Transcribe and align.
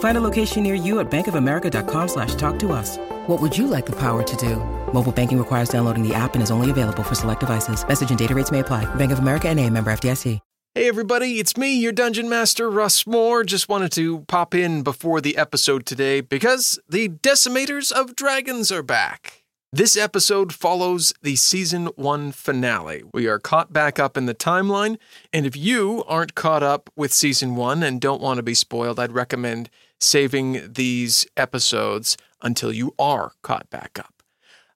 Find 0.00 0.18
a 0.18 0.20
location 0.20 0.64
near 0.64 0.74
you 0.74 0.98
at 0.98 1.08
bankofamerica.com 1.08 2.08
slash 2.08 2.34
talk 2.34 2.58
to 2.58 2.72
us. 2.72 2.98
What 3.28 3.40
would 3.40 3.56
you 3.56 3.68
like 3.68 3.86
the 3.86 3.92
power 4.00 4.24
to 4.24 4.36
do? 4.36 4.56
Mobile 4.92 5.12
banking 5.12 5.38
requires 5.38 5.68
downloading 5.68 6.02
the 6.02 6.14
app 6.16 6.34
and 6.34 6.42
is 6.42 6.50
only 6.50 6.72
available 6.72 7.04
for 7.04 7.14
select 7.14 7.40
devices. 7.40 7.86
Message 7.86 8.10
and 8.10 8.18
data 8.18 8.34
rates 8.34 8.50
may 8.50 8.58
apply. 8.58 8.92
Bank 8.96 9.12
of 9.12 9.20
America 9.20 9.48
and 9.48 9.60
a 9.60 9.70
member 9.70 9.92
FDIC. 9.92 10.40
Hey 10.74 10.86
everybody, 10.86 11.40
it's 11.40 11.56
me, 11.56 11.76
your 11.76 11.90
Dungeon 11.90 12.28
Master, 12.28 12.70
Russ 12.70 13.04
Moore. 13.04 13.42
Just 13.42 13.68
wanted 13.68 13.90
to 13.92 14.20
pop 14.28 14.54
in 14.54 14.82
before 14.82 15.20
the 15.20 15.36
episode 15.36 15.84
today 15.84 16.20
because 16.20 16.78
the 16.88 17.08
Decimators 17.08 17.90
of 17.90 18.14
Dragons 18.14 18.70
are 18.70 18.84
back. 18.84 19.42
This 19.72 19.96
episode 19.96 20.54
follows 20.54 21.12
the 21.20 21.34
season 21.34 21.86
one 21.96 22.30
finale. 22.30 23.02
We 23.12 23.26
are 23.26 23.40
caught 23.40 23.72
back 23.72 23.98
up 23.98 24.16
in 24.16 24.26
the 24.26 24.34
timeline, 24.34 24.98
and 25.32 25.46
if 25.46 25.56
you 25.56 26.04
aren't 26.06 26.36
caught 26.36 26.62
up 26.62 26.90
with 26.94 27.12
season 27.12 27.56
one 27.56 27.82
and 27.82 28.00
don't 28.00 28.22
want 28.22 28.36
to 28.36 28.42
be 28.44 28.54
spoiled, 28.54 29.00
I'd 29.00 29.12
recommend 29.12 29.68
saving 30.00 30.72
these 30.72 31.26
episodes 31.36 32.16
until 32.42 32.72
you 32.72 32.94
are 32.98 33.32
caught 33.42 33.68
back 33.70 33.98
up. 33.98 34.22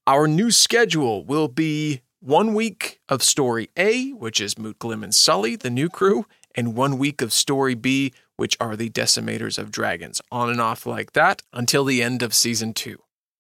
Our 0.07 0.27
new 0.27 0.51
schedule 0.51 1.25
will 1.25 1.49
be 1.49 2.03
one 2.21 2.55
week 2.55 3.01
of 3.09 3.23
Story 3.23 3.71
A, 3.77 4.11
which 4.11 4.41
is 4.41 4.59
Moot 4.59 4.79
Glim 4.79 5.03
and 5.05 5.15
Sully, 5.15 5.57
the 5.57 5.71
new 5.71 5.89
crew, 5.89 6.27
and 6.55 6.77
one 6.77 6.99
week 6.99 7.23
of 7.23 7.33
Story 7.33 7.75
B, 7.75 8.13
which 8.37 8.57
are 8.61 8.77
the 8.77 8.91
Decimators 8.91 9.59
of 9.59 9.71
Dragons, 9.71 10.21
on 10.31 10.51
and 10.51 10.61
off 10.61 10.87
like 10.87 11.13
that 11.13 11.43
until 11.53 11.85
the 11.85 12.03
end 12.03 12.23
of 12.23 12.35
season 12.35 12.75
two. 12.75 12.99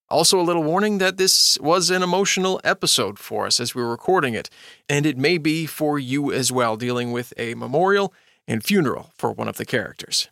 Also, 0.08 0.38
a 0.38 0.42
little 0.42 0.62
warning 0.62 0.98
that 0.98 1.16
this 1.16 1.58
was 1.60 1.90
an 1.90 2.02
emotional 2.02 2.60
episode 2.64 3.18
for 3.18 3.46
us 3.46 3.58
as 3.58 3.74
we 3.74 3.82
were 3.82 3.90
recording 3.90 4.34
it, 4.34 4.50
and 4.88 5.06
it 5.06 5.16
may 5.16 5.38
be 5.38 5.64
for 5.64 5.98
you 5.98 6.30
as 6.30 6.52
well, 6.52 6.76
dealing 6.76 7.12
with 7.12 7.32
a 7.38 7.54
memorial 7.54 8.12
and 8.46 8.62
funeral 8.62 9.10
for 9.16 9.32
one 9.32 9.48
of 9.48 9.56
the 9.56 9.64
characters. 9.64 10.28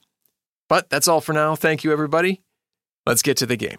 But 0.70 0.88
that's 0.88 1.08
all 1.08 1.20
for 1.20 1.32
now. 1.32 1.56
Thank 1.56 1.84
you, 1.84 1.92
everybody. 1.92 2.40
Let's 3.04 3.22
get 3.22 3.36
to 3.38 3.46
the 3.46 3.56
game. 3.56 3.78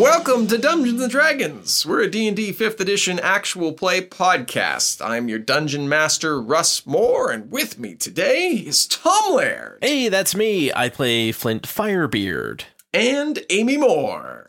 Welcome 0.00 0.46
to 0.46 0.56
Dungeons 0.56 1.02
and 1.02 1.10
Dragons. 1.10 1.84
We're 1.84 2.00
a 2.00 2.10
D&D 2.10 2.54
5th 2.54 2.80
edition 2.80 3.18
actual 3.18 3.74
play 3.74 4.00
podcast. 4.00 5.04
I'm 5.06 5.28
your 5.28 5.38
dungeon 5.38 5.90
master 5.90 6.40
Russ 6.40 6.86
Moore 6.86 7.30
and 7.30 7.50
with 7.50 7.78
me 7.78 7.96
today 7.96 8.52
is 8.52 8.86
Tom 8.86 9.34
Laird 9.34 9.78
Hey, 9.82 10.08
that's 10.08 10.34
me. 10.34 10.72
I 10.72 10.88
play 10.88 11.32
Flint 11.32 11.64
Firebeard. 11.68 12.62
and 12.94 13.40
Amy 13.50 13.76
Moore. 13.76 14.46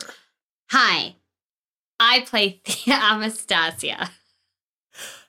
Hi, 0.70 1.16
I 2.00 2.20
play 2.20 2.62
Thea 2.64 2.94
Anastasia. 3.12 4.10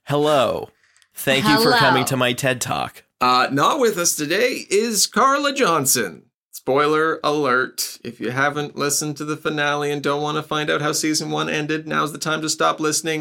Hello. 0.06 0.70
Thank 1.14 1.44
you 1.46 1.58
for 1.58 1.64
Hello. 1.74 1.78
coming 1.78 2.06
to 2.06 2.16
my 2.16 2.32
TED 2.32 2.62
Talk. 2.62 3.04
Uh, 3.20 3.48
not 3.52 3.80
with 3.80 3.98
us 3.98 4.16
today 4.16 4.66
is 4.70 5.06
Carla 5.06 5.52
Johnson. 5.54 6.28
Spoiler 6.64 7.20
alert. 7.26 7.98
If 8.06 8.22
you 8.22 8.32
haven't 8.32 8.78
listened 8.78 9.18
to 9.18 9.26
the 9.26 9.36
finale 9.36 9.92
and 9.92 10.02
don't 10.02 10.22
want 10.22 10.38
to 10.38 10.44
find 10.44 10.70
out 10.70 10.82
how 10.82 10.94
season 10.94 11.30
one 11.30 11.50
ended, 11.50 11.86
now's 11.86 12.14
the 12.14 12.18
time 12.18 12.42
to 12.42 12.48
stop 12.48 12.80
listening. 12.80 13.20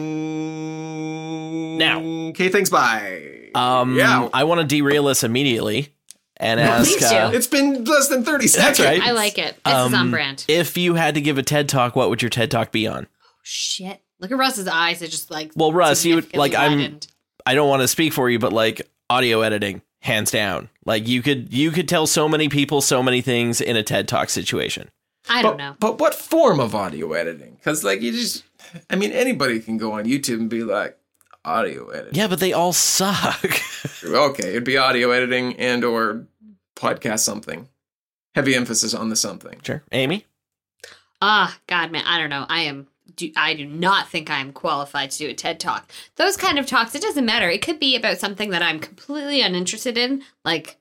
Now. 1.77 2.01
Okay, 2.29 2.51
thanks, 2.51 2.71
bye. 2.71 3.51
Um, 3.57 3.97
yeah. 3.97 4.29
I 4.33 4.45
want 4.45 4.61
to 4.61 4.67
derail 4.67 5.07
this 5.07 5.25
immediately 5.25 5.93
and 6.37 6.61
ask 6.61 6.89
please 6.89 7.03
uh, 7.03 7.31
do. 7.33 7.37
It's 7.37 7.49
been 7.49 7.83
less 7.83 8.07
than 8.07 8.23
30 8.23 8.47
seconds. 8.47 8.79
right. 8.79 9.03
I 9.03 9.11
like 9.11 9.39
it. 9.39 9.57
This 9.65 9.75
is 9.75 9.81
um, 9.81 9.95
on 9.95 10.11
brand. 10.13 10.45
if 10.47 10.79
you 10.79 10.95
had 10.95 11.17
to 11.17 11.21
give 11.21 11.37
a 11.37 11.43
TED 11.43 11.69
Talk, 11.69 11.97
what 11.97 12.11
would 12.11 12.23
your 12.23 12.31
TED 12.31 12.49
Talk 12.49 12.71
be 12.71 12.87
on? 12.87 13.09
Shit. 13.43 14.01
Look 14.21 14.31
at 14.31 14.39
Russ's 14.39 14.69
eyes. 14.69 15.01
They're 15.01 15.09
just 15.09 15.33
like. 15.33 15.51
Well, 15.57 15.73
Russ, 15.73 16.05
you 16.05 16.15
would- 16.15 16.37
like, 16.37 16.53
significantly 16.53 16.85
I'm- 16.93 17.01
I 17.45 17.55
don't 17.57 17.69
want 17.69 17.83
to 17.83 17.89
speak 17.89 18.13
for 18.13 18.31
you, 18.31 18.39
but 18.39 18.53
like 18.53 18.89
audio 19.11 19.41
editing, 19.41 19.83
hands 20.03 20.31
down. 20.31 20.69
Like 20.85 21.09
you 21.09 21.23
could 21.23 21.53
you 21.53 21.71
could 21.71 21.89
tell 21.89 22.07
so 22.07 22.29
many 22.29 22.49
people 22.49 22.81
so 22.81 23.03
many 23.03 23.21
things 23.21 23.61
in 23.61 23.77
a 23.77 23.83
TED 23.83 24.07
Talk 24.07 24.29
situation. 24.31 24.91
I 25.29 25.43
don't 25.43 25.57
know. 25.57 25.77
But 25.79 25.99
what 25.99 26.15
form 26.15 26.61
of 26.61 26.75
audio 26.75 27.13
editing? 27.13 27.55
Because, 27.55 27.85
like, 27.85 28.03
you 28.03 28.11
just, 28.11 28.43
I 28.91 28.97
mean, 28.97 29.13
anybody 29.13 29.61
can 29.61 29.79
go 29.79 29.93
on 29.93 30.05
YouTube 30.05 30.41
and 30.41 30.51
be 30.51 30.65
like, 30.65 30.99
audio 31.45 31.89
editing. 31.91 32.15
Yeah, 32.15 32.27
but 32.27 32.41
they 32.41 32.53
all 32.53 32.73
suck. 32.73 33.45
Okay, 34.05 34.51
it'd 34.51 34.65
be 34.65 34.77
audio 34.77 35.11
editing 35.13 35.57
and 35.57 35.85
or 35.85 36.27
podcast 36.77 37.21
something. 37.21 37.69
Heavy 38.35 38.55
emphasis 38.57 38.95
on 38.95 39.11
the 39.11 39.17
something. 39.17 39.61
sure. 39.63 39.85
Amy? 39.93 40.27
Ah, 41.21 41.57
God, 41.69 41.93
man. 41.93 42.03
I 42.05 42.19
don't 42.19 42.31
know. 42.31 42.47
I 42.49 42.63
am. 42.63 42.89
Do, 43.17 43.31
I 43.37 43.55
do 43.55 43.67
not 43.67 44.09
think 44.09 44.31
I 44.31 44.39
am 44.41 44.53
qualified 44.53 45.11
to 45.13 45.19
do 45.19 45.29
a 45.31 45.35
TED 45.35 45.59
talk. 45.61 45.91
Those 46.17 46.37
kind 46.37 46.59
of 46.59 46.67
talks, 46.67 46.95
it 46.95 47.03
doesn't 47.03 47.25
matter. 47.27 47.49
It 47.51 47.63
could 47.63 47.79
be 47.79 47.97
about 47.97 48.19
something 48.19 48.51
that 48.51 48.63
I'm 48.63 48.79
completely 48.79 49.41
uninterested 49.43 49.99
in, 49.99 50.23
like 50.45 50.79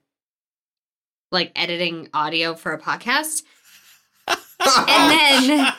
like 1.32 1.52
editing 1.56 2.10
audio 2.14 2.54
for 2.56 2.74
a 2.74 2.80
podcast. 2.82 3.44
and 4.28 4.38
then 5.50 5.74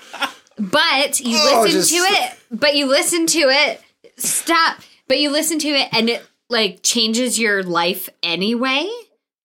but 0.58 1.20
you 1.20 1.36
Oh, 1.38 1.62
listen 1.62 1.80
just- 1.80 1.90
to 1.90 1.96
it 1.98 2.38
but 2.50 2.74
you 2.74 2.86
listen 2.86 3.26
to 3.26 3.38
it 3.48 3.80
stop 4.16 4.78
but 5.08 5.20
you 5.20 5.30
listen 5.30 5.58
to 5.60 5.68
it 5.68 5.88
and 5.92 6.10
it 6.10 6.26
like 6.50 6.80
changes 6.82 7.38
your 7.38 7.62
life 7.62 8.08
anyway 8.22 8.88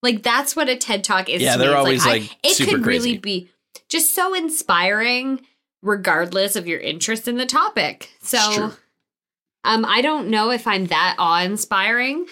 like 0.03 0.23
that's 0.23 0.55
what 0.55 0.67
a 0.69 0.75
ted 0.75 1.03
talk 1.03 1.29
is 1.29 1.41
Yeah, 1.41 1.57
they're 1.57 1.77
always, 1.77 2.05
I- 2.05 2.09
like, 2.09 2.37
it 2.43 2.55
super 2.55 2.71
could 2.71 2.83
crazy. 2.83 3.09
really 3.09 3.17
be 3.19 3.49
just 3.89 4.13
so 4.15 4.33
inspiring 4.33 5.41
regardless 5.81 6.55
of 6.55 6.67
your 6.67 6.79
interest 6.79 7.27
in 7.27 7.37
the 7.37 7.45
topic 7.45 8.09
so 8.21 8.71
um 9.63 9.85
i 9.85 10.01
don't 10.01 10.27
know 10.29 10.49
if 10.51 10.65
i'm 10.67 10.85
that 10.85 11.15
awe-inspiring 11.19 12.25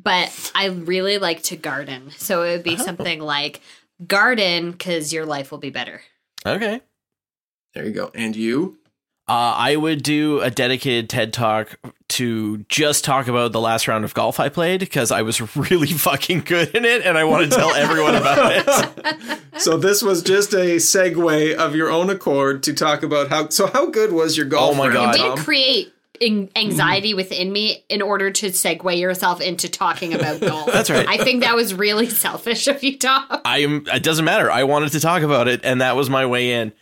but 0.00 0.52
i 0.54 0.66
really 0.66 1.18
like 1.18 1.42
to 1.42 1.56
garden 1.56 2.10
so 2.16 2.42
it 2.42 2.50
would 2.52 2.62
be 2.64 2.76
Oh. 2.78 2.82
something 2.84 3.20
like 3.20 3.60
garden 4.06 4.72
because 4.72 5.12
your 5.12 5.24
life 5.26 5.50
will 5.50 5.58
be 5.58 5.70
better 5.70 6.00
Okay. 6.46 6.80
There 7.74 7.84
you 7.84 7.92
go. 7.92 8.10
And 8.14 8.34
you? 8.34 8.78
Uh, 9.28 9.32
I 9.56 9.76
would 9.76 10.02
do 10.02 10.40
a 10.40 10.50
dedicated 10.50 11.10
TED 11.10 11.34
talk 11.34 11.78
to 12.08 12.64
just 12.70 13.04
talk 13.04 13.28
about 13.28 13.52
the 13.52 13.60
last 13.60 13.86
round 13.86 14.06
of 14.06 14.14
golf 14.14 14.40
I 14.40 14.48
played 14.48 14.80
because 14.80 15.12
I 15.12 15.20
was 15.20 15.54
really 15.70 15.86
fucking 15.88 16.40
good 16.40 16.74
in 16.74 16.86
it 16.86 17.04
and 17.04 17.18
I 17.18 17.24
want 17.24 17.50
to 17.50 17.56
tell 17.56 17.74
everyone 17.74 18.14
about 18.14 18.52
it. 19.04 19.38
So 19.60 19.76
this 19.76 20.02
was 20.02 20.22
just 20.22 20.52
a 20.52 20.76
segue 20.76 21.54
of 21.54 21.74
your 21.74 21.90
own 21.90 22.10
accord 22.10 22.62
to 22.64 22.72
talk 22.72 23.02
about 23.02 23.28
how. 23.28 23.48
So 23.48 23.66
how 23.66 23.86
good 23.86 24.12
was 24.12 24.36
your 24.36 24.46
golf? 24.46 24.72
Oh 24.72 24.74
my 24.74 24.88
round, 24.88 24.94
God. 24.94 25.16
You 25.16 25.22
Tom? 25.22 25.36
did 25.36 25.44
create 25.44 25.92
anxiety 26.54 27.14
within 27.14 27.50
me 27.50 27.84
in 27.88 28.02
order 28.02 28.30
to 28.30 28.48
segue 28.48 28.98
yourself 28.98 29.40
into 29.40 29.68
talking 29.68 30.12
about 30.12 30.40
golf. 30.40 30.70
That's 30.72 30.90
right. 30.90 31.08
I 31.08 31.18
think 31.18 31.42
that 31.42 31.56
was 31.56 31.72
really 31.74 32.08
selfish 32.08 32.66
of 32.66 32.82
you, 32.82 32.98
Tom. 32.98 33.24
I 33.44 33.58
am. 33.58 33.86
It 33.86 34.02
doesn't 34.02 34.24
matter. 34.24 34.50
I 34.50 34.64
wanted 34.64 34.92
to 34.92 35.00
talk 35.00 35.22
about 35.22 35.48
it, 35.48 35.60
and 35.64 35.80
that 35.80 35.96
was 35.96 36.10
my 36.10 36.26
way 36.26 36.52
in. 36.52 36.72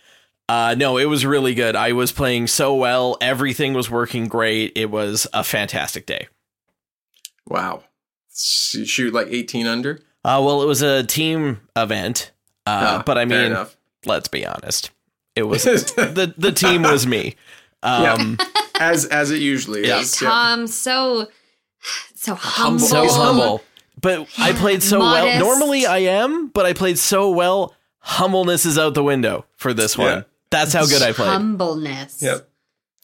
Uh, 0.49 0.75
no, 0.79 0.97
it 0.97 1.05
was 1.05 1.27
really 1.27 1.55
good. 1.55 1.77
I 1.77 1.93
was 1.93 2.11
playing 2.11 2.47
so 2.47 2.75
well. 2.75 3.19
Everything 3.21 3.75
was 3.75 3.91
working 3.91 4.29
great. 4.29 4.73
It 4.77 4.91
was 4.91 5.27
a 5.35 5.45
fantastic 5.45 6.07
day. 6.07 6.29
Wow. 7.47 7.85
Shoot 8.35 9.13
like 9.13 9.27
18 9.31 9.67
under. 9.67 10.01
Uh, 10.25 10.41
well, 10.45 10.63
it 10.63 10.67
was 10.67 10.81
a 10.81 11.05
team 11.05 11.61
event, 11.77 12.33
uh, 12.69 12.99
Ah, 12.99 13.03
but 13.05 13.17
I 13.19 13.25
mean, 13.25 13.39
enough. 13.53 13.77
let's 14.07 14.29
be 14.29 14.45
honest. 14.47 14.91
It 15.37 15.43
was 15.45 15.63
the 15.65 16.35
the 16.37 16.53
team 16.53 16.83
was 16.83 17.07
me. 17.07 17.37
Um, 17.83 18.39
as 18.81 19.05
as 19.07 19.31
it 19.31 19.41
usually 19.41 19.87
Yeah. 19.87 20.01
is. 20.01 20.21
Yeah. 20.21 20.29
Tom, 20.29 20.67
so 20.67 21.29
so 22.15 22.35
humble. 22.35 22.81
so 22.81 23.03
He's 23.03 23.15
humble. 23.15 23.63
But 24.01 24.29
I 24.39 24.53
played 24.53 24.83
so 24.83 25.01
well. 25.01 25.39
Normally 25.41 25.87
I 25.87 25.99
am, 25.99 26.49
but 26.49 26.67
I 26.67 26.73
played 26.73 26.99
so 26.99 27.31
well. 27.31 27.75
Humbleness 28.01 28.65
is 28.65 28.79
out 28.79 28.95
the 28.95 29.03
window 29.03 29.45
for 29.57 29.75
this 29.75 29.99
one. 29.99 30.09
Yeah. 30.09 30.23
That's 30.51 30.73
how 30.73 30.87
good 30.87 31.03
I 31.03 31.13
played. 31.13 31.29
Humbleness. 31.29 32.23
Yep. 32.23 32.48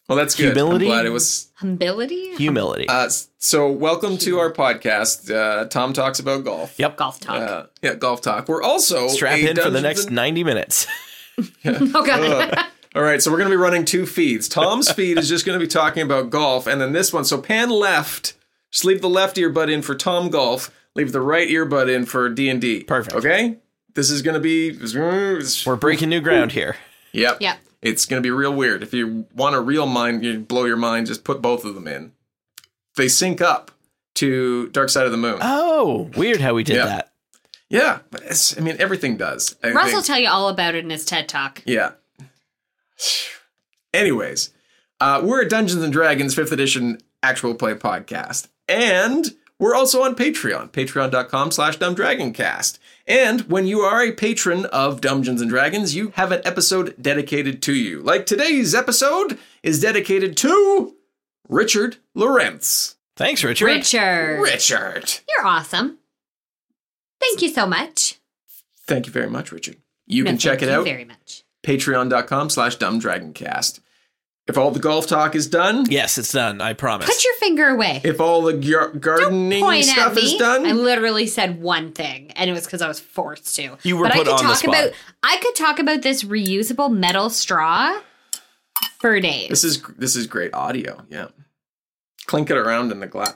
Well, 0.09 0.19
that's 0.19 0.35
good. 0.35 0.55
Humility? 0.55 0.85
I'm 0.85 0.91
glad 0.91 1.06
it 1.06 1.11
was. 1.11 1.51
Humility? 1.61 2.35
Humility. 2.37 2.87
Uh, 2.89 3.09
so, 3.39 3.71
welcome 3.71 4.19
to 4.19 4.39
our 4.39 4.53
podcast. 4.53 5.35
Uh, 5.35 5.65
Tom 5.65 5.95
talks 5.95 6.19
about 6.19 6.45
golf. 6.45 6.79
yep. 6.79 6.99
Golf 6.99 7.21
talk. 7.21 7.37
Uh, 7.41 7.67
yeah, 7.81 7.95
golf 7.95 8.21
talk. 8.21 8.47
We're 8.47 8.62
also 8.62 9.09
Strap 9.09 9.39
in 9.39 9.56
for 9.56 9.71
the 9.71 9.81
next 9.81 10.06
and- 10.06 10.17
90 10.17 10.45
minutes. 10.45 10.87
oh, 11.65 12.05
God. 12.05 12.67
All 12.95 13.03
right, 13.03 13.23
so 13.23 13.31
we're 13.31 13.39
going 13.39 13.49
to 13.49 13.56
be 13.56 13.61
running 13.61 13.87
two 13.87 14.05
feeds. 14.05 14.47
Tom's 14.47 14.91
feed 14.93 15.17
is 15.17 15.27
just 15.27 15.47
going 15.47 15.59
to 15.59 15.65
be 15.65 15.69
talking 15.69 16.03
about 16.03 16.29
golf, 16.29 16.67
and 16.67 16.83
then 16.83 16.93
this 16.93 17.11
one. 17.11 17.25
So 17.25 17.41
pan 17.41 17.71
left. 17.71 18.35
Just 18.71 18.85
leave 18.85 19.00
the 19.00 19.09
left 19.09 19.37
earbud 19.39 19.73
in 19.73 19.81
for 19.81 19.95
Tom 19.95 20.29
Golf. 20.29 20.71
Leave 20.95 21.12
the 21.12 21.23
right 21.23 21.49
earbud 21.49 21.93
in 21.93 22.05
for 22.05 22.29
D 22.29 22.50
and 22.50 22.61
D. 22.61 22.85
Perfect. 22.85 23.17
Okay. 23.17 23.57
This 23.95 24.11
is 24.11 24.21
going 24.21 24.35
to 24.35 24.41
be. 24.41 24.79
We're 25.65 25.77
breaking 25.77 26.11
new 26.11 26.21
ground 26.21 26.53
here. 26.53 26.77
Yep. 27.12 27.39
Yep. 27.41 27.59
It's 27.85 28.07
going 28.07 28.21
to 28.21 28.27
be 28.27 28.31
real 28.31 28.53
weird. 28.55 28.83
If 28.83 28.93
you 28.95 29.27
want 29.35 29.55
a 29.55 29.61
real 29.61 29.87
mind, 29.87 30.25
you 30.25 30.41
blow 30.41 30.65
your 30.65 30.77
mind. 30.77 31.07
Just 31.07 31.23
put 31.23 31.41
both 31.43 31.65
of 31.65 31.75
them 31.77 31.87
in. 31.87 32.13
They 32.97 33.09
sync 33.09 33.41
up 33.41 33.71
to 34.15 34.69
Dark 34.71 34.89
Side 34.89 35.05
of 35.07 35.13
the 35.13 35.19
Moon. 35.19 35.39
Oh, 35.41 36.11
weird 36.17 36.41
how 36.41 36.55
we 36.55 36.65
did 36.65 36.77
Yeah. 36.77 36.87
that. 36.87 37.13
yeah, 37.69 37.99
it's, 38.23 38.57
I 38.57 38.61
mean 38.63 38.77
everything 38.79 39.17
does. 39.17 39.57
I 39.63 39.73
Russ 39.73 39.93
will 39.93 40.03
tell 40.03 40.19
you 40.19 40.29
all 40.31 40.49
about 40.49 40.75
it 40.75 40.83
in 40.85 40.91
his 40.91 41.05
TED 41.05 41.29
Talk. 41.29 41.63
Yeah. 41.67 41.93
Anyways, 43.93 44.51
uh, 45.01 45.21
we're 45.23 45.43
a 45.43 45.49
Dungeons 45.49 45.83
and 45.83 45.93
Dragons 45.93 46.35
5th 46.35 46.53
edition 46.53 46.99
actual 47.23 47.55
play 47.55 47.75
podcast. 47.75 48.49
And 48.69 49.35
we're 49.59 49.75
also 49.75 50.03
on 50.03 50.15
Patreon, 50.15 50.71
patreon.com 50.71 51.51
slash 51.51 51.79
dumbdragoncast. 51.79 52.79
And 53.06 53.43
when 53.43 53.67
you 53.67 53.81
are 53.81 54.03
a 54.03 54.12
patron 54.12 54.65
of 54.67 55.01
Dungeons 55.01 55.41
and 55.43 55.51
Dragons, 55.51 55.95
you 55.95 56.11
have 56.17 56.33
an 56.33 56.41
episode 56.45 56.95
dedicated 57.01 57.61
to 57.62 57.75
you. 57.75 58.01
Like 58.01 58.25
today's 58.25 58.75
episode 58.75 59.39
is 59.62 59.81
dedicated 59.81 60.37
to 60.39 60.95
Richard 61.49 61.97
Lawrence. 62.15 62.97
Thanks, 63.17 63.45
Richard. 63.45 63.67
Richard. 63.67 64.41
Richard. 64.41 65.12
You're 65.29 65.47
awesome. 65.47 65.99
Thank 67.21 67.43
you 67.43 67.49
so 67.51 67.67
much. 67.67 68.19
Thank 68.87 69.07
you 69.07 69.12
very 69.12 69.31
much, 69.31 69.53
Richard. 69.53 69.77
You 70.07 70.25
No, 70.25 70.31
can 70.31 70.39
check 70.39 70.61
thank 70.61 70.71
it 70.71 70.73
you 70.73 70.79
out. 70.81 70.85
very 70.85 71.05
much. 71.05 71.45
Patreon.com 71.62 72.50
slash 72.50 72.77
dumbdragoncast. 72.79 73.81
If 74.46 74.58
all 74.58 74.70
the 74.70 74.79
golf 74.81 75.06
talk 75.06 75.35
is 75.35 75.46
done, 75.46 75.87
Yes, 75.88 76.19
it's 76.19 76.32
done. 76.32 76.61
I 76.61 76.75
promise. 76.75 77.06
Put 77.06 77.25
your 77.25 77.35
finger 77.37 77.69
away. 77.69 78.02
if 78.05 78.20
all 78.20 78.43
the 78.43 78.52
gar- 78.52 78.88
gardening 78.93 79.62
Point 79.62 79.87
at 79.88 79.93
stuff 79.94 80.14
me. 80.17 80.23
is 80.23 80.35
done, 80.35 80.67
I 80.67 80.73
literally 80.73 81.26
said 81.26 81.62
one 81.62 81.93
thing, 81.93 82.31
and 82.32 82.50
it 82.50 82.52
was 82.52 82.64
because 82.67 82.82
I 82.82 82.88
was 82.88 83.00
forced 83.00 83.56
to. 83.56 83.79
You 83.82 83.96
were 83.96 84.05
but 84.05 84.12
put 84.12 84.20
I 84.20 84.25
could 84.25 84.29
on 84.32 84.37
the 84.37 84.43
talk 84.43 84.56
spot. 84.58 84.75
about 84.75 84.93
I 85.23 85.38
could 85.38 85.55
talk 85.55 85.79
about 85.79 86.02
this 86.02 86.25
reusable 86.25 86.93
metal 86.94 87.31
straw 87.31 87.99
for 88.99 89.19
days. 89.19 89.49
this 89.49 89.64
is 89.64 89.82
this 89.96 90.14
is 90.14 90.26
great 90.26 90.52
audio. 90.52 91.00
Yeah, 91.08 91.29
clink 92.26 92.50
it 92.50 92.56
around 92.58 92.93
in 92.93 93.00
the 93.00 93.06
glass. 93.06 93.35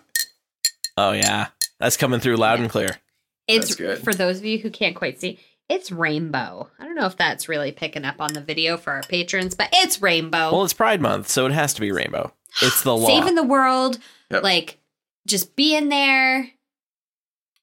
oh, 0.99 1.13
yeah. 1.13 1.49
That's 1.81 1.97
coming 1.97 2.21
through 2.21 2.37
loud 2.37 2.61
and 2.61 2.69
clear. 2.69 2.99
it's 3.47 3.69
that's 3.69 3.77
good. 3.77 3.99
for 4.01 4.13
those 4.13 4.39
of 4.41 4.45
you 4.45 4.59
who 4.59 4.69
can't 4.71 4.95
quite 4.97 5.21
see. 5.21 5.39
It's 5.69 5.93
rainbow. 5.93 6.71
I 6.79 6.85
don't 6.85 6.95
know 6.95 7.07
if 7.07 7.17
that's 7.17 7.49
really 7.49 7.73
picking 7.73 8.05
up 8.05 8.21
on 8.21 8.33
the 8.33 8.41
video 8.41 8.77
for 8.79 8.93
our 8.93 9.03
patrons, 9.03 9.55
but 9.55 9.69
it's 9.73 10.01
rainbow. 10.01 10.51
Well, 10.53 10.65
it's 10.65 10.73
Pride 10.73 11.01
Month, 11.01 11.29
so 11.29 11.45
it 11.47 11.53
has 11.53 11.75
to 11.75 11.81
be 11.81 11.93
rainbow. 11.93 12.33
It's 12.63 12.83
the 12.83 12.97
law. 12.97 13.07
Saving 13.07 13.35
the 13.35 13.43
world, 13.43 13.99
Yep. 14.31 14.43
like 14.43 14.79
just 15.27 15.55
being 15.57 15.89
there 15.91 16.51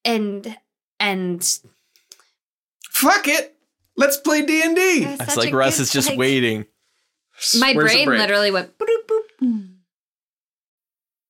and 0.04 0.56
and 1.00 1.60
Fuck 2.90 3.28
it, 3.28 3.56
let's 3.98 4.18
play 4.18 4.46
D 4.46 4.62
and 4.63 4.75
D. 4.75 5.04
it's 5.19 5.36
like 5.36 5.54
Russ 5.54 5.80
is 5.80 5.92
just 5.92 6.16
waiting. 6.16 6.66
My 7.60 7.74
brain 7.74 8.08
literally 8.08 8.51
went. 8.51 8.78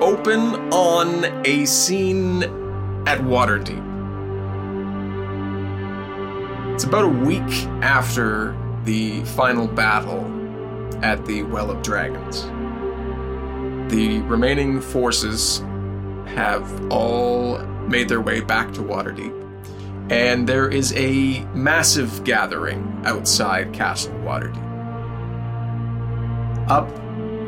Open 0.00 0.72
on 0.72 1.24
a 1.46 1.64
scene 1.64 2.42
at 3.06 3.18
Waterdeep. 3.20 3.92
It's 6.74 6.84
about 6.84 7.04
a 7.04 7.08
week 7.08 7.66
after 7.82 8.56
the 8.84 9.24
final 9.24 9.66
battle 9.66 10.24
at 11.04 11.24
the 11.26 11.42
Well 11.44 11.70
of 11.70 11.82
Dragons. 11.82 12.42
The 13.92 14.20
remaining 14.22 14.80
forces 14.80 15.58
have 16.26 16.90
all 16.90 17.58
made 17.88 18.08
their 18.08 18.20
way 18.20 18.40
back 18.40 18.72
to 18.72 18.80
Waterdeep, 18.80 19.32
and 20.10 20.48
there 20.48 20.68
is 20.68 20.92
a 20.96 21.44
massive 21.54 22.24
gathering 22.24 23.02
outside 23.04 23.72
Castle 23.72 24.14
Waterdeep. 24.24 24.62
Up 26.68 26.90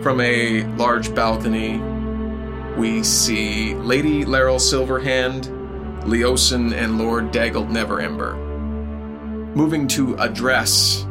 from 0.02 0.20
a 0.20 0.62
large 0.76 1.12
balcony, 1.14 1.80
we 2.76 3.02
see 3.02 3.74
Lady 3.74 4.24
Laeral 4.24 4.58
Silverhand, 4.58 5.46
Leosin, 6.02 6.72
and 6.72 6.98
Lord 6.98 7.32
Dagult 7.32 7.70
Neverember 7.70 8.36
moving 9.56 9.88
to 9.88 10.14
address 10.16 11.04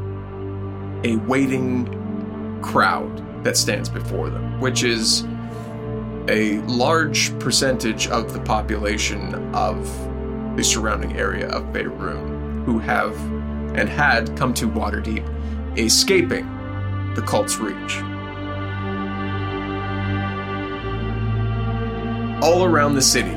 a 1.04 1.16
waiting 1.28 2.60
crowd 2.62 3.44
that 3.44 3.58
stands 3.58 3.90
before 3.90 4.30
them, 4.30 4.62
which 4.62 4.84
is 4.84 5.24
a 6.28 6.60
large 6.68 7.38
percentage 7.40 8.08
of 8.08 8.34
the 8.34 8.40
population 8.42 9.34
of 9.56 9.86
the 10.56 10.64
surrounding 10.64 11.18
area 11.18 11.48
of 11.50 11.74
Beirut 11.74 12.18
who 12.66 12.78
have 12.80 13.16
and 13.76 13.90
had 13.90 14.36
come 14.38 14.54
to 14.54 14.68
Waterdeep, 14.68 15.78
escaping 15.78 16.46
the 17.16 17.22
cult's 17.22 17.58
reach. 17.58 17.98
All 22.46 22.64
around 22.64 22.94
the 22.94 23.02
city, 23.02 23.36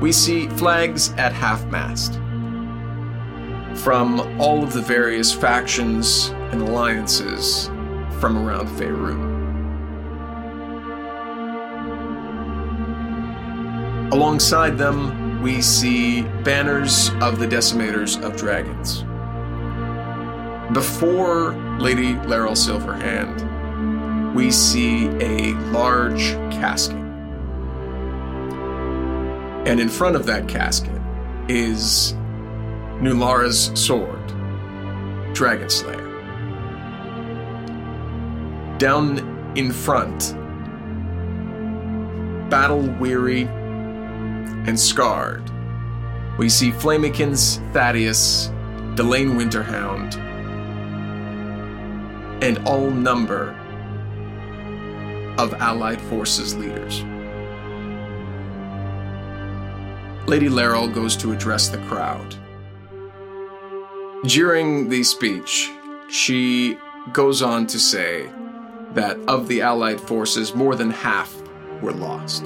we 0.00 0.10
see 0.10 0.48
flags 0.48 1.12
at 1.18 1.34
half 1.34 1.66
mast 1.66 2.14
from 3.84 4.40
all 4.40 4.64
of 4.64 4.72
the 4.72 4.80
various 4.80 5.34
factions 5.34 6.28
and 6.50 6.62
alliances 6.62 7.66
from 8.18 8.38
around 8.38 8.68
Faerun. 8.68 9.34
Alongside 14.12 14.78
them, 14.78 15.42
we 15.42 15.60
see 15.60 16.22
banners 16.42 17.10
of 17.20 17.38
the 17.38 17.46
Decimators 17.46 18.18
of 18.24 18.34
Dragons. 18.34 19.02
Before 20.72 21.52
Lady 21.78 22.14
Laeral 22.14 22.56
Silverhand, 22.56 24.34
we 24.34 24.50
see 24.50 25.08
a 25.20 25.52
large 25.70 26.32
casket. 26.50 27.05
And 29.66 29.80
in 29.80 29.88
front 29.88 30.14
of 30.14 30.26
that 30.26 30.46
casket 30.46 31.02
is 31.48 32.12
Nulara's 33.00 33.72
sword, 33.74 34.24
Dragon 35.34 35.68
Slayer. 35.68 36.06
Down 38.78 39.18
in 39.56 39.72
front, 39.72 40.36
battle 42.48 42.82
weary 43.00 43.42
and 44.68 44.78
scarred, 44.78 45.50
we 46.38 46.48
see 46.48 46.70
Flamikins 46.70 47.58
Thaddeus, 47.72 48.52
Delaan 48.94 49.34
Winterhound, 49.34 50.14
and 52.40 52.58
all 52.68 52.88
number 52.88 53.50
of 55.38 55.54
Allied 55.54 56.00
forces 56.02 56.54
leaders. 56.54 57.02
Lady 60.26 60.48
Laeral 60.48 60.92
goes 60.92 61.16
to 61.16 61.30
address 61.32 61.68
the 61.68 61.78
crowd. 61.86 62.34
During 64.24 64.88
the 64.88 65.04
speech, 65.04 65.70
she 66.10 66.76
goes 67.12 67.42
on 67.42 67.68
to 67.68 67.78
say 67.78 68.28
that 68.94 69.16
of 69.28 69.46
the 69.46 69.60
Allied 69.60 70.00
forces, 70.00 70.52
more 70.52 70.74
than 70.74 70.90
half 70.90 71.32
were 71.80 71.92
lost, 71.92 72.44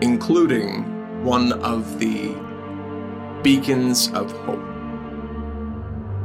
including 0.00 0.84
one 1.24 1.52
of 1.64 1.98
the 1.98 2.32
beacons 3.42 4.12
of 4.12 4.30
hope, 4.42 4.62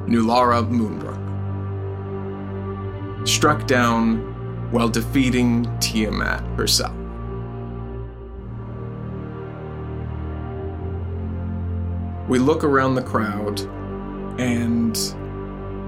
Nulara 0.05 0.61
Moonbrook, 0.69 1.17
struck 3.27 3.65
down 3.65 4.19
while 4.71 4.89
defeating 4.89 5.65
Tiamat 5.79 6.43
herself. 6.57 7.02
We 12.33 12.39
look 12.39 12.63
around 12.63 12.95
the 12.95 13.03
crowd, 13.03 13.59
and 14.39 14.95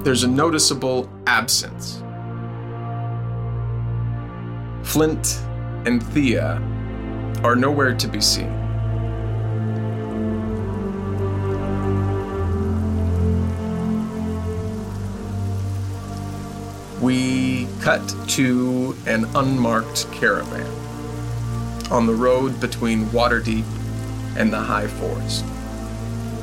there's 0.05 0.21
a 0.21 0.27
noticeable 0.27 1.09
absence. 1.25 2.03
Flint 4.83 5.41
and 5.87 6.03
Thea 6.13 6.61
are 7.43 7.55
nowhere 7.55 7.95
to 7.95 8.07
be 8.07 8.21
seen. 8.21 8.53
We 17.01 17.67
cut 17.81 18.07
to 18.33 18.95
an 19.07 19.25
unmarked 19.33 20.11
caravan 20.11 20.71
on 21.89 22.05
the 22.05 22.13
road 22.13 22.61
between 22.61 23.07
Waterdeep 23.07 23.65
and 24.37 24.53
the 24.53 24.59
High 24.59 24.85
Forest. 24.85 25.43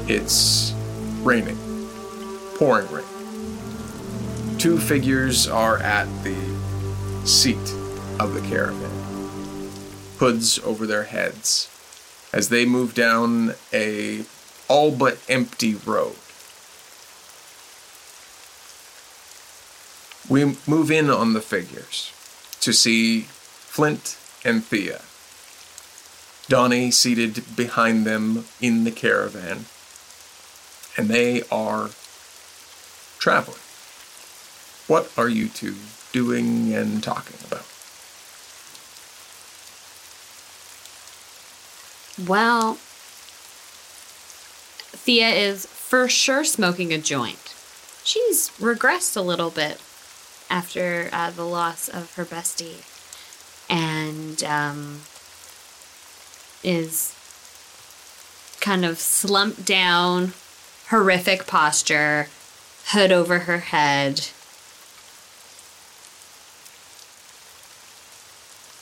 It's 0.09 0.75
raining, 1.23 1.57
pouring 2.57 2.91
rain. 2.91 3.05
Two 4.59 4.79
figures 4.79 5.47
are 5.47 5.79
at 5.79 6.07
the 6.25 6.37
seat 7.25 7.57
of 8.19 8.35
the 8.35 8.41
caravan, 8.49 8.91
hoods 10.19 10.59
over 10.61 10.87
their 10.87 11.05
heads, 11.05 11.69
as 12.33 12.49
they 12.49 12.67
move 12.67 12.95
down 12.95 13.55
a 13.73 14.25
all 14.69 14.91
but 14.91 15.19
empty 15.29 15.75
road. 15.75 16.17
We 20.29 20.57
move 20.67 20.91
in 20.91 21.11
on 21.11 21.33
the 21.33 21.41
figures 21.41 22.13
to 22.61 22.73
see 22.73 23.23
Flint 23.23 24.17
and 24.45 24.65
Thea. 24.65 25.03
Donnie 26.49 26.91
seated 26.91 27.57
behind 27.57 28.05
them 28.05 28.45
in 28.61 28.85
the 28.85 28.91
caravan, 28.91 29.67
and 30.97 31.09
they 31.09 31.43
are 31.51 31.91
traveling. 33.19 33.59
What 34.87 35.13
are 35.17 35.29
you 35.29 35.49
two 35.49 35.77
doing 36.13 36.75
and 36.75 37.03
talking 37.03 37.37
about? 37.47 37.67
Well, 42.29 42.75
Thea 44.95 45.31
is 45.31 45.67
for 45.67 46.09
sure 46.09 46.45
smoking 46.45 46.93
a 46.93 46.99
joint. 46.99 47.55
She's 48.05 48.51
regressed 48.59 49.17
a 49.17 49.21
little 49.21 49.51
bit 49.51 49.81
after 50.51 51.09
uh, 51.13 51.31
the 51.31 51.45
loss 51.45 51.89
of 51.89 52.15
her 52.15 52.25
bestie 52.25 52.83
and 53.71 54.45
um, 54.45 55.01
is 56.63 57.15
kind 58.61 58.85
of 58.85 58.99
slumped 58.99 59.65
down, 59.65 60.35
horrific 60.93 61.47
posture, 61.47 62.29
hood 62.89 63.11
over 63.11 63.39
her 63.41 63.61
head, 63.61 64.19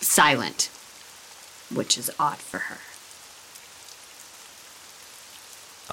silent, 0.00 0.69
which 1.73 1.97
is 1.97 2.11
odd 2.19 2.38
for 2.38 2.59
her. 2.59 2.79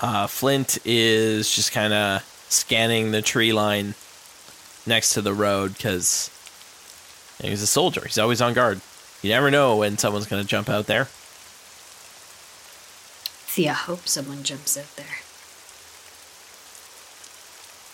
Uh, 0.02 0.26
Flint 0.26 0.80
is 0.86 1.54
just 1.54 1.72
kind 1.72 1.94
of 1.94 2.24
scanning 2.50 3.12
the 3.12 3.22
tree 3.22 3.54
line 3.54 3.94
next 4.88 5.14
to 5.14 5.22
the 5.22 5.36
road 5.36 5.74
because 5.74 6.32
he's 7.40 7.62
a 7.62 7.68
soldier. 7.68 8.02
He's 8.04 8.18
always 8.18 8.42
on 8.42 8.56
guard. 8.56 8.82
You 9.22 9.30
never 9.30 9.52
know 9.52 9.76
when 9.76 10.00
someone's 10.00 10.26
going 10.26 10.42
to 10.42 10.48
jump 10.48 10.68
out 10.68 10.88
there. 10.88 11.06
Thea 13.46 13.76
hopes 13.76 14.10
someone 14.14 14.42
jumps 14.42 14.76
out 14.76 14.96
there. 14.96 15.27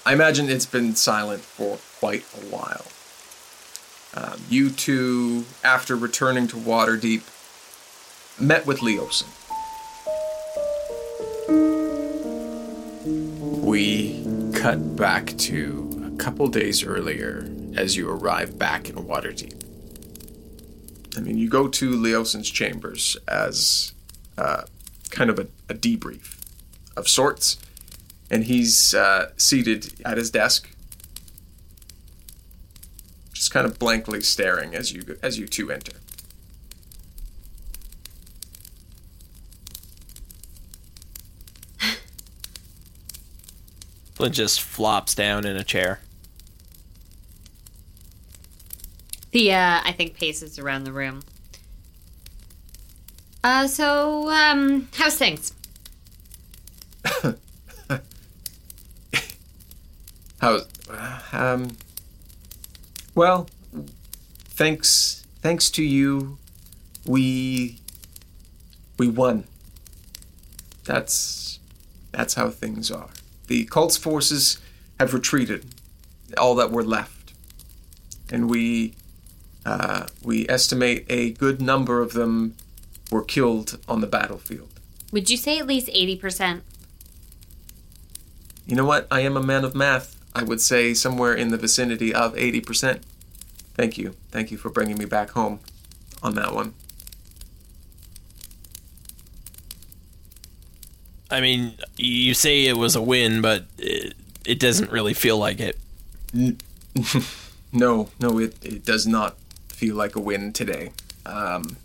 I 0.05 0.11
imagine 0.11 0.49
it's 0.49 0.65
been 0.65 0.95
silent 0.95 1.41
for 1.43 1.79
quite 1.99 2.25
a 2.35 2.45
while. 2.53 2.85
Um, 4.15 4.41
you 4.49 4.69
two, 4.69 5.45
after 5.63 5.95
returning 5.95 6.47
to 6.47 6.57
Waterdeep, 6.57 7.21
met 8.39 8.65
with 8.65 8.79
Leosin. 8.79 9.29
We 13.63 14.25
cut 14.53 14.97
back 14.97 15.37
to 15.37 16.11
a 16.13 16.17
couple 16.17 16.47
days 16.49 16.83
earlier 16.83 17.49
as 17.75 17.95
you 17.95 18.09
arrive 18.09 18.59
back 18.59 18.89
in 18.89 18.97
Waterdeep. 18.97 19.63
I 21.15 21.21
mean, 21.21 21.37
you 21.37 21.47
go 21.47 21.67
to 21.69 21.91
Leosin's 21.91 22.49
chambers 22.49 23.15
as 23.27 23.93
uh, 24.37 24.63
kind 25.11 25.29
of 25.29 25.39
a, 25.39 25.47
a 25.69 25.73
debrief 25.73 26.37
of 26.97 27.07
sorts, 27.07 27.57
and 28.33 28.43
he's 28.45 28.95
uh, 28.95 29.29
seated 29.37 29.93
at 30.03 30.17
his 30.17 30.31
desk, 30.31 30.67
just 33.31 33.51
kind 33.51 33.67
of 33.67 33.77
blankly 33.77 34.21
staring 34.21 34.73
as 34.73 34.91
you 34.91 35.19
as 35.21 35.37
you 35.37 35.45
two 35.45 35.69
enter. 35.71 35.99
Flint 44.15 44.33
just 44.33 44.63
flops 44.63 45.13
down 45.13 45.45
in 45.45 45.55
a 45.55 45.63
chair. 45.63 45.99
Thea, 49.31 49.81
I 49.85 49.91
think, 49.91 50.15
paces 50.15 50.57
around 50.57 50.85
the 50.85 50.91
room. 50.91 51.21
Uh, 53.43 53.67
so, 53.67 54.31
um, 54.31 54.87
how's 54.95 55.17
things? 55.17 55.53
How's 60.43 60.67
um 61.31 61.77
well 63.15 63.47
thanks 64.43 65.25
thanks 65.41 65.69
to 65.71 65.81
you 65.81 66.37
we 67.05 67.79
we 68.97 69.07
won. 69.07 69.45
That's 70.83 71.59
that's 72.11 72.33
how 72.33 72.49
things 72.49 72.91
are. 72.91 73.09
The 73.47 73.63
cult's 73.65 73.95
forces 73.95 74.59
have 74.99 75.13
retreated, 75.13 75.65
all 76.37 76.55
that 76.55 76.71
were 76.71 76.83
left. 76.83 77.31
And 78.29 78.49
we 78.49 78.95
uh, 79.65 80.07
we 80.21 80.45
estimate 80.49 81.05
a 81.09 81.31
good 81.31 81.61
number 81.61 82.01
of 82.01 82.11
them 82.11 82.55
were 83.09 83.23
killed 83.23 83.79
on 83.87 84.01
the 84.01 84.07
battlefield. 84.07 84.81
Would 85.13 85.29
you 85.29 85.37
say 85.37 85.57
at 85.59 85.67
least 85.67 85.87
80%? 85.87 86.61
You 88.65 88.75
know 88.75 88.85
what? 88.85 89.07
I 89.09 89.21
am 89.21 89.37
a 89.37 89.43
man 89.43 89.63
of 89.63 89.75
math. 89.75 90.12
I 90.35 90.43
would 90.43 90.61
say 90.61 90.93
somewhere 90.93 91.33
in 91.33 91.49
the 91.49 91.57
vicinity 91.57 92.13
of 92.13 92.33
80%. 92.35 93.01
Thank 93.75 93.97
you. 93.97 94.15
Thank 94.31 94.51
you 94.51 94.57
for 94.57 94.69
bringing 94.69 94.97
me 94.97 95.05
back 95.05 95.31
home 95.31 95.59
on 96.21 96.35
that 96.35 96.53
one. 96.53 96.73
I 101.29 101.41
mean, 101.41 101.73
you 101.97 102.33
say 102.33 102.65
it 102.65 102.77
was 102.77 102.95
a 102.95 103.01
win, 103.01 103.41
but 103.41 103.65
it, 103.77 104.13
it 104.45 104.59
doesn't 104.59 104.91
really 104.91 105.13
feel 105.13 105.37
like 105.37 105.59
it. 105.59 105.79
No, 107.73 108.09
no, 108.19 108.37
it, 108.37 108.55
it 108.63 108.85
does 108.85 109.07
not 109.07 109.35
feel 109.67 109.95
like 109.95 110.15
a 110.15 110.19
win 110.19 110.53
today. 110.53 110.91
Um, 111.25 111.77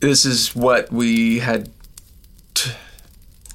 this 0.00 0.24
is 0.24 0.56
what 0.56 0.90
we 0.90 1.40
had 1.40 1.70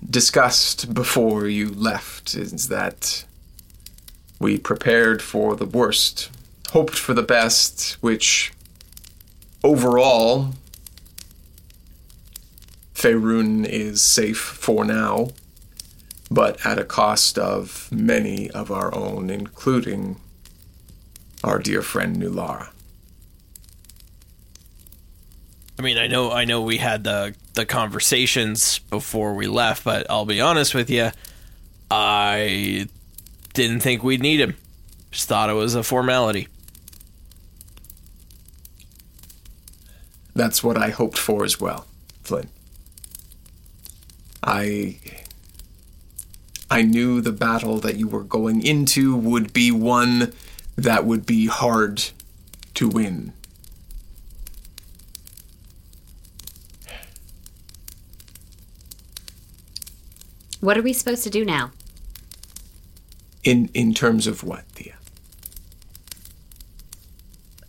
discussed 0.09 0.93
before 0.93 1.47
you 1.47 1.69
left 1.69 2.35
is 2.35 2.67
that 2.69 3.25
we 4.39 4.57
prepared 4.57 5.21
for 5.21 5.55
the 5.55 5.65
worst, 5.65 6.29
hoped 6.71 6.97
for 6.97 7.13
the 7.13 7.21
best, 7.23 7.93
which 8.01 8.51
overall 9.63 10.53
Faerun 12.95 13.65
is 13.65 14.03
safe 14.03 14.39
for 14.39 14.83
now. 14.85 15.29
but 16.33 16.65
at 16.65 16.79
a 16.79 16.85
cost 16.85 17.37
of 17.37 17.89
many 17.91 18.49
of 18.51 18.71
our 18.71 18.95
own, 18.95 19.29
including 19.29 20.15
our 21.43 21.59
dear 21.59 21.81
friend 21.81 22.15
Nulara. 22.15 22.69
I 25.77 25.81
mean, 25.81 25.97
I 25.97 26.07
know, 26.07 26.31
I 26.31 26.45
know, 26.45 26.61
we 26.61 26.77
had 26.77 27.03
the 27.03 27.35
the 27.53 27.65
conversations 27.65 28.79
before 28.79 29.33
we 29.33 29.47
left, 29.47 29.83
but 29.83 30.09
I'll 30.09 30.25
be 30.25 30.39
honest 30.41 30.73
with 30.73 30.89
you, 30.89 31.11
I 31.89 32.87
didn't 33.53 33.81
think 33.81 34.03
we'd 34.03 34.21
need 34.21 34.39
him. 34.39 34.55
Just 35.11 35.27
thought 35.27 35.49
it 35.49 35.53
was 35.53 35.75
a 35.75 35.83
formality. 35.83 36.47
That's 40.33 40.63
what 40.63 40.77
I 40.77 40.89
hoped 40.89 41.17
for 41.17 41.43
as 41.43 41.59
well, 41.59 41.85
Flynn. 42.23 42.49
I. 44.43 44.97
I 46.69 46.83
knew 46.83 47.19
the 47.19 47.33
battle 47.33 47.79
that 47.81 47.97
you 47.97 48.07
were 48.07 48.23
going 48.23 48.65
into 48.65 49.13
would 49.13 49.51
be 49.51 49.71
one 49.71 50.31
that 50.77 51.03
would 51.03 51.25
be 51.25 51.47
hard 51.47 52.01
to 52.75 52.87
win. 52.87 53.33
What 60.61 60.77
are 60.77 60.81
we 60.81 60.93
supposed 60.93 61.23
to 61.23 61.29
do 61.29 61.43
now? 61.43 61.71
In 63.43 63.69
in 63.73 63.93
terms 63.93 64.27
of 64.27 64.43
what, 64.43 64.63
Thea? 64.73 64.93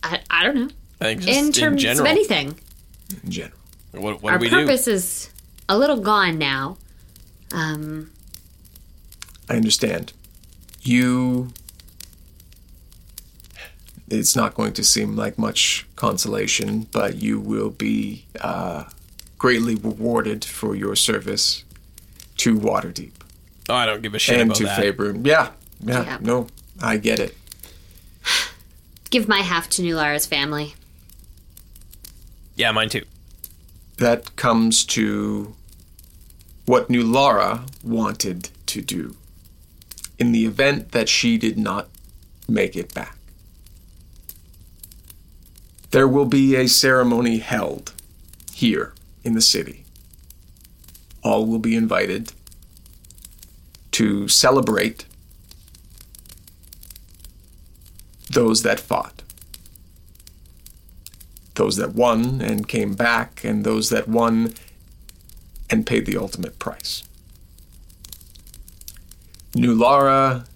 I, 0.03 0.21
I 0.29 0.43
don't 0.43 0.55
know. 0.55 0.69
I 1.01 1.05
think 1.15 1.21
just 1.21 1.39
In 1.39 1.51
terms 1.51 1.81
general. 1.81 2.05
of 2.05 2.11
anything. 2.11 2.59
In 3.23 3.31
general. 3.31 3.57
What, 3.91 4.21
what 4.21 4.33
Our 4.33 4.39
do 4.39 4.43
we 4.45 4.49
purpose 4.49 4.85
do? 4.85 4.91
is 4.91 5.29
a 5.67 5.77
little 5.77 5.97
gone 5.99 6.37
now. 6.37 6.77
Um, 7.51 8.11
I 9.49 9.55
understand. 9.55 10.13
You. 10.81 11.49
It's 14.09 14.35
not 14.35 14.53
going 14.53 14.73
to 14.73 14.83
seem 14.83 15.15
like 15.15 15.39
much 15.39 15.87
consolation, 15.95 16.87
but 16.91 17.15
you 17.15 17.39
will 17.39 17.71
be 17.71 18.25
uh, 18.39 18.83
greatly 19.39 19.75
rewarded 19.75 20.45
for 20.45 20.75
your 20.75 20.95
service 20.95 21.63
to 22.43 22.59
Waterdeep 22.59 23.11
Oh, 23.69 23.73
I 23.75 23.85
don't 23.85 24.01
give 24.01 24.13
a 24.13 24.19
shit 24.19 24.41
and 24.41 24.49
about 24.51 24.57
to 24.57 24.63
that. 24.65 24.79
Faerun. 24.79 25.25
Yeah, 25.25 25.51
yeah, 25.81 26.03
Yeah. 26.03 26.17
no, 26.21 26.47
I 26.81 26.97
get 26.97 27.19
it. 27.19 27.37
give 29.09 29.27
my 29.29 29.39
half 29.39 29.69
to 29.71 29.81
Nulara's 29.81 30.25
family. 30.25 30.75
Yeah, 32.55 32.71
mine 32.71 32.89
too. 32.89 33.05
That 33.97 34.35
comes 34.35 34.83
to 34.87 35.55
what 36.65 36.89
Nulara 36.89 37.61
wanted 37.83 38.49
to 38.67 38.81
do 38.81 39.15
in 40.19 40.31
the 40.33 40.45
event 40.45 40.91
that 40.91 41.07
she 41.07 41.37
did 41.37 41.57
not 41.57 41.87
make 42.47 42.75
it 42.75 42.93
back. 42.93 43.15
There 45.91 46.07
will 46.07 46.25
be 46.25 46.55
a 46.55 46.67
ceremony 46.67 47.37
held 47.37 47.93
here 48.51 48.93
in 49.23 49.33
the 49.35 49.41
city. 49.41 49.82
All 51.23 51.45
will 51.45 51.59
be 51.59 51.75
invited 51.75 52.33
to 53.91 54.27
celebrate 54.27 55.05
those 58.29 58.63
that 58.63 58.79
fought 58.79 59.23
those 61.55 61.77
that 61.77 61.93
won 61.93 62.41
and 62.41 62.67
came 62.67 62.93
back, 62.93 63.43
and 63.43 63.63
those 63.63 63.89
that 63.89 64.07
won 64.07 64.53
and 65.69 65.85
paid 65.85 66.05
the 66.05 66.17
ultimate 66.17 66.59
price. 66.59 67.03
Nulara 69.53 70.47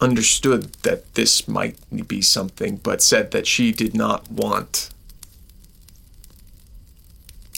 understood 0.00 0.72
that 0.82 1.14
this 1.14 1.46
might 1.48 1.76
be 2.08 2.20
something, 2.20 2.76
but 2.76 3.02
said 3.02 3.30
that 3.30 3.46
she 3.46 3.72
did 3.72 3.94
not 3.94 4.30
want 4.30 4.90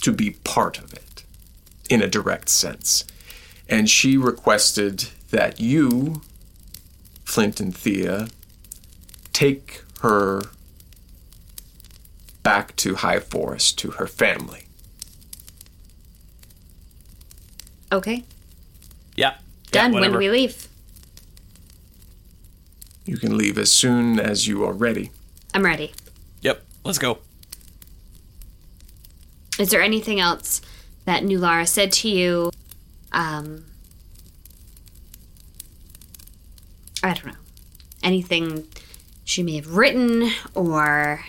to 0.00 0.12
be 0.12 0.30
part 0.44 0.78
of 0.78 0.92
it 0.92 1.24
in 1.88 2.02
a 2.02 2.08
direct 2.08 2.48
sense. 2.48 3.04
And 3.68 3.88
she 3.88 4.16
requested 4.16 5.08
that 5.30 5.60
you, 5.60 6.22
Flint 7.24 7.60
and 7.60 7.76
Thea, 7.76 8.28
take 9.32 9.82
her 10.02 10.42
back 12.42 12.74
to 12.76 12.96
High 12.96 13.20
Forest 13.20 13.78
to 13.80 13.92
her 13.92 14.06
family. 14.06 14.64
Okay. 17.92 18.24
Yeah. 19.16 19.34
Done. 19.70 19.92
Yeah, 19.92 20.00
when 20.00 20.12
do 20.12 20.18
we 20.18 20.30
leave? 20.30 20.68
You 23.04 23.16
can 23.16 23.36
leave 23.36 23.58
as 23.58 23.72
soon 23.72 24.20
as 24.20 24.46
you 24.46 24.64
are 24.64 24.72
ready. 24.72 25.10
I'm 25.54 25.64
ready. 25.64 25.92
Yep. 26.42 26.64
Let's 26.84 26.98
go. 26.98 27.18
Is 29.60 29.68
there 29.68 29.82
anything 29.82 30.18
else 30.18 30.62
that 31.04 31.22
Nulara 31.22 31.68
said 31.68 31.92
to 31.92 32.08
you? 32.08 32.50
Um, 33.12 33.66
I 37.02 37.12
don't 37.12 37.26
know. 37.26 37.38
Anything 38.02 38.66
she 39.22 39.42
may 39.42 39.56
have 39.56 39.76
written 39.76 40.30
or 40.54 41.26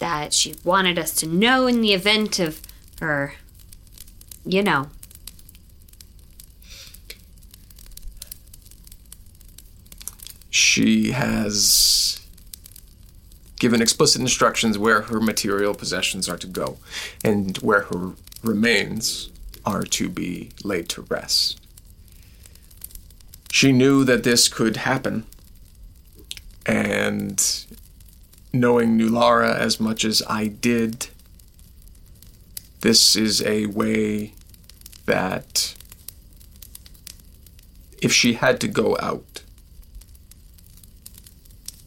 that 0.00 0.34
she 0.34 0.54
wanted 0.64 0.98
us 0.98 1.14
to 1.14 1.26
know 1.26 1.66
in 1.66 1.80
the 1.80 1.94
event 1.94 2.38
of 2.38 2.60
her, 3.00 3.36
you 4.44 4.62
know. 4.62 4.90
She 10.50 11.12
has 11.12 12.21
given 13.62 13.80
explicit 13.80 14.20
instructions 14.20 14.76
where 14.76 15.02
her 15.02 15.20
material 15.20 15.72
possessions 15.72 16.28
are 16.28 16.36
to 16.36 16.48
go 16.48 16.78
and 17.22 17.58
where 17.58 17.82
her 17.82 18.10
remains 18.42 19.30
are 19.64 19.84
to 19.84 20.08
be 20.08 20.50
laid 20.64 20.88
to 20.88 21.00
rest. 21.02 21.60
She 23.52 23.70
knew 23.70 24.02
that 24.02 24.24
this 24.24 24.48
could 24.48 24.78
happen, 24.78 25.26
and 26.66 27.40
knowing 28.52 28.98
Nulara 28.98 29.56
as 29.56 29.78
much 29.78 30.04
as 30.04 30.24
I 30.28 30.48
did, 30.48 31.06
this 32.80 33.14
is 33.14 33.42
a 33.42 33.66
way 33.66 34.34
that 35.06 35.76
if 38.02 38.12
she 38.12 38.32
had 38.32 38.60
to 38.62 38.66
go 38.66 38.96
out, 39.00 39.31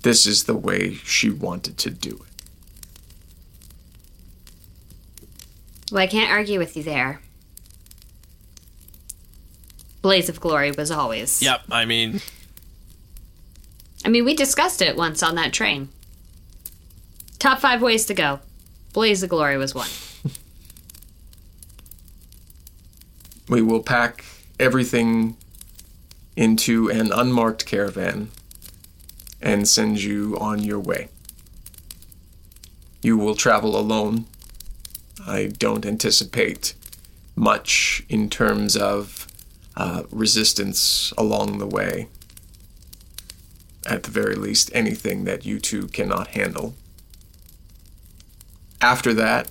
this 0.06 0.28
is 0.28 0.44
the 0.44 0.54
way 0.54 0.94
she 1.04 1.32
wanted 1.32 1.80
to 1.80 1.89
do 1.89 2.12
it. 2.12 2.44
Well, 5.91 6.04
I 6.04 6.06
can't 6.06 6.32
argue 6.32 6.60
with 6.60 6.78
you 6.78 6.84
there. 6.84 7.22
Blaze 10.04 10.30
of 10.30 10.39
Glory 10.39 10.72
was 10.74 10.91
always. 10.91 11.41
Yep. 11.41 11.63
I 11.72 11.86
mean, 11.86 12.22
I 14.06 14.10
mean, 14.10 14.26
we 14.26 14.36
discussed 14.36 14.84
it 14.84 14.96
once 14.96 15.24
on 15.24 15.34
that 15.36 15.54
train. 15.54 15.89
Top 17.39 17.60
five 17.60 17.82
ways 17.82 18.06
to 18.06 18.13
go. 18.13 18.41
Blaze 18.94 19.24
of 19.24 19.30
Glory 19.30 19.58
was 19.58 19.74
one. 19.74 19.89
We 23.50 23.63
will 23.63 23.82
pack 23.82 24.24
everything 24.60 25.36
into 26.36 26.89
an 26.91 27.12
unmarked 27.12 27.65
caravan 27.65 28.30
and 29.41 29.67
send 29.67 30.02
you 30.02 30.38
on 30.39 30.63
your 30.63 30.80
way. 30.80 31.10
You 33.02 33.17
will 33.17 33.36
travel 33.36 33.78
alone. 33.78 34.26
I 35.28 35.48
don't 35.48 35.86
anticipate 35.86 36.74
much 37.36 38.04
in 38.10 38.30
terms 38.30 38.76
of 38.76 39.28
uh, 39.76 40.04
resistance 40.10 41.13
along 41.17 41.58
the 41.58 41.67
way. 41.67 42.08
At 43.86 44.04
the 44.04 44.12
very 44.12 44.36
least, 44.36 44.71
anything 44.74 45.26
that 45.26 45.45
you 45.45 45.60
two 45.60 45.88
cannot 45.88 46.30
handle. 46.30 46.74
After 48.82 49.13
that, 49.13 49.50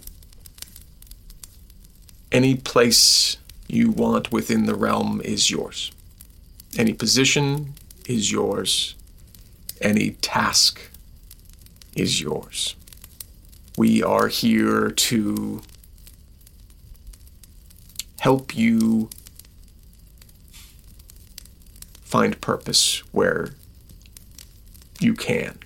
any 2.33 2.57
place 2.57 3.37
you 3.69 3.91
want 3.91 4.33
within 4.33 4.67
the 4.67 4.75
realm 4.75 5.21
is 5.25 5.51
yours. 5.51 5.93
Any 6.77 6.93
position 6.93 7.75
is 8.07 8.33
yours. 8.33 8.97
Any 9.81 10.11
task 10.23 10.81
is 11.95 12.21
yours. 12.21 12.77
We 13.77 14.03
are 14.03 14.29
here 14.29 14.91
to 14.91 15.63
help 18.21 18.57
you 18.57 19.11
find 22.03 22.41
purpose 22.41 22.99
where 23.13 23.51
you 25.01 25.15
can. 25.15 25.59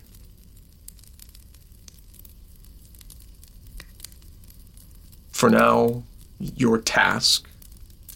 For 5.31 5.51
now, 5.51 6.03
your 6.41 6.79
task 6.79 7.49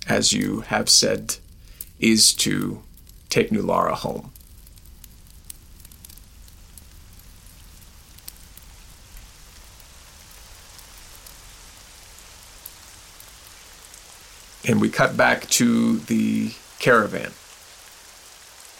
as 0.06 0.32
you 0.32 0.60
have 0.62 0.88
said, 0.88 1.36
is 1.98 2.34
to 2.34 2.82
take 3.28 3.50
Nulara 3.50 3.92
home. 3.92 4.32
And 14.66 14.80
we 14.80 14.88
cut 14.88 15.16
back 15.16 15.48
to 15.50 15.98
the 15.98 16.52
caravan. 16.78 17.32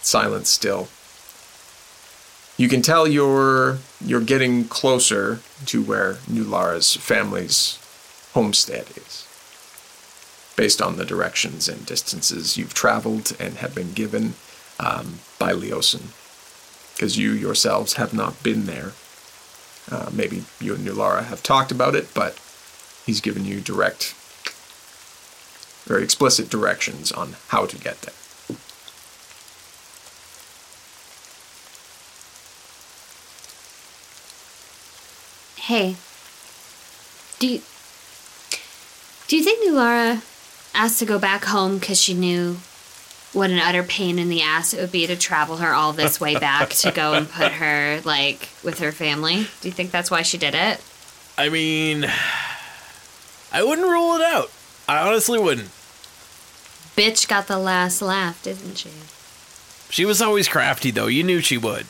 Silence 0.01 0.49
still. 0.49 0.87
You 2.57 2.69
can 2.69 2.81
tell 2.81 3.07
you're 3.07 3.79
you're 4.03 4.21
getting 4.21 4.65
closer 4.65 5.39
to 5.65 5.81
where 5.81 6.15
Nulara's 6.29 6.95
family's 6.95 7.79
homestead 8.33 8.87
is. 8.95 9.27
Based 10.55 10.81
on 10.81 10.97
the 10.97 11.05
directions 11.05 11.67
and 11.67 11.85
distances 11.85 12.57
you've 12.57 12.73
traveled 12.73 13.35
and 13.39 13.55
have 13.55 13.73
been 13.73 13.93
given 13.93 14.35
um, 14.79 15.19
by 15.39 15.51
Leosin. 15.51 16.11
Because 16.93 17.17
you 17.17 17.31
yourselves 17.31 17.93
have 17.93 18.13
not 18.13 18.43
been 18.43 18.65
there. 18.65 18.91
Uh, 19.91 20.09
maybe 20.13 20.43
you 20.61 20.75
and 20.75 20.85
Nulara 20.87 21.23
have 21.23 21.41
talked 21.41 21.71
about 21.71 21.95
it, 21.95 22.13
but 22.13 22.39
he's 23.05 23.19
given 23.19 23.45
you 23.45 23.59
direct 23.59 24.13
very 25.85 26.03
explicit 26.03 26.49
directions 26.49 27.11
on 27.11 27.35
how 27.49 27.65
to 27.65 27.77
get 27.77 28.01
there. 28.01 28.13
Hey, 35.57 35.95
do 37.39 37.47
you, 37.47 37.61
do 39.27 39.37
you 39.37 39.43
think 39.43 39.65
Nulara 39.65 40.21
asked 40.73 40.99
to 40.99 41.05
go 41.05 41.19
back 41.19 41.45
home 41.45 41.77
because 41.77 42.01
she 42.01 42.13
knew 42.13 42.57
what 43.31 43.49
an 43.49 43.59
utter 43.59 43.81
pain 43.81 44.19
in 44.19 44.29
the 44.29 44.41
ass 44.41 44.73
it 44.73 44.81
would 44.81 44.91
be 44.91 45.07
to 45.07 45.15
travel 45.15 45.57
her 45.57 45.73
all 45.73 45.93
this 45.93 46.19
way 46.19 46.35
back 46.35 46.69
to 46.69 46.91
go 46.91 47.13
and 47.13 47.29
put 47.29 47.51
her 47.63 48.01
like 48.03 48.49
with 48.63 48.79
her 48.79 48.91
family? 48.91 49.47
Do 49.61 49.67
you 49.67 49.71
think 49.71 49.91
that's 49.91 50.11
why 50.11 50.21
she 50.21 50.37
did 50.37 50.53
it? 50.53 50.81
I 51.37 51.49
mean, 51.49 52.05
I 53.51 53.63
wouldn't 53.63 53.87
rule 53.87 54.15
it 54.15 54.21
out. 54.21 54.51
I 54.87 55.07
honestly 55.07 55.39
wouldn't. 55.39 55.69
Bitch 56.95 57.27
got 57.27 57.47
the 57.47 57.57
last 57.57 58.01
laugh, 58.01 58.41
didn't 58.43 58.77
she? 58.77 58.89
She 59.89 60.05
was 60.05 60.21
always 60.21 60.47
crafty, 60.47 60.91
though. 60.91 61.07
You 61.07 61.23
knew 61.23 61.41
she 61.41 61.57
would. 61.57 61.85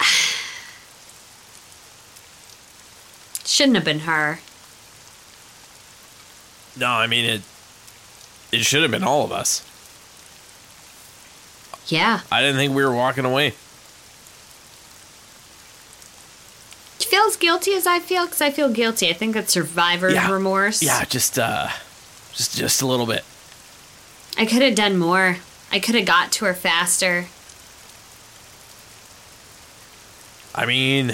Shouldn't 3.44 3.76
have 3.76 3.84
been 3.84 4.00
her. 4.00 4.40
No, 6.76 6.88
I 6.88 7.06
mean 7.06 7.24
it. 7.24 7.42
It 8.52 8.64
should 8.64 8.82
have 8.82 8.90
been 8.90 9.04
all 9.04 9.24
of 9.24 9.32
us. 9.32 9.64
Yeah. 11.88 12.20
I 12.30 12.40
didn't 12.40 12.56
think 12.56 12.74
we 12.74 12.84
were 12.84 12.94
walking 12.94 13.24
away. 13.24 13.50
Do 13.50 13.54
you 13.54 13.58
feel 17.06 17.22
as 17.22 17.36
guilty 17.36 17.74
as 17.74 17.86
I 17.86 17.98
feel? 18.00 18.24
Because 18.26 18.40
I 18.40 18.50
feel 18.50 18.68
guilty. 18.70 19.08
I 19.08 19.12
think 19.12 19.34
that's 19.34 19.52
survivor's 19.52 20.14
Yeah. 20.14 20.30
remorse. 20.30 20.82
Yeah, 20.82 21.04
just 21.04 21.38
uh, 21.38 21.68
just 22.32 22.56
just 22.56 22.82
a 22.82 22.86
little 22.86 23.06
bit. 23.06 23.24
I 24.36 24.46
could 24.46 24.62
have 24.62 24.74
done 24.74 24.96
more. 24.98 25.38
I 25.70 25.78
could 25.80 25.94
have 25.94 26.06
got 26.06 26.32
to 26.32 26.44
her 26.46 26.54
faster. 26.54 27.26
I 30.54 30.66
mean, 30.66 31.10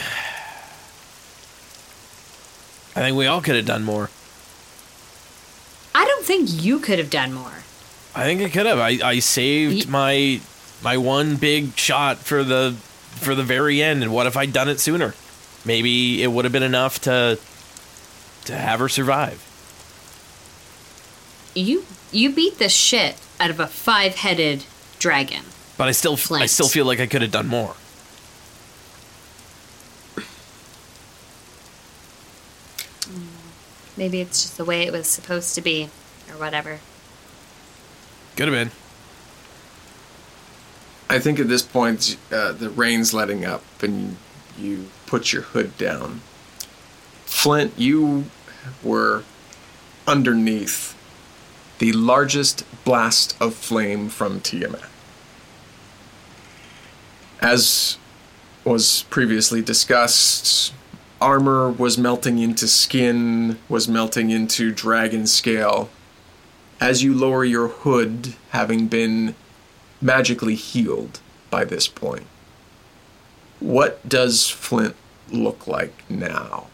I 2.97 3.01
think 3.01 3.17
we 3.17 3.27
all 3.27 3.41
could 3.43 3.57
have 3.57 3.67
done 3.67 3.85
more. 3.85 4.09
I 5.95 6.05
don't 6.07 6.25
think 6.25 6.49
you 6.65 6.79
could 6.79 6.99
have 6.99 7.11
done 7.11 7.33
more. 7.33 7.53
I 8.15 8.25
think 8.25 8.41
I 8.43 8.49
could 8.49 8.67
have. 8.67 8.79
I, 8.79 8.99
I 9.05 9.19
saved 9.19 9.89
my 9.89 10.41
my 10.83 10.97
one 10.97 11.37
big 11.37 11.77
shot 11.77 12.19
for 12.19 12.43
the 12.45 12.75
for 13.17 13.35
the 13.35 13.43
very 13.43 13.83
end. 13.83 14.03
And 14.03 14.13
what 14.13 14.27
if 14.27 14.37
I'd 14.37 14.53
done 14.53 14.69
it 14.69 14.81
sooner? 14.81 15.15
Maybe 15.65 16.23
it 16.23 16.29
would 16.29 16.45
have 16.45 16.53
been 16.53 16.63
enough 16.63 17.01
to 17.03 17.39
to 18.45 18.55
have 18.57 18.81
her 18.81 18.89
survive. 18.89 19.43
You 21.55 21.85
you 22.13 22.31
beat 22.31 22.59
the 22.59 22.69
shit 22.69 23.17
out 23.41 23.51
of 23.51 23.61
a 23.61 23.67
five-headed 23.67 24.65
dragon. 24.99 25.43
But 25.77 25.89
I 25.89 25.93
still 25.93 26.19
I 26.33 26.47
still 26.47 26.69
feel 26.69 26.85
like 26.85 27.01
I 27.01 27.07
could 27.07 27.23
have 27.23 27.31
done 27.31 27.49
more. 27.49 27.75
Maybe 33.97 34.21
it's 34.21 34.43
just 34.43 34.57
the 34.57 34.65
way 34.65 34.83
it 34.83 34.93
was 34.93 35.07
supposed 35.07 35.55
to 35.55 35.61
be, 35.61 35.89
or 36.29 36.39
whatever. 36.39 36.81
Could 38.37 38.49
have 38.49 38.55
been. 38.55 38.71
I 41.09 41.21
think 41.21 41.39
at 41.39 41.49
this 41.49 41.63
point, 41.63 42.17
uh, 42.33 42.53
the 42.53 42.71
rain's 42.71 43.15
letting 43.15 43.45
up 43.45 43.63
and 43.83 44.17
you 44.59 44.89
put 45.15 45.33
your 45.33 45.43
hood 45.43 45.79
down. 45.79 46.21
Flint, 47.25 47.73
you 47.79 48.25
were 48.83 49.23
underneath 50.09 50.99
the 51.79 51.93
largest 51.93 52.65
blast 52.85 53.41
of 53.41 53.55
flame 53.55 54.09
from 54.09 54.41
Tiamat. 54.41 54.83
As 57.41 57.97
was 58.65 59.05
previously 59.09 59.63
discussed, 59.63 60.75
armor 61.21 61.71
was 61.71 61.97
melting 61.97 62.41
into 62.41 62.67
skin, 62.67 63.61
was 63.69 63.87
melting 63.87 64.31
into 64.31 64.73
dragon 64.73 65.29
scale. 65.29 65.91
As 66.81 67.05
you 67.05 67.15
lower 67.15 67.45
your 67.45 67.69
hood, 67.69 68.35
having 68.51 68.89
been 68.89 69.37
magically 70.01 70.57
healed 70.57 71.21
by 71.51 71.65
this 71.65 71.87
point. 71.87 72.27
What 73.61 74.09
does 74.09 74.49
Flint 74.51 74.97
look 75.31 75.67
like 75.67 76.09
now? 76.11 76.69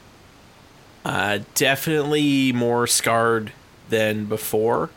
Uh, 1.04 1.40
definitely 1.54 2.52
more 2.52 2.86
scarred 2.86 3.52
than 3.88 4.26
before. 4.26 4.90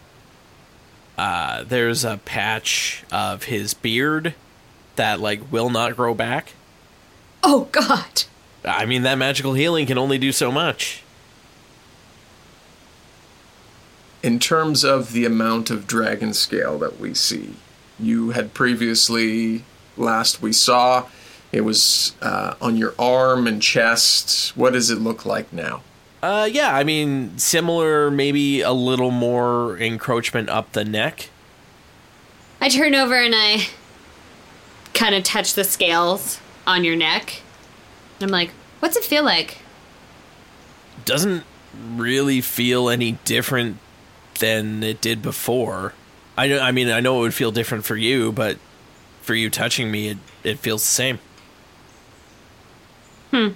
Uh, 1.17 1.63
there's 1.63 2.03
a 2.03 2.17
patch 2.25 3.03
of 3.11 3.43
his 3.43 3.73
beard 3.73 4.33
that 4.95 5.19
like 5.19 5.51
will 5.51 5.69
not 5.69 5.95
grow 5.95 6.13
back. 6.13 6.53
Oh 7.43 7.67
God! 7.71 8.23
I 8.65 8.85
mean, 8.85 9.03
that 9.03 9.17
magical 9.17 9.53
healing 9.53 9.85
can 9.85 9.97
only 9.97 10.17
do 10.17 10.31
so 10.31 10.51
much. 10.51 11.03
In 14.21 14.39
terms 14.39 14.85
of 14.85 15.11
the 15.11 15.25
amount 15.25 15.69
of 15.69 15.85
dragon 15.85 16.33
scale 16.33 16.79
that 16.79 16.99
we 16.99 17.13
see, 17.13 17.55
you 17.99 18.31
had 18.31 18.53
previously, 18.53 19.65
last 19.97 20.41
we 20.41 20.53
saw, 20.53 21.07
it 21.53 21.61
was 21.61 22.15
uh, 22.21 22.55
on 22.59 22.75
your 22.75 22.95
arm 22.97 23.47
and 23.47 23.61
chest. 23.61 24.57
What 24.57 24.73
does 24.73 24.89
it 24.89 24.97
look 24.97 25.25
like 25.25 25.53
now? 25.53 25.83
Uh, 26.21 26.49
yeah, 26.51 26.75
I 26.75 26.83
mean, 26.83 27.37
similar, 27.37 28.09
maybe 28.09 28.61
a 28.61 28.71
little 28.71 29.11
more 29.11 29.77
encroachment 29.77 30.49
up 30.49 30.71
the 30.71 30.83
neck. 30.83 31.29
I 32.59 32.69
turn 32.69 32.95
over 32.95 33.15
and 33.15 33.35
I 33.35 33.67
kind 34.93 35.13
of 35.13 35.23
touch 35.23 35.53
the 35.53 35.63
scales 35.63 36.39
on 36.65 36.83
your 36.83 36.95
neck. 36.95 37.41
I'm 38.19 38.29
like, 38.29 38.51
what's 38.79 38.95
it 38.95 39.03
feel 39.03 39.23
like? 39.23 39.59
Doesn't 41.05 41.43
really 41.95 42.41
feel 42.41 42.89
any 42.89 43.13
different 43.25 43.77
than 44.39 44.81
it 44.81 45.01
did 45.01 45.21
before. 45.21 45.93
I 46.37 46.57
I 46.57 46.71
mean, 46.71 46.89
I 46.89 46.99
know 46.99 47.17
it 47.17 47.21
would 47.21 47.33
feel 47.33 47.51
different 47.51 47.83
for 47.83 47.95
you, 47.95 48.31
but 48.31 48.57
for 49.21 49.35
you 49.35 49.49
touching 49.49 49.91
me, 49.91 50.09
it, 50.09 50.17
it 50.43 50.59
feels 50.59 50.81
the 50.81 50.87
same. 50.87 51.19
Hmm. 53.33 53.53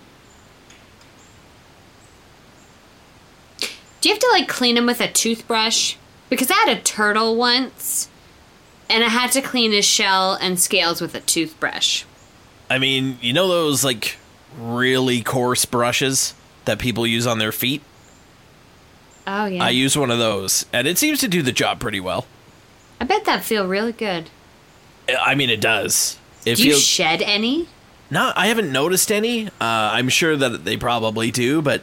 Do 4.01 4.09
you 4.09 4.15
have 4.15 4.19
to 4.19 4.29
like 4.31 4.47
clean 4.47 4.75
him 4.75 4.87
with 4.87 4.99
a 5.01 5.07
toothbrush? 5.07 5.95
Because 6.29 6.49
I 6.49 6.55
had 6.55 6.75
a 6.75 6.81
turtle 6.81 7.35
once, 7.35 8.09
and 8.89 9.03
I 9.03 9.09
had 9.09 9.31
to 9.33 9.41
clean 9.41 9.71
his 9.71 9.85
shell 9.85 10.33
and 10.33 10.59
scales 10.59 10.99
with 10.99 11.13
a 11.13 11.19
toothbrush. 11.19 12.05
I 12.71 12.79
mean, 12.79 13.19
you 13.21 13.33
know 13.33 13.47
those 13.47 13.83
like 13.83 14.17
really 14.57 15.21
coarse 15.21 15.65
brushes 15.65 16.33
that 16.65 16.79
people 16.79 17.05
use 17.05 17.27
on 17.27 17.37
their 17.37 17.51
feet? 17.51 17.83
Oh 19.27 19.45
yeah. 19.45 19.63
I 19.63 19.69
use 19.69 19.95
one 19.95 20.09
of 20.09 20.17
those, 20.17 20.65
and 20.73 20.87
it 20.87 20.97
seems 20.97 21.19
to 21.19 21.27
do 21.27 21.43
the 21.43 21.51
job 21.51 21.79
pretty 21.79 21.99
well. 21.99 22.25
I 22.99 23.05
bet 23.05 23.25
that 23.25 23.43
feel 23.43 23.67
really 23.67 23.91
good. 23.91 24.31
I 25.21 25.35
mean, 25.35 25.51
it 25.51 25.61
does. 25.61 26.17
It 26.47 26.55
Do 26.55 26.63
you 26.63 26.71
feels 26.71 26.83
shed 26.83 27.21
any? 27.21 27.67
No. 28.09 28.31
I 28.35 28.47
haven't 28.47 28.71
noticed 28.71 29.11
any. 29.11 29.47
Uh, 29.47 29.51
I'm 29.61 30.09
sure 30.09 30.35
that 30.35 30.65
they 30.65 30.77
probably 30.77 31.31
do, 31.31 31.61
but 31.61 31.81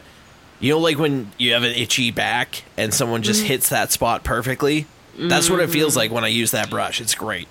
you 0.59 0.71
know, 0.73 0.79
like 0.79 0.97
when 0.97 1.31
you 1.37 1.53
have 1.53 1.63
an 1.63 1.71
itchy 1.75 2.11
back 2.11 2.63
and 2.77 2.93
someone 2.93 3.21
just 3.23 3.43
Mm. 3.43 3.47
hits 3.47 3.69
that 3.69 3.91
spot 3.91 4.23
perfectly. 4.23 4.87
That's 5.17 5.49
what 5.49 5.59
it 5.61 5.69
feels 5.69 5.95
like 5.95 6.11
when 6.11 6.23
I 6.25 6.27
use 6.27 6.51
that 6.51 6.69
brush. 6.69 6.99
It's 6.99 7.15
great. 7.15 7.47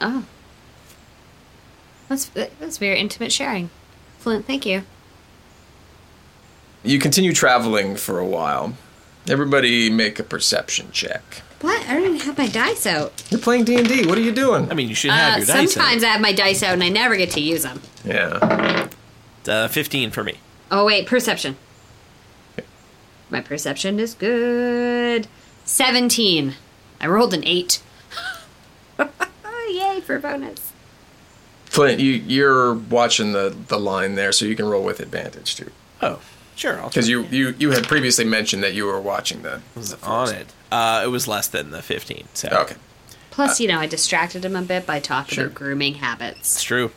Oh. 0.00 0.24
That's 2.08 2.26
that's 2.26 2.78
very 2.78 2.98
intimate 3.00 3.32
sharing. 3.32 3.70
Flint, 4.18 4.46
thank 4.46 4.64
you. 4.66 4.82
you 6.82 6.98
continue 6.98 7.32
traveling 7.32 7.96
for 7.96 8.18
a 8.18 8.24
while. 8.26 8.74
Everybody 9.28 9.90
make 9.90 10.18
a 10.18 10.22
perception 10.24 10.90
check. 10.92 11.42
What? 11.60 11.86
I 11.88 11.94
don't 11.94 12.04
even 12.04 12.20
have 12.20 12.38
my 12.38 12.48
dice 12.48 12.86
out. 12.86 13.22
You're 13.30 13.40
playing 13.40 13.64
D&D. 13.64 14.06
What 14.06 14.16
are 14.16 14.22
you 14.22 14.32
doing? 14.32 14.70
I 14.70 14.74
mean, 14.74 14.88
you 14.88 14.94
should 14.94 15.10
have 15.10 15.34
Uh, 15.34 15.36
your 15.38 15.46
dice. 15.46 15.56
Out. 15.56 15.68
Sometimes. 15.70 16.04
I 16.04 16.08
have 16.08 16.20
my 16.20 16.32
dice 16.32 16.62
out 16.62 16.72
and 16.74 16.82
I 16.82 16.88
never 16.88 17.16
get 17.16 17.30
to 17.32 17.40
use 17.40 17.62
them. 17.64 17.82
yeah. 18.04 18.88
Uh, 19.46 19.68
15 19.68 20.10
for 20.10 20.22
me. 20.24 20.34
Oh 20.70 20.84
wait, 20.86 21.06
perception. 21.06 21.56
My 23.30 23.40
perception 23.40 23.98
is 24.00 24.14
good. 24.14 25.26
Seventeen. 25.64 26.54
I 27.00 27.06
rolled 27.06 27.32
an 27.34 27.44
eight. 27.44 27.80
Yay 29.70 30.00
for 30.00 30.18
bonus. 30.18 30.72
Flint, 31.66 32.00
you 32.00 32.12
you're 32.12 32.74
watching 32.74 33.32
the 33.32 33.54
the 33.68 33.78
line 33.78 34.14
there, 34.16 34.32
so 34.32 34.44
you 34.44 34.56
can 34.56 34.66
roll 34.66 34.82
with 34.84 34.98
advantage 35.00 35.54
too. 35.56 35.70
Oh, 36.02 36.20
sure. 36.60 36.76
Because 36.86 37.08
you, 37.08 37.24
you 37.30 37.54
you 37.58 37.70
had 37.72 37.84
previously 37.88 38.24
mentioned 38.24 38.62
that 38.62 38.74
you 38.74 38.84
were 38.86 39.00
watching 39.00 39.42
the. 39.42 39.60
was 39.74 39.94
on 40.02 40.34
it. 40.34 40.52
Uh, 40.70 41.02
it 41.04 41.08
was 41.08 41.26
less 41.26 41.48
than 41.48 41.70
the 41.70 41.82
15. 41.82 42.28
So 42.34 42.48
Okay. 42.52 42.76
Plus, 43.30 43.60
you 43.60 43.68
know, 43.68 43.78
I 43.78 43.86
distracted 43.86 44.44
him 44.44 44.54
a 44.56 44.62
bit 44.62 44.86
by 44.86 45.00
talking 45.00 45.34
Sure. 45.36 45.44
about 45.46 45.54
grooming 45.56 45.94
habits. 45.94 46.54
it's 46.56 46.62
true. 46.62 46.90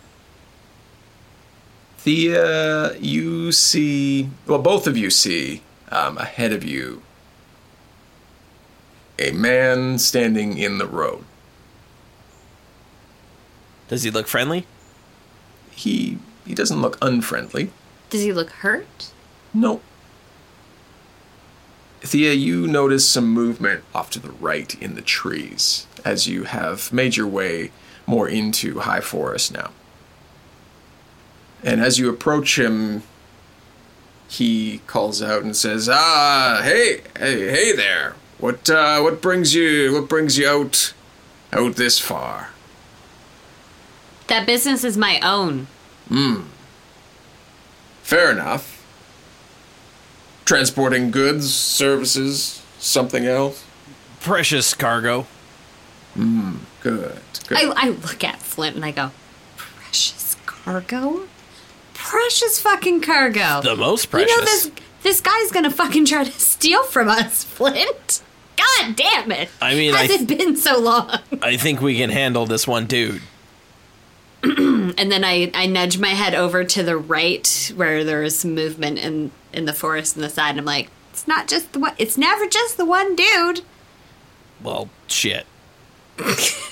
Thea, 1.99 2.97
you 2.99 3.51
see. 3.51 4.29
Well, 4.47 4.59
both 4.59 4.87
of 4.87 4.97
you 4.97 5.09
see 5.09 5.61
um, 5.89 6.17
ahead 6.17 6.51
of 6.51 6.63
you 6.63 7.01
a 9.19 9.31
man 9.31 9.97
standing 9.99 10.57
in 10.57 10.79
the 10.79 10.87
road. 10.87 11.23
Does 13.87 14.03
he 14.03 14.11
look 14.11 14.27
friendly? 14.27 14.65
He 15.71 16.17
he 16.45 16.53
doesn't 16.53 16.81
look 16.81 16.97
unfriendly. 17.01 17.69
Does 18.09 18.21
he 18.21 18.33
look 18.33 18.49
hurt? 18.49 19.11
No. 19.53 19.81
Thea, 22.01 22.33
you 22.33 22.67
notice 22.67 23.07
some 23.07 23.29
movement 23.29 23.83
off 23.95 24.09
to 24.11 24.19
the 24.19 24.31
right 24.31 24.75
in 24.81 24.95
the 24.95 25.01
trees 25.01 25.87
as 26.03 26.27
you 26.27 26.43
have 26.43 26.91
made 26.91 27.15
your 27.15 27.27
way 27.27 27.71
more 28.05 28.27
into 28.27 28.79
high 28.79 28.99
forest 28.99 29.53
now. 29.53 29.71
And 31.63 31.79
as 31.79 31.97
you 31.97 32.09
approach 32.09 32.59
him, 32.59 33.03
he 34.27 34.81
calls 34.87 35.21
out 35.21 35.43
and 35.43 35.55
says, 35.55 35.87
"Ah, 35.89 36.59
hey, 36.63 37.03
hey, 37.17 37.49
hey 37.49 37.75
there! 37.75 38.15
What, 38.37 38.69
uh, 38.69 38.99
what 38.99 39.21
brings 39.21 39.53
you, 39.55 39.93
what 39.93 40.09
brings 40.09 40.37
you 40.37 40.47
out, 40.47 40.93
out 41.53 41.75
this 41.75 41.99
far?" 41.99 42.49
That 44.27 44.45
business 44.45 44.83
is 44.83 44.97
my 44.97 45.19
own. 45.21 45.67
Hmm. 46.09 46.41
Fair 48.01 48.31
enough. 48.31 48.72
Transporting 50.45 51.11
goods, 51.11 51.53
services, 51.53 52.61
something 52.79 53.25
else. 53.25 53.63
Precious 54.21 54.73
cargo. 54.73 55.25
Hmm, 56.15 56.57
good. 56.81 57.17
good. 57.47 57.57
I, 57.57 57.71
I 57.75 57.89
look 57.89 58.23
at 58.23 58.37
Flint 58.39 58.75
and 58.75 58.83
I 58.85 58.91
go, 58.91 59.11
precious 59.57 60.35
cargo? 60.45 61.27
Precious 61.93 62.59
fucking 62.61 63.01
cargo. 63.01 63.61
The 63.63 63.75
most 63.75 64.07
precious. 64.11 64.29
You 64.31 64.37
know 64.37 64.43
this 64.43 64.71
this 65.03 65.21
guy's 65.21 65.51
gonna 65.51 65.71
fucking 65.71 66.05
try 66.05 66.23
to 66.23 66.31
steal 66.39 66.83
from 66.83 67.07
us, 67.07 67.43
Flint. 67.43 68.21
God 68.57 68.95
damn 68.95 69.31
it! 69.31 69.49
I 69.61 69.73
mean, 69.75 69.93
has 69.93 70.11
I- 70.11 70.13
it 70.15 70.27
been 70.27 70.55
so 70.55 70.79
long? 70.79 71.17
I 71.41 71.57
think 71.57 71.81
we 71.81 71.97
can 71.97 72.09
handle 72.09 72.45
this 72.45 72.67
one 72.67 72.85
dude. 72.85 73.21
And 74.97 75.11
then 75.11 75.23
I, 75.23 75.51
I 75.53 75.65
nudge 75.65 75.97
my 75.97 76.09
head 76.09 76.33
over 76.35 76.63
to 76.63 76.83
the 76.83 76.97
right 76.97 77.71
where 77.75 78.03
there's 78.03 78.43
movement 78.45 78.99
in 78.99 79.31
in 79.51 79.65
the 79.65 79.73
forest 79.73 80.15
on 80.17 80.21
the 80.21 80.29
side, 80.29 80.51
and 80.51 80.59
I'm 80.59 80.65
like, 80.65 80.89
it's 81.11 81.27
not 81.27 81.47
just 81.47 81.73
the 81.73 81.79
one. 81.79 81.93
It's 81.97 82.17
never 82.17 82.47
just 82.47 82.77
the 82.77 82.85
one 82.85 83.15
dude. 83.15 83.61
Well, 84.61 84.89
shit. 85.07 85.45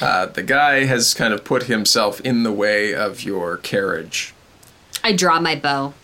Uh, 0.00 0.26
the 0.26 0.42
guy 0.42 0.84
has 0.84 1.14
kind 1.14 1.32
of 1.32 1.42
put 1.42 1.64
himself 1.64 2.20
in 2.20 2.42
the 2.42 2.52
way 2.52 2.94
of 2.94 3.22
your 3.22 3.56
carriage. 3.56 4.34
I 5.02 5.12
draw 5.12 5.40
my 5.40 5.56
bow, 5.56 5.94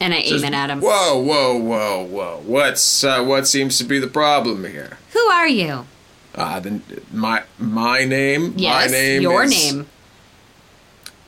and 0.00 0.14
I 0.14 0.18
aim 0.18 0.44
it 0.44 0.54
at 0.54 0.70
him. 0.70 0.80
Whoa, 0.80 1.18
whoa, 1.18 1.58
whoa, 1.58 2.02
whoa! 2.04 2.42
What's 2.44 3.04
uh, 3.04 3.22
what 3.22 3.46
seems 3.46 3.76
to 3.78 3.84
be 3.84 3.98
the 3.98 4.06
problem 4.06 4.64
here? 4.64 4.96
Who 5.12 5.20
are 5.20 5.48
you? 5.48 5.86
Uh, 6.38 6.60
the, 6.60 6.80
my 7.12 7.42
my 7.58 8.04
name. 8.04 8.54
Yes, 8.56 8.90
my 8.90 8.96
name 8.96 9.22
your 9.22 9.42
is- 9.44 9.50
name. 9.50 9.86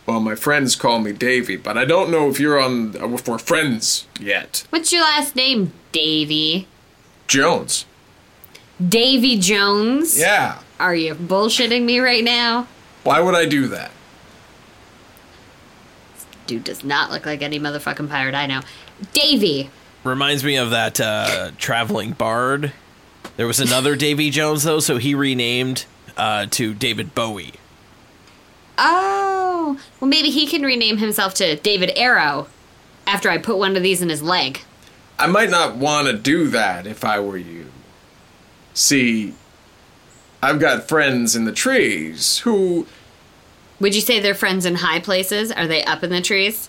Well, 0.07 0.21
my 0.21 0.35
friends 0.35 0.75
call 0.75 0.99
me 0.99 1.13
Davy, 1.13 1.57
but 1.57 1.77
I 1.79 1.85
don't 1.85 2.11
know 2.11 2.29
if 2.29 2.41
you're 2.41 2.61
on. 2.61 2.97
uh, 3.01 3.09
If 3.15 3.29
we're 3.29 3.39
friends 3.39 4.07
yet. 4.19 4.65
What's 4.71 4.93
your 4.93 5.03
last 5.03 5.37
name, 5.37 5.73
Davy? 5.93 6.67
Jones. 7.29 7.85
Davy 8.85 9.39
Jones? 9.39 10.19
Yeah. 10.19 10.59
Are 10.81 10.95
you 10.95 11.15
bullshitting 11.15 11.85
me 11.85 12.01
right 12.01 12.25
now? 12.25 12.67
Why 13.05 13.21
would 13.21 13.35
I 13.37 13.45
do 13.47 13.69
that? 13.69 13.91
Dude 16.47 16.65
does 16.65 16.83
not 16.83 17.11
look 17.11 17.27
like 17.27 17.43
any 17.43 17.61
motherfucking 17.61 18.09
pirate 18.09 18.35
I 18.35 18.47
know. 18.47 18.61
Davy. 19.13 19.71
Reminds 20.03 20.43
me 20.43 20.57
of 20.57 20.71
that 20.71 21.01
uh, 21.01 21.51
traveling 21.59 22.13
bard. 22.13 22.73
There 23.41 23.47
was 23.47 23.59
another 23.59 23.97
Davy 23.97 24.29
Jones 24.29 24.65
though, 24.65 24.81
so 24.81 24.99
he 24.99 25.15
renamed 25.15 25.87
uh, 26.15 26.45
to 26.51 26.75
David 26.75 27.15
Bowie. 27.15 27.55
Oh, 28.77 29.81
well, 29.99 30.11
maybe 30.11 30.29
he 30.29 30.47
can 30.47 30.61
rename 30.61 30.99
himself 30.99 31.33
to 31.37 31.57
David 31.57 31.91
Arrow 31.97 32.49
after 33.07 33.31
I 33.31 33.39
put 33.39 33.57
one 33.57 33.79
of 33.79 33.83
these 33.83 34.03
in 34.03 34.11
his 34.11 34.23
leg. 34.23 34.61
I 35.19 35.27
might 35.27 35.49
not 35.49 35.77
want 35.77 36.07
to 36.09 36.13
do 36.13 36.49
that 36.49 36.87
if 36.87 37.03
I 37.03 37.19
were 37.21 37.39
you. 37.39 37.71
See, 38.75 39.33
I've 40.43 40.61
got 40.61 40.87
friends 40.87 41.35
in 41.35 41.47
the 41.47 41.53
trees 41.53 42.41
who, 42.41 42.87
Would 43.81 43.95
you 43.95 44.03
say 44.03 44.21
they're 44.21 44.35
friends 44.35 44.67
in 44.67 44.75
high 44.75 45.01
places? 45.01 45.51
Are 45.51 45.67
they 45.67 45.83
up 45.85 46.05
in 46.05 46.11
the 46.11 46.21
trees? 46.21 46.69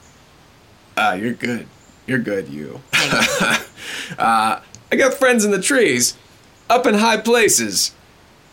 ah, 0.95 1.15
you're 1.15 1.33
good. 1.33 1.67
You're 2.07 2.19
good, 2.19 2.47
you. 2.47 2.79
uh, 2.93 3.57
I 4.17 4.95
got 4.95 5.15
friends 5.15 5.43
in 5.43 5.51
the 5.51 5.61
trees, 5.61 6.15
up 6.71 6.87
in 6.87 6.95
high 6.95 7.17
places, 7.17 7.93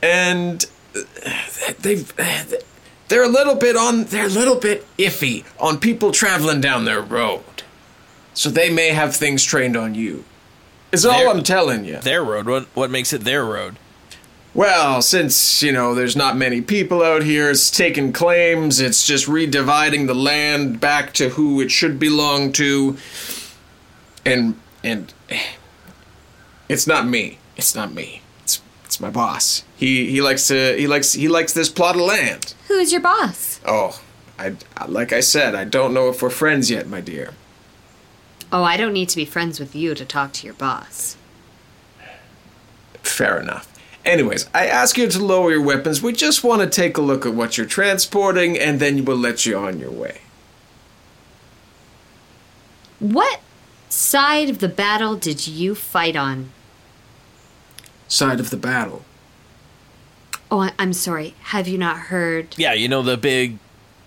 and 0.02 0.66
uh, 0.94 1.02
they've 1.78 2.12
they're 3.08 3.24
a 3.24 3.28
little 3.28 3.54
bit 3.54 3.76
on 3.76 4.04
they're 4.04 4.26
a 4.26 4.30
little 4.30 4.56
bit 4.56 4.86
iffy 4.98 5.44
on 5.58 5.78
people 5.78 6.12
traveling 6.12 6.60
down 6.60 6.84
their 6.84 7.00
road, 7.00 7.62
so 8.34 8.50
they 8.50 8.70
may 8.70 8.90
have 8.90 9.14
things 9.14 9.44
trained 9.44 9.76
on 9.76 9.94
you. 9.94 10.24
Is 10.90 11.04
all 11.06 11.30
I'm 11.30 11.42
telling 11.42 11.84
you. 11.84 11.98
Their 11.98 12.24
road. 12.24 12.46
What 12.46 12.64
what 12.74 12.90
makes 12.90 13.12
it 13.12 13.22
their 13.22 13.44
road? 13.44 13.76
Well, 14.54 15.02
since, 15.02 15.62
you 15.62 15.70
know, 15.70 15.94
there's 15.94 16.16
not 16.16 16.36
many 16.36 16.60
people 16.62 17.02
out 17.02 17.22
here, 17.22 17.50
it's 17.50 17.70
taking 17.70 18.12
claims, 18.12 18.80
it's 18.80 19.06
just 19.06 19.26
redividing 19.26 20.08
the 20.08 20.14
land 20.14 20.80
back 20.80 21.12
to 21.14 21.28
who 21.28 21.60
it 21.60 21.70
should 21.70 22.00
belong 22.00 22.52
to. 22.54 22.96
And 24.24 24.58
and 24.82 25.12
it's 26.68 26.86
not 26.86 27.06
me. 27.06 27.38
It's 27.58 27.74
not 27.74 27.92
me. 27.92 28.22
It's 28.44 28.62
it's 28.84 29.00
my 29.00 29.10
boss. 29.10 29.64
He 29.76 30.10
he 30.10 30.22
likes 30.22 30.46
to 30.48 30.76
he 30.78 30.86
likes 30.86 31.12
he 31.12 31.28
likes 31.28 31.52
this 31.52 31.68
plot 31.68 31.96
of 31.96 32.02
land. 32.02 32.54
Who's 32.68 32.92
your 32.92 33.00
boss? 33.02 33.60
Oh, 33.66 34.00
I 34.38 34.54
like 34.86 35.12
I 35.12 35.20
said, 35.20 35.54
I 35.54 35.64
don't 35.64 35.92
know 35.92 36.08
if 36.08 36.22
we're 36.22 36.30
friends 36.30 36.70
yet, 36.70 36.86
my 36.86 37.00
dear. 37.00 37.34
Oh, 38.50 38.62
I 38.62 38.78
don't 38.78 38.94
need 38.94 39.10
to 39.10 39.16
be 39.16 39.26
friends 39.26 39.60
with 39.60 39.74
you 39.74 39.94
to 39.94 40.06
talk 40.06 40.32
to 40.34 40.46
your 40.46 40.54
boss. 40.54 41.16
Fair 43.02 43.40
enough. 43.40 43.70
Anyways, 44.04 44.48
I 44.54 44.66
ask 44.66 44.96
you 44.96 45.06
to 45.08 45.22
lower 45.22 45.50
your 45.50 45.62
weapons. 45.62 46.00
We 46.00 46.12
just 46.12 46.42
want 46.42 46.62
to 46.62 46.68
take 46.68 46.96
a 46.96 47.02
look 47.02 47.26
at 47.26 47.34
what 47.34 47.58
you're 47.58 47.66
transporting, 47.66 48.58
and 48.58 48.80
then 48.80 49.04
we'll 49.04 49.18
let 49.18 49.44
you 49.44 49.58
on 49.58 49.78
your 49.78 49.90
way. 49.90 50.22
What 53.00 53.40
side 53.90 54.48
of 54.48 54.60
the 54.60 54.68
battle 54.68 55.16
did 55.16 55.46
you 55.46 55.74
fight 55.74 56.16
on? 56.16 56.52
Side 58.08 58.40
of 58.40 58.50
the 58.50 58.56
battle. 58.56 59.04
Oh, 60.50 60.60
I- 60.60 60.72
I'm 60.78 60.92
sorry. 60.94 61.34
Have 61.44 61.68
you 61.68 61.76
not 61.78 61.98
heard? 61.98 62.54
Yeah, 62.56 62.72
you 62.72 62.88
know 62.88 63.02
the 63.02 63.16
big 63.16 63.58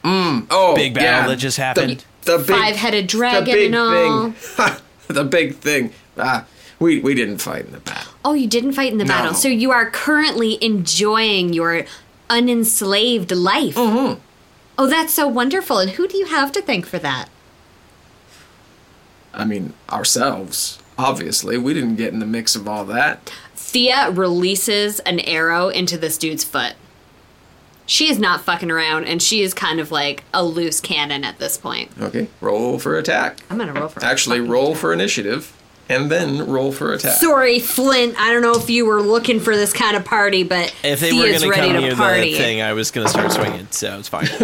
Oh, 0.04 0.74
big 0.76 0.96
battle 0.96 1.08
yeah, 1.10 1.28
that 1.28 1.36
just 1.38 1.58
happened. 1.58 2.04
The, 2.24 2.32
the 2.32 2.38
big, 2.40 2.48
Five-headed 2.48 3.06
dragon 3.08 3.46
the 3.46 3.52
big 3.52 3.66
and 3.68 3.76
all. 3.76 4.32
Thing. 4.32 4.76
the 5.08 5.24
big 5.24 5.56
thing. 5.58 5.94
Ah, 6.18 6.46
we 6.80 7.00
we 7.00 7.14
didn't 7.14 7.38
fight 7.38 7.66
in 7.66 7.72
the 7.72 7.80
battle. 7.80 8.12
Oh, 8.26 8.34
you 8.34 8.48
didn't 8.48 8.74
fight 8.74 8.92
in 8.92 8.98
the 8.98 9.06
No. 9.06 9.10
battle. 9.14 9.34
So 9.36 9.48
you 9.48 9.70
are 9.72 9.90
currently 9.92 10.58
enjoying 10.64 11.54
your 11.54 11.86
unenslaved 12.32 13.32
life. 13.32 13.76
Mm-hmm. 13.76 14.20
Oh, 14.80 14.88
that's 14.88 15.14
so 15.14 15.28
wonderful. 15.28 15.78
And 15.78 15.92
who 15.92 16.08
do 16.08 16.18
you 16.18 16.26
have 16.26 16.52
to 16.54 16.62
thank 16.64 16.88
for 16.88 16.98
that? 16.98 17.30
I 19.34 19.46
mean, 19.46 19.74
ourselves. 19.90 20.80
Obviously, 20.98 21.58
we 21.58 21.74
didn't 21.76 21.96
get 21.96 22.12
in 22.14 22.20
the 22.20 22.26
mix 22.26 22.56
of 22.56 22.68
all 22.68 22.86
that. 22.86 23.32
Thea 23.72 24.12
releases 24.12 25.00
an 25.02 25.22
arrow 25.22 25.70
into 25.70 25.98
this 25.98 26.18
dude's 26.18 26.44
foot. 26.44 26.74
She 27.86 28.10
is 28.10 28.20
not 28.20 28.42
fucking 28.42 28.70
around, 28.70 29.06
and 29.06 29.22
she 29.22 29.42
is 29.42 29.54
kind 29.54 29.80
of 29.80 29.92
like 29.92 30.24
a 30.34 30.44
loose 30.44 30.82
cannon 30.82 31.24
at 31.24 31.40
this 31.40 31.58
point. 31.58 31.90
Okay, 32.00 32.28
roll 32.42 32.80
for 32.80 32.98
attack. 32.98 33.40
I'm 33.50 33.58
gonna 33.58 33.74
roll 33.74 33.88
for 33.88 34.04
Actually, 34.04 34.42
roll 34.42 34.72
attack. 34.72 34.82
for 34.82 34.92
initiative, 34.94 35.54
and 35.88 36.12
then 36.12 36.48
roll 36.48 36.74
for 36.74 36.92
attack. 36.94 37.14
Sorry, 37.18 37.60
Flint. 37.60 38.16
I 38.20 38.32
don't 38.34 38.42
know 38.42 38.56
if 38.56 38.70
you 38.70 38.86
were 38.86 39.02
looking 39.02 39.40
for 39.40 39.56
this 39.56 39.72
kind 39.72 39.96
of 39.96 40.04
party, 40.04 40.44
but 40.44 40.74
If 40.84 41.00
they 41.00 41.12
Thea's 41.12 41.22
were 41.22 41.28
going 41.28 41.42
to 41.42 41.50
ready 41.50 41.68
come 41.74 41.76
to 41.76 41.88
near 41.88 41.96
party. 41.96 42.32
the 42.32 42.38
thing, 42.38 42.62
I 42.62 42.74
was 42.74 42.92
going 42.92 43.08
to 43.08 43.12
start 43.12 43.32
swinging, 43.32 43.68
so 43.72 43.98
it's 44.00 44.08
fine. 44.10 44.28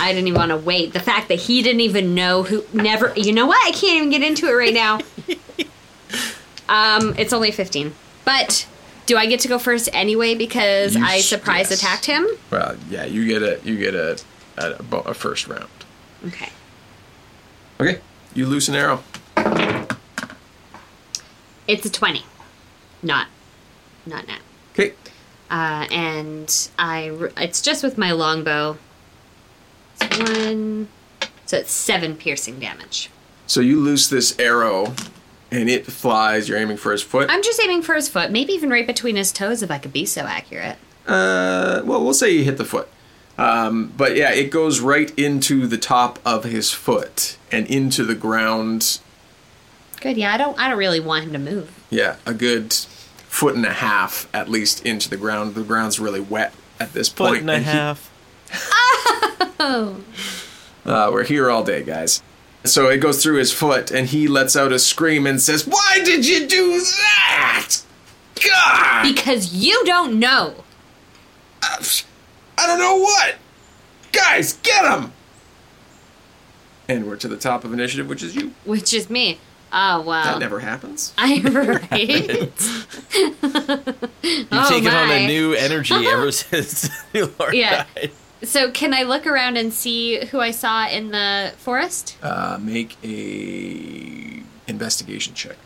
I 0.00 0.12
didn't 0.12 0.26
even 0.28 0.38
want 0.38 0.50
to 0.50 0.56
wait. 0.56 0.92
The 0.92 1.00
fact 1.00 1.28
that 1.28 1.38
he 1.40 1.62
didn't 1.62 1.80
even 1.80 2.14
know 2.16 2.42
who 2.42 2.64
never. 2.72 3.12
You 3.16 3.32
know 3.32 3.46
what? 3.46 3.58
I 3.66 3.70
can't 3.70 3.96
even 3.98 4.10
get 4.10 4.22
into 4.22 4.46
it 4.48 4.52
right 4.52 4.74
now. 4.74 4.98
um, 6.68 7.14
it's 7.18 7.32
only 7.32 7.50
15, 7.50 7.92
but 8.24 8.66
do 9.06 9.16
I 9.16 9.26
get 9.26 9.40
to 9.40 9.48
go 9.48 9.58
first 9.58 9.88
anyway 9.92 10.34
because 10.34 10.94
You 10.96 11.04
I 11.04 11.20
surprise 11.20 11.70
yes. 11.70 11.80
attacked 11.80 12.06
him? 12.06 12.26
Well, 12.50 12.76
yeah, 12.88 13.04
you 13.04 13.26
get 13.26 13.42
a 13.42 13.60
you 13.64 13.76
get 13.78 13.94
a 13.94 14.18
a, 14.58 14.96
a 14.96 15.14
first 15.14 15.48
round. 15.48 15.68
Okay. 16.26 16.50
Okay, 17.80 18.00
you 18.34 18.46
loose 18.46 18.68
an 18.68 18.74
arrow. 18.76 19.02
It's 21.68 21.86
a 21.86 21.90
20. 21.90 22.24
Not, 23.02 23.26
not 24.06 24.26
now. 24.28 24.38
Okay, 24.74 24.92
Uh, 25.50 25.86
and 25.90 26.68
I 26.78 27.10
it's 27.36 27.60
just 27.60 27.82
with 27.82 27.98
my 27.98 28.12
longbow. 28.12 28.78
It's 30.00 30.18
one, 30.18 30.88
so 31.46 31.56
it's 31.58 31.72
seven 31.72 32.16
piercing 32.16 32.58
damage. 32.60 33.10
so 33.46 33.60
you 33.60 33.80
loose 33.80 34.08
this 34.08 34.38
arrow, 34.38 34.94
and 35.52 35.68
it 35.68 35.86
flies. 35.86 36.48
You're 36.48 36.58
aiming 36.58 36.78
for 36.78 36.90
his 36.92 37.02
foot. 37.02 37.28
I'm 37.30 37.42
just 37.42 37.60
aiming 37.62 37.82
for 37.82 37.94
his 37.94 38.08
foot, 38.08 38.30
maybe 38.30 38.52
even 38.54 38.70
right 38.70 38.86
between 38.86 39.16
his 39.16 39.30
toes 39.30 39.62
if 39.62 39.70
I 39.70 39.78
could 39.78 39.92
be 39.92 40.06
so 40.06 40.22
accurate. 40.22 40.76
Uh, 41.06 41.82
well, 41.84 42.02
we'll 42.02 42.14
say 42.14 42.30
you 42.30 42.44
hit 42.44 42.56
the 42.58 42.64
foot. 42.64 42.88
Um, 43.38 43.92
but 43.96 44.16
yeah, 44.16 44.32
it 44.32 44.50
goes 44.50 44.80
right 44.80 45.16
into 45.18 45.66
the 45.66 45.78
top 45.78 46.18
of 46.24 46.44
his 46.44 46.70
foot 46.70 47.36
and 47.50 47.66
into 47.66 48.04
the 48.04 48.14
ground. 48.14 49.00
Good, 50.00 50.16
yeah. 50.16 50.34
I 50.34 50.36
don't, 50.36 50.58
I 50.58 50.68
don't 50.68 50.78
really 50.78 51.00
want 51.00 51.24
him 51.24 51.32
to 51.32 51.38
move. 51.38 51.78
Yeah, 51.90 52.16
a 52.26 52.34
good 52.34 52.72
foot 52.72 53.54
and 53.54 53.64
a 53.64 53.72
half 53.72 54.28
at 54.34 54.48
least 54.48 54.84
into 54.84 55.08
the 55.08 55.16
ground. 55.16 55.54
The 55.54 55.62
ground's 55.62 55.98
really 56.00 56.20
wet 56.20 56.52
at 56.80 56.92
this 56.92 57.08
point. 57.08 57.40
Foot 57.40 57.46
point, 57.46 57.50
and 57.50 57.50
a 57.50 57.58
he- 57.58 57.78
half. 57.78 58.10
Uh, 60.84 61.08
we're 61.12 61.22
here 61.22 61.48
all 61.48 61.62
day, 61.62 61.84
guys. 61.84 62.20
So 62.64 62.88
it 62.88 62.98
goes 62.98 63.22
through 63.22 63.36
his 63.38 63.52
foot, 63.52 63.90
and 63.90 64.06
he 64.08 64.28
lets 64.28 64.54
out 64.56 64.72
a 64.72 64.78
scream 64.78 65.26
and 65.26 65.40
says, 65.42 65.66
"Why 65.66 66.00
did 66.04 66.26
you 66.26 66.46
do 66.46 66.80
that? 66.80 67.76
God, 68.44 69.02
Because 69.12 69.52
you 69.54 69.82
don't 69.84 70.18
know. 70.18 70.54
I 71.62 72.66
don't 72.66 72.78
know 72.78 72.96
what. 72.96 73.34
Guys, 74.12 74.54
get 74.62 74.84
him!" 74.84 75.12
And 76.88 77.06
we're 77.06 77.16
to 77.16 77.28
the 77.28 77.36
top 77.36 77.64
of 77.64 77.72
initiative, 77.72 78.08
which 78.08 78.22
is 78.22 78.34
you. 78.36 78.52
Which 78.64 78.92
is 78.94 79.10
me. 79.10 79.38
Oh 79.72 80.02
wow. 80.02 80.24
That 80.24 80.38
never 80.38 80.60
happens. 80.60 81.12
I 81.18 81.40
right. 81.40 81.90
You've 84.22 84.48
Oh, 84.52 84.68
taken 84.68 84.92
on 84.94 85.10
a 85.10 85.24
oh, 85.24 85.26
new 85.26 85.54
energy 85.54 85.94
ever 85.94 86.30
since 86.32 86.88
Nulara 87.14 87.52
Yeah. 87.54 87.86
died. 87.94 88.12
So 88.42 88.70
can 88.70 88.92
I 88.94 89.02
look 89.02 89.26
around 89.26 89.56
and 89.56 89.72
see 89.72 90.24
who 90.26 90.40
I 90.40 90.50
saw 90.50 90.86
in 90.88 91.10
the 91.10 91.52
forest? 91.58 92.16
Uh, 92.22 92.58
make 92.60 92.96
a 93.04 94.42
investigation 94.68 95.34
check. 95.34 95.56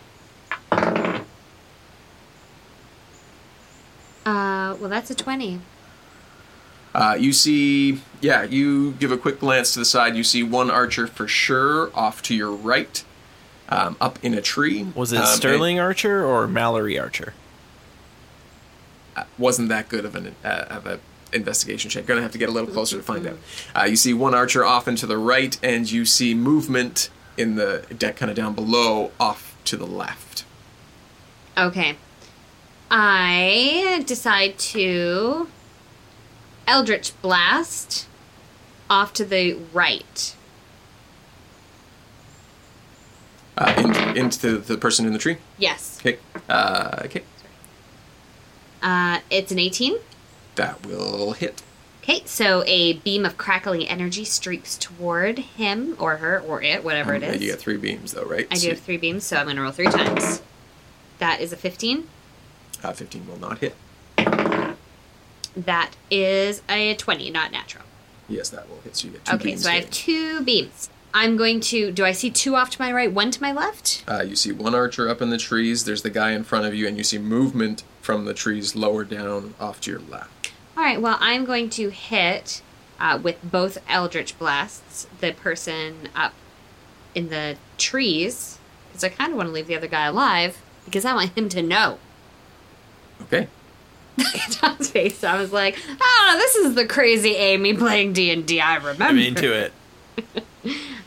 Uh, 4.25 4.75
well, 4.81 4.89
that's 4.89 5.11
a 5.11 5.15
twenty. 5.15 5.61
Uh, 6.95 7.15
you 7.19 7.33
see, 7.33 8.01
yeah, 8.23 8.43
you 8.43 8.93
give 8.93 9.13
a 9.13 9.19
quick 9.19 9.39
glance 9.39 9.73
to 9.75 9.79
the 9.79 9.85
side. 9.85 10.17
You 10.17 10.25
see 10.25 10.43
one 10.43 10.71
archer 10.71 11.07
for 11.07 11.29
sure 11.29 11.91
off 11.95 12.23
to 12.23 12.35
your 12.35 12.51
right, 12.51 13.05
um, 13.69 13.97
up 14.01 14.19
in 14.25 14.33
a 14.33 14.41
tree. 14.41 14.85
Was 14.95 15.13
it 15.13 15.19
Um, 15.21 15.27
Sterling 15.27 15.79
Archer 15.79 16.25
or 16.25 16.47
Mallory 16.49 16.99
Archer? 16.99 17.35
wasn't 19.39 19.69
that 19.71 19.89
good 19.89 20.05
of 20.05 20.15
an 20.15 20.35
uh, 20.45 20.65
of 20.69 20.87
a 20.87 20.99
investigation 21.37 21.91
check. 21.91 22.07
Gonna 22.07 22.23
have 22.23 22.33
to 22.33 22.39
get 22.39 22.49
a 22.49 22.53
little 22.53 22.71
closer 22.71 22.97
to 22.97 23.03
find 23.03 23.27
out. 23.27 23.39
Uh, 23.75 23.85
you 23.85 23.97
see 23.97 24.13
one 24.13 24.35
archer 24.35 24.65
off 24.65 24.87
and 24.87 24.99
to 24.99 25.07
the 25.07 25.19
right, 25.19 25.59
and 25.63 25.91
you 25.91 26.05
see 26.05 26.35
movement 26.35 27.11
in 27.37 27.55
the 27.55 27.85
deck, 27.97 28.17
kind 28.17 28.31
of 28.31 28.37
down 28.37 28.55
below, 28.55 29.13
off 29.21 29.57
to 29.65 29.77
the 29.77 29.87
left. 29.87 30.45
Okay. 31.57 31.97
I 32.91 34.05
decide 34.07 34.59
to 34.59 35.49
Eldritch 36.67 37.13
Blast 37.23 38.07
off 38.89 39.13
to 39.15 39.25
the 39.25 39.55
right. 39.73 40.35
Uh, 43.59 43.73
in, 43.79 44.17
into 44.19 44.59
the 44.59 44.77
person 44.77 45.07
in 45.07 45.13
the 45.13 45.19
tree. 45.19 45.39
Yes. 45.59 45.99
Okay. 46.01 46.19
Uh, 46.49 47.03
okay. 47.07 47.23
Uh, 48.83 49.21
it's 49.31 49.51
an 49.51 49.59
18. 49.59 49.97
That 50.57 50.85
will 50.87 51.33
hit. 51.33 51.63
Okay, 52.03 52.23
so 52.25 52.63
a 52.67 52.95
beam 52.95 53.25
of 53.25 53.37
crackling 53.37 53.87
energy 53.89 54.25
streaks 54.25 54.77
toward 54.79 55.39
him 55.41 55.97
or 55.99 56.19
her 56.19 56.41
or 56.41 56.63
it, 56.63 56.85
whatever 56.85 57.15
it 57.15 57.23
Um, 57.25 57.31
is. 57.35 57.43
You 57.43 57.51
get 57.51 57.59
three 57.61 57.77
beams, 57.77 58.13
though, 58.13 58.23
right? 58.25 58.47
I 58.51 58.55
do 58.57 58.69
have 58.69 58.81
three 58.81 58.97
beams, 58.97 59.25
so 59.25 59.37
I'm 59.37 59.47
going 59.47 59.57
to 59.57 59.63
roll 59.63 59.73
three 59.73 59.87
times. 59.87 60.41
That 61.19 61.41
is 61.41 61.53
a 61.53 61.57
15. 61.57 62.07
Uh, 62.85 62.93
15 62.93 63.27
will 63.27 63.39
not 63.39 63.59
hit. 63.59 63.75
That 65.57 65.93
is 66.11 66.63
a 66.69 66.95
20, 66.95 67.31
not 67.31 67.51
natural. 67.51 67.85
Yes, 68.29 68.51
that 68.51 68.69
will 68.69 68.81
hit. 68.83 68.97
So 68.97 69.07
you 69.09 69.13
get 69.15 69.25
two 69.25 69.35
Okay, 69.37 69.45
beams. 69.47 69.63
so 69.65 69.71
I 69.71 69.75
have 69.77 69.91
two 69.91 70.43
beams. 70.43 70.91
I'm 71.15 71.37
going 71.39 71.61
to. 71.61 71.91
Do 71.93 72.05
I 72.05 72.13
see 72.13 72.31
two 72.31 72.57
off 72.57 72.71
to 72.71 72.81
my 72.83 72.93
right, 72.93 73.11
one 73.11 73.31
to 73.31 73.41
my 73.41 73.53
left? 73.53 74.05
Uh, 74.07 74.23
you 74.23 74.37
see 74.37 74.53
one 74.53 74.75
archer 74.75 75.09
up 75.09 75.23
in 75.23 75.31
the 75.31 75.39
trees. 75.39 75.85
There's 75.87 76.03
the 76.03 76.11
guy 76.11 76.33
in 76.33 76.45
front 76.45 76.67
of 76.67 76.75
you, 76.75 76.87
and 76.87 76.99
you 76.99 77.05
see 77.05 77.17
movement 77.19 77.85
from 78.03 78.27
the 78.27 78.35
trees 78.35 78.77
lower 78.77 79.03
down 79.05 79.55
off 79.59 79.81
to 79.83 79.91
your 79.91 80.01
left. 80.01 80.31
All 80.77 80.83
right, 80.83 81.01
well, 81.01 81.17
I'm 81.21 81.45
going 81.45 81.71
to 81.71 81.89
hit 81.89 82.61
uh, 83.01 83.19
with 83.23 83.39
both 83.43 83.79
Eldritch 83.89 84.39
Blasts 84.39 85.07
the 85.21 85.33
person 85.33 86.09
up 86.15 86.35
in 87.15 87.31
the 87.31 87.57
trees 87.79 88.59
because 88.89 89.03
I 89.05 89.09
kind 89.09 89.33
of 89.33 89.39
want 89.39 89.49
to 89.49 89.53
leave 89.53 89.67
the 89.67 89.77
other 89.77 89.87
guy 89.87 90.07
alive 90.07 90.59
because 90.85 91.05
I 91.05 91.15
want 91.15 91.37
him 91.37 91.49
to 91.51 91.63
know. 91.63 91.99
Okay. 93.23 93.49
Tom's 94.51 94.91
face. 94.91 95.25
I 95.25 95.41
was 95.41 95.53
like, 95.53 95.79
oh, 96.01 96.35
this 96.39 96.57
is 96.57 96.75
the 96.75 96.87
crazy 96.87 97.37
Amy 97.37 97.75
playing 97.75 98.13
D 98.13 98.31
and 98.31 98.47
D. 98.47 98.61
I 98.61 98.77
remember. 98.77 99.05
I'm 99.05 99.19
into 99.19 99.53
it. 99.53 99.73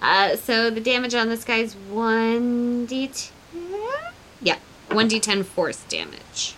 Uh, 0.01 0.37
so 0.37 0.69
the 0.69 0.79
damage 0.79 1.13
on 1.13 1.27
this 1.27 1.43
guy's 1.43 1.73
one 1.75 2.87
d10. 2.87 3.31
Yeah, 4.41 4.57
one 4.91 5.09
d10 5.09 5.43
force 5.43 5.83
damage. 5.89 6.55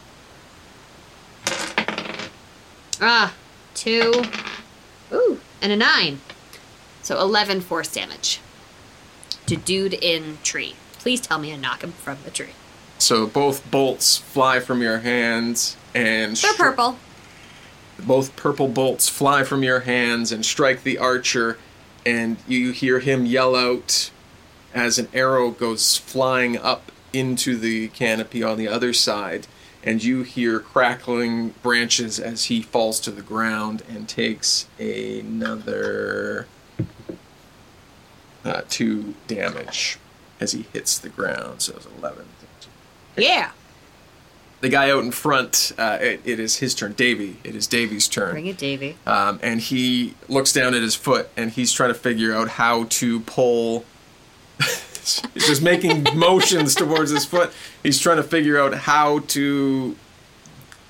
Ah, 3.02 3.34
two. 3.74 4.24
Ooh, 5.12 5.40
and 5.62 5.72
a 5.72 5.76
nine. 5.76 6.22
So 7.02 7.20
eleven 7.20 7.62
force 7.62 7.92
damage. 7.92 8.40
To 9.48 9.56
dude 9.58 9.94
in 9.96 10.38
tree. 10.44 10.76
Please 11.00 11.20
tell 11.20 11.40
me 11.40 11.52
I 11.52 11.56
knock 11.58 11.84
him 11.84 11.92
from 11.94 12.18
the 12.24 12.32
tree. 12.32 12.52
So 13.00 13.26
both 13.26 13.70
bolts 13.72 14.18
fly 14.18 14.60
from 14.60 14.82
your 14.82 15.00
hands, 15.00 15.76
and 15.96 16.38
They're 16.38 16.54
stri- 16.54 16.58
purple. 16.58 16.98
both 18.00 18.36
purple 18.36 18.68
bolts 18.68 19.10
fly 19.10 19.44
from 19.44 19.64
your 19.64 19.82
hands 19.82 20.32
and 20.32 20.46
strike 20.46 20.84
the 20.84 21.00
archer, 21.00 21.58
and 22.06 22.38
you 22.48 22.72
hear 22.72 23.00
him 23.00 23.26
yell 23.26 23.56
out 23.56 24.12
as 24.74 25.00
an 25.00 25.08
arrow 25.14 25.50
goes 25.50 25.98
flying 25.98 26.58
up 26.58 26.92
into 27.12 27.58
the 27.58 27.88
canopy 27.90 28.44
on 28.44 28.58
the 28.58 28.68
other 28.68 28.94
side, 28.94 29.48
and 29.84 30.04
you 30.04 30.24
hear 30.24 30.60
crackling 30.60 31.50
branches 31.64 32.20
as 32.20 32.46
he 32.46 32.62
falls 32.62 33.00
to 33.02 33.12
the 33.12 33.22
ground 33.22 33.84
and 33.90 34.08
takes 34.08 34.68
another 34.80 36.48
uh, 38.46 38.62
two 38.70 39.16
damage 39.28 39.98
as 40.40 40.52
he 40.52 40.66
hits 40.74 40.98
the 40.98 41.10
ground. 41.10 41.62
So 41.62 41.76
it's 41.76 41.88
11. 42.00 42.26
Yeah. 43.18 43.52
The 44.62 44.70
guy 44.70 44.92
out 44.92 45.04
in 45.04 45.12
front, 45.12 45.72
uh, 45.78 45.98
it, 46.00 46.22
it 46.24 46.40
is 46.40 46.58
his 46.58 46.76
turn. 46.76 46.94
Davy. 46.94 47.38
It 47.44 47.56
is 47.56 47.66
Davy's 47.66 48.08
turn. 48.08 48.32
Bring 48.32 48.46
it, 48.46 48.58
Davy. 48.58 48.96
Um, 49.08 49.40
and 49.42 49.60
he 49.60 50.14
looks 50.28 50.54
down 50.54 50.76
at 50.76 50.82
his 50.84 50.94
foot 50.96 51.30
and 51.36 51.52
he's 51.52 51.74
trying 51.74 51.90
to 51.90 52.00
figure 52.00 52.34
out 52.34 52.50
how 52.50 52.86
to 52.86 53.22
pull. 53.22 53.86
He's 55.34 55.48
just 55.48 55.62
making 55.62 56.08
motions 56.16 56.76
towards 56.76 57.12
his 57.12 57.26
foot. 57.26 57.52
He's 57.84 58.00
trying 58.00 58.18
to 58.18 58.24
figure 58.24 58.60
out 58.60 58.74
how 58.74 59.20
to 59.20 59.96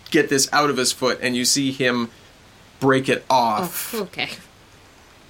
get 0.09 0.29
this 0.29 0.51
out 0.51 0.69
of 0.69 0.77
his 0.77 0.91
foot, 0.91 1.19
and 1.21 1.35
you 1.35 1.45
see 1.45 1.71
him 1.71 2.09
break 2.79 3.09
it 3.09 3.25
off. 3.29 3.93
Oh, 3.93 4.01
okay. 4.01 4.29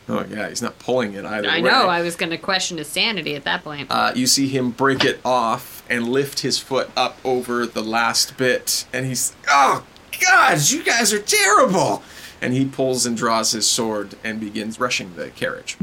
Oh, 0.09 0.25
yeah, 0.29 0.49
he's 0.49 0.61
not 0.61 0.77
pulling 0.79 1.13
it 1.13 1.23
either. 1.23 1.49
I 1.49 1.61
way. 1.61 1.61
know. 1.61 1.88
I 1.88 2.01
was 2.01 2.15
going 2.15 2.32
to 2.32 2.38
question 2.38 2.77
his 2.77 2.88
sanity 2.88 3.36
at 3.36 3.45
that 3.45 3.63
point. 3.63 3.89
Uh, 3.89 4.11
you 4.13 4.27
see 4.27 4.47
him 4.47 4.71
break 4.71 5.05
it 5.05 5.21
off 5.23 5.84
and 5.89 6.09
lift 6.09 6.39
his 6.39 6.57
foot 6.57 6.89
up 6.97 7.17
over 7.23 7.65
the 7.65 7.84
last 7.84 8.36
bit, 8.36 8.86
and 8.91 9.05
he's, 9.05 9.34
oh, 9.47 9.86
God, 10.29 10.69
you 10.69 10.84
guys 10.84 11.13
are 11.13 11.21
terrible! 11.21 12.03
And 12.41 12.53
he 12.53 12.65
pulls 12.65 13.05
and 13.05 13.15
draws 13.15 13.51
his 13.51 13.67
sword 13.67 14.15
and 14.23 14.39
begins 14.39 14.79
rushing 14.79 15.15
the 15.15 15.29
carriage. 15.29 15.77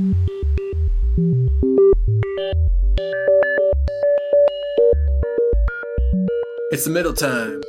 It's 6.70 6.84
the 6.84 6.90
middle 6.90 7.12
time. 7.14 7.62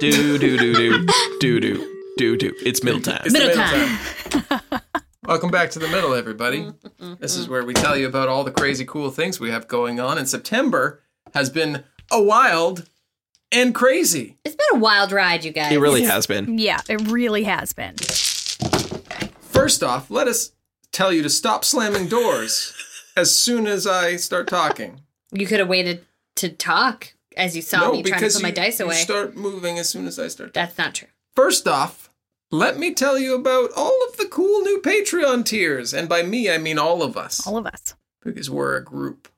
Do 0.00 0.38
do 0.38 0.58
do 0.58 0.74
do 0.74 1.06
do 1.06 1.06
do 1.40 2.02
do 2.16 2.36
do. 2.36 2.54
It's 2.64 2.82
middle 2.82 3.00
time. 3.00 3.22
It's 3.24 3.32
the 3.32 3.38
Middle 3.40 4.60
time. 4.70 4.80
Welcome 5.24 5.50
back 5.50 5.70
to 5.70 5.78
the 5.78 5.88
middle, 5.88 6.14
everybody. 6.14 6.72
This 7.18 7.36
is 7.36 7.48
where 7.48 7.64
we 7.64 7.74
tell 7.74 7.96
you 7.96 8.06
about 8.06 8.28
all 8.28 8.44
the 8.44 8.50
crazy 8.50 8.84
cool 8.84 9.10
things 9.10 9.38
we 9.38 9.50
have 9.50 9.68
going 9.68 10.00
on. 10.00 10.18
And 10.18 10.28
September 10.28 11.00
has 11.34 11.50
been 11.50 11.84
a 12.10 12.22
wild 12.22 12.88
and 13.50 13.74
crazy. 13.74 14.38
It's 14.44 14.56
been 14.56 14.78
a 14.78 14.78
wild 14.78 15.12
ride, 15.12 15.44
you 15.44 15.52
guys. 15.52 15.72
It 15.72 15.78
really 15.80 16.04
has 16.04 16.26
been. 16.26 16.58
Yeah, 16.58 16.80
it 16.88 17.08
really 17.08 17.44
has 17.44 17.72
been. 17.72 17.96
First 19.40 19.82
off, 19.82 20.10
let 20.10 20.28
us 20.28 20.52
tell 20.92 21.12
you 21.12 21.22
to 21.22 21.30
stop 21.30 21.64
slamming 21.64 22.08
doors 22.08 22.72
as 23.16 23.34
soon 23.34 23.66
as 23.66 23.86
I 23.86 24.16
start 24.16 24.48
talking. 24.48 25.00
You 25.32 25.46
could 25.46 25.58
have 25.60 25.68
waited 25.68 26.04
to 26.36 26.48
talk 26.48 27.14
as 27.36 27.56
you 27.56 27.62
saw 27.62 27.92
me 27.92 28.02
trying 28.02 28.20
to 28.20 28.28
put 28.30 28.42
my 28.42 28.48
you, 28.48 28.54
dice 28.54 28.80
you 28.80 28.92
start 28.92 29.36
moving 29.36 29.78
as 29.78 29.88
soon 29.88 30.06
as 30.06 30.18
I 30.18 30.28
start. 30.28 30.54
That's 30.54 30.76
not 30.78 30.94
true. 30.94 31.08
First 31.34 31.66
off, 31.66 32.10
let 32.50 32.78
me 32.78 32.92
tell 32.92 33.18
you 33.18 33.34
about 33.34 33.70
all 33.74 33.98
of 34.08 34.18
the 34.18 34.26
cool 34.26 34.60
new 34.60 34.80
Patreon 34.82 35.44
tiers. 35.44 35.94
And 35.94 36.08
by 36.08 36.22
me, 36.22 36.50
I 36.50 36.58
mean 36.58 36.78
all 36.78 37.02
of 37.02 37.16
us. 37.16 37.46
All 37.46 37.56
of 37.56 37.66
us. 37.66 37.94
because 38.22 38.50
we're 38.50 38.76
a 38.76 38.84
group. 38.84 39.28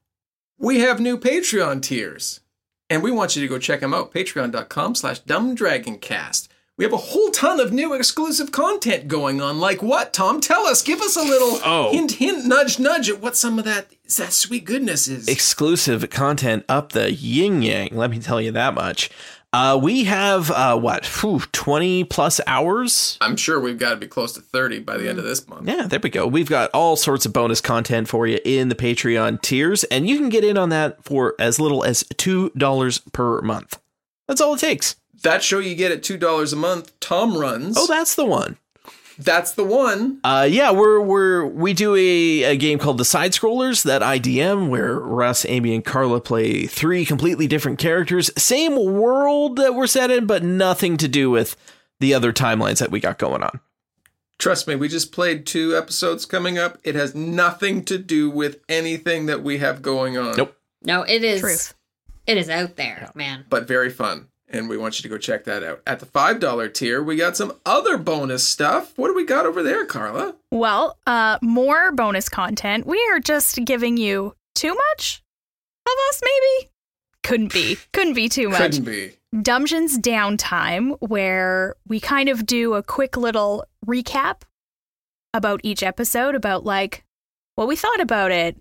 We 0.59 0.81
have 0.81 1.01
new 1.01 1.19
Patreon 1.19 1.83
tiers, 1.83 2.41
and 2.89 3.03
we 3.03 3.11
want 3.11 3.35
you 3.35 3.43
to 3.43 3.49
go 3.49 3.59
check 3.59 3.81
them 3.81 3.95
out. 3.95 4.13
Patreon.com 4.13 4.95
slash 4.95 5.23
dumbdragoncast. 5.23 6.49
We 6.77 6.85
have 6.85 6.93
a 6.93 6.97
whole 6.97 7.31
ton 7.31 7.61
of 7.61 7.73
new 7.73 7.93
exclusive 7.95 8.51
content 8.51 9.07
going 9.07 9.41
on. 9.41 9.61
Like 9.61 9.81
what, 9.81 10.13
Tom? 10.13 10.41
Tell 10.41 10.67
us. 10.67 10.83
Give 10.83 11.01
us 11.01 11.15
a 11.17 11.23
little 11.23 11.61
Oh. 11.65 11.93
hint, 11.93 12.13
hint, 12.13 12.47
nudge, 12.47 12.81
nudge 12.81 13.09
at 13.09 13.21
what 13.23 13.37
some 13.37 13.61
of 13.61 13.65
that 13.65 13.87
that 14.19 14.33
sweet 14.33 14.65
goodness 14.65 15.07
is. 15.07 15.29
Exclusive 15.29 16.11
content 16.11 16.65
up 16.69 16.91
the 16.91 17.13
yin 17.13 17.63
yang. 17.63 17.91
Let 17.93 18.11
me 18.11 18.19
tell 18.19 18.41
you 18.41 18.51
that 18.53 18.75
much. 18.75 19.09
Uh, 19.53 19.79
we 19.81 20.03
have 20.03 20.51
uh, 20.51 20.77
what, 20.77 21.07
Phew, 21.07 21.39
twenty 21.53 22.03
plus 22.03 22.41
hours. 22.45 23.19
I'm 23.21 23.37
sure 23.37 23.61
we've 23.61 23.79
got 23.79 23.91
to 23.91 23.97
be 23.97 24.09
close 24.09 24.33
to 24.33 24.41
30 24.41 24.81
by 24.81 24.97
the 24.97 25.09
end 25.09 25.19
of 25.21 25.25
this 25.25 25.47
month. 25.47 25.69
Yeah, 25.69 25.87
there 25.87 26.01
we 26.03 26.11
go. 26.11 26.27
We've 26.27 26.49
got 26.49 26.71
all 26.75 26.97
sorts 26.97 27.25
of 27.25 27.33
bonus 27.33 27.61
content 27.61 28.09
for 28.09 28.27
you 28.27 28.41
in 28.45 28.69
the 28.69 28.75
Patreon 28.75 29.43
tiers, 29.43 29.85
and 29.85 30.09
you 30.09 30.19
can 30.19 30.29
get 30.29 30.43
in 30.43 30.59
on 30.59 30.71
that 30.71 31.05
for 31.05 31.37
as 31.39 31.61
little 31.61 31.85
as 31.85 32.03
two 32.17 32.51
dollars 32.59 32.99
per 33.13 33.41
month. 33.43 33.79
That's 34.27 34.41
all 34.41 34.55
it 34.55 34.61
takes. 34.61 34.97
That 35.25 35.43
show 35.43 35.59
you 35.59 35.75
get 35.75 35.91
at 35.91 36.03
$2 36.03 36.53
a 36.53 36.57
month, 36.57 36.99
Tom 37.01 37.37
runs. 37.37 37.77
Oh, 37.79 37.87
that's 37.87 38.15
the 38.15 38.27
one. 38.27 38.59
That's 39.19 39.53
the 39.53 39.65
one. 39.65 40.21
Uh, 40.25 40.47
yeah, 40.51 40.73
we're 40.73 41.01
we're 41.01 41.47
we 41.47 41.73
do 41.73 41.95
a, 41.95 42.43
a 42.43 42.57
game 42.57 42.79
called 42.79 42.99
the 42.99 43.05
Side 43.05 43.31
Scrollers 43.33 43.85
that 43.85 44.03
IDM 44.03 44.69
where 44.69 44.99
Russ, 44.99 45.47
Amy, 45.49 45.75
and 45.75 45.85
Carla 45.85 46.21
play 46.21 46.67
three 46.67 47.05
completely 47.07 47.47
different 47.47 47.79
characters, 47.79 48.31
same 48.37 48.75
world 48.75 49.57
that 49.57 49.75
we're 49.75 49.87
set 49.87 50.11
in, 50.11 50.27
but 50.27 50.43
nothing 50.43 50.97
to 50.97 51.07
do 51.07 51.31
with 51.31 51.57
the 52.01 52.13
other 52.13 52.33
timelines 52.33 52.81
that 52.81 52.91
we 52.91 52.99
got 52.99 53.19
going 53.19 53.43
on. 53.43 53.61
Trust 54.39 54.67
me, 54.67 54.75
we 54.75 54.89
just 54.89 55.13
played 55.13 55.47
two 55.47 55.77
episodes 55.77 56.27
coming 56.27 56.59
up. 56.59 56.79
It 56.83 56.97
has 56.97 57.15
nothing 57.15 57.85
to 57.85 57.99
do 57.99 58.29
with 58.29 58.59
anything 58.69 59.27
that 59.27 59.45
we 59.45 59.59
have 59.59 59.81
going 59.81 60.19
on. 60.19 60.37
Nope. 60.37 60.57
No, 60.83 61.03
it 61.03 61.23
is. 61.23 61.41
Truth. 61.41 61.75
It 62.27 62.37
is 62.37 62.51
out 62.51 62.75
there, 62.75 63.13
man. 63.15 63.45
but 63.49 63.69
very 63.69 63.91
fun. 63.91 64.27
And 64.55 64.69
we 64.69 64.77
want 64.77 64.99
you 64.99 65.03
to 65.03 65.09
go 65.09 65.19
check 65.19 65.43
that 65.45 65.65
out. 65.65 65.83
At 65.85 65.99
the 65.99 66.07
$5 66.07 66.75
tier, 66.75 67.03
we 67.03 67.17
got 67.17 67.37
some 67.37 67.55
other 67.67 67.99
bonus 67.99 68.47
stuff. 68.47 68.97
What 68.97 69.09
do 69.09 69.15
we 69.15 69.25
got 69.25 69.47
over 69.47 69.65
there, 69.65 69.85
Carla? 69.85 70.37
Well, 70.53 70.97
uh, 71.09 71.39
more 71.43 71.91
bonus 71.91 72.29
content. 72.29 72.87
We 72.87 73.05
are 73.11 73.19
just 73.19 73.59
giving 73.65 73.97
you 73.97 74.37
too 74.55 74.73
much 74.73 75.25
of 75.85 75.93
us, 76.09 76.21
maybe? 76.23 76.71
Couldn't 77.25 77.53
be. 77.53 77.79
Couldn't 77.93 78.15
be 78.15 78.29
too 78.29 78.49
much. 78.49 78.61
Couldn't 78.61 78.85
be. 78.85 79.17
Dungeons 79.43 79.99
Downtime, 79.99 80.99
where 81.01 81.75
we 81.89 81.99
kind 81.99 82.29
of 82.29 82.47
do 82.47 82.75
a 82.75 82.83
quick 82.85 83.17
little 83.17 83.65
recap 83.85 84.43
about 85.33 85.59
each 85.65 85.83
episode, 85.83 86.37
about 86.37 86.65
like 86.65 87.05
what 87.57 87.67
we 87.67 87.75
thought 87.75 88.01
about 88.01 88.31
it, 88.31 88.57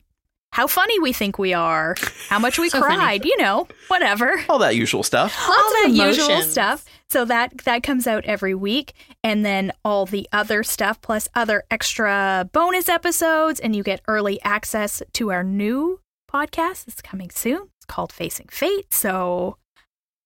how 0.53 0.67
funny 0.67 0.99
we 0.99 1.11
think 1.13 1.37
we 1.39 1.53
are, 1.53 1.95
how 2.29 2.37
much 2.39 2.59
we 2.59 2.69
So 2.69 2.79
funny. 2.79 2.95
cried, 2.95 3.25
you 3.25 3.35
know, 3.37 3.67
whatever. 3.87 4.41
All 4.47 4.59
that 4.59 4.75
usual 4.75 5.01
stuff. 5.03 5.35
all 5.49 5.71
that 5.81 5.89
usual 5.91 6.41
stuff. 6.43 6.85
So 7.09 7.25
that 7.25 7.57
that 7.65 7.83
comes 7.83 8.07
out 8.07 8.25
every 8.25 8.55
week, 8.55 8.93
and 9.23 9.45
then 9.45 9.71
all 9.83 10.05
the 10.05 10.27
other 10.31 10.63
stuff 10.63 11.01
plus 11.01 11.27
other 11.35 11.63
extra 11.69 12.49
bonus 12.53 12.87
episodes, 12.89 13.59
and 13.59 13.75
you 13.75 13.83
get 13.83 14.01
early 14.07 14.39
access 14.43 15.01
to 15.13 15.31
our 15.31 15.43
new 15.43 15.99
podcast. 16.31 16.87
It's 16.87 17.01
coming 17.01 17.29
soon. 17.29 17.69
It's 17.77 17.85
called 17.85 18.11
Facing 18.13 18.47
Fate. 18.49 18.93
So 18.93 19.57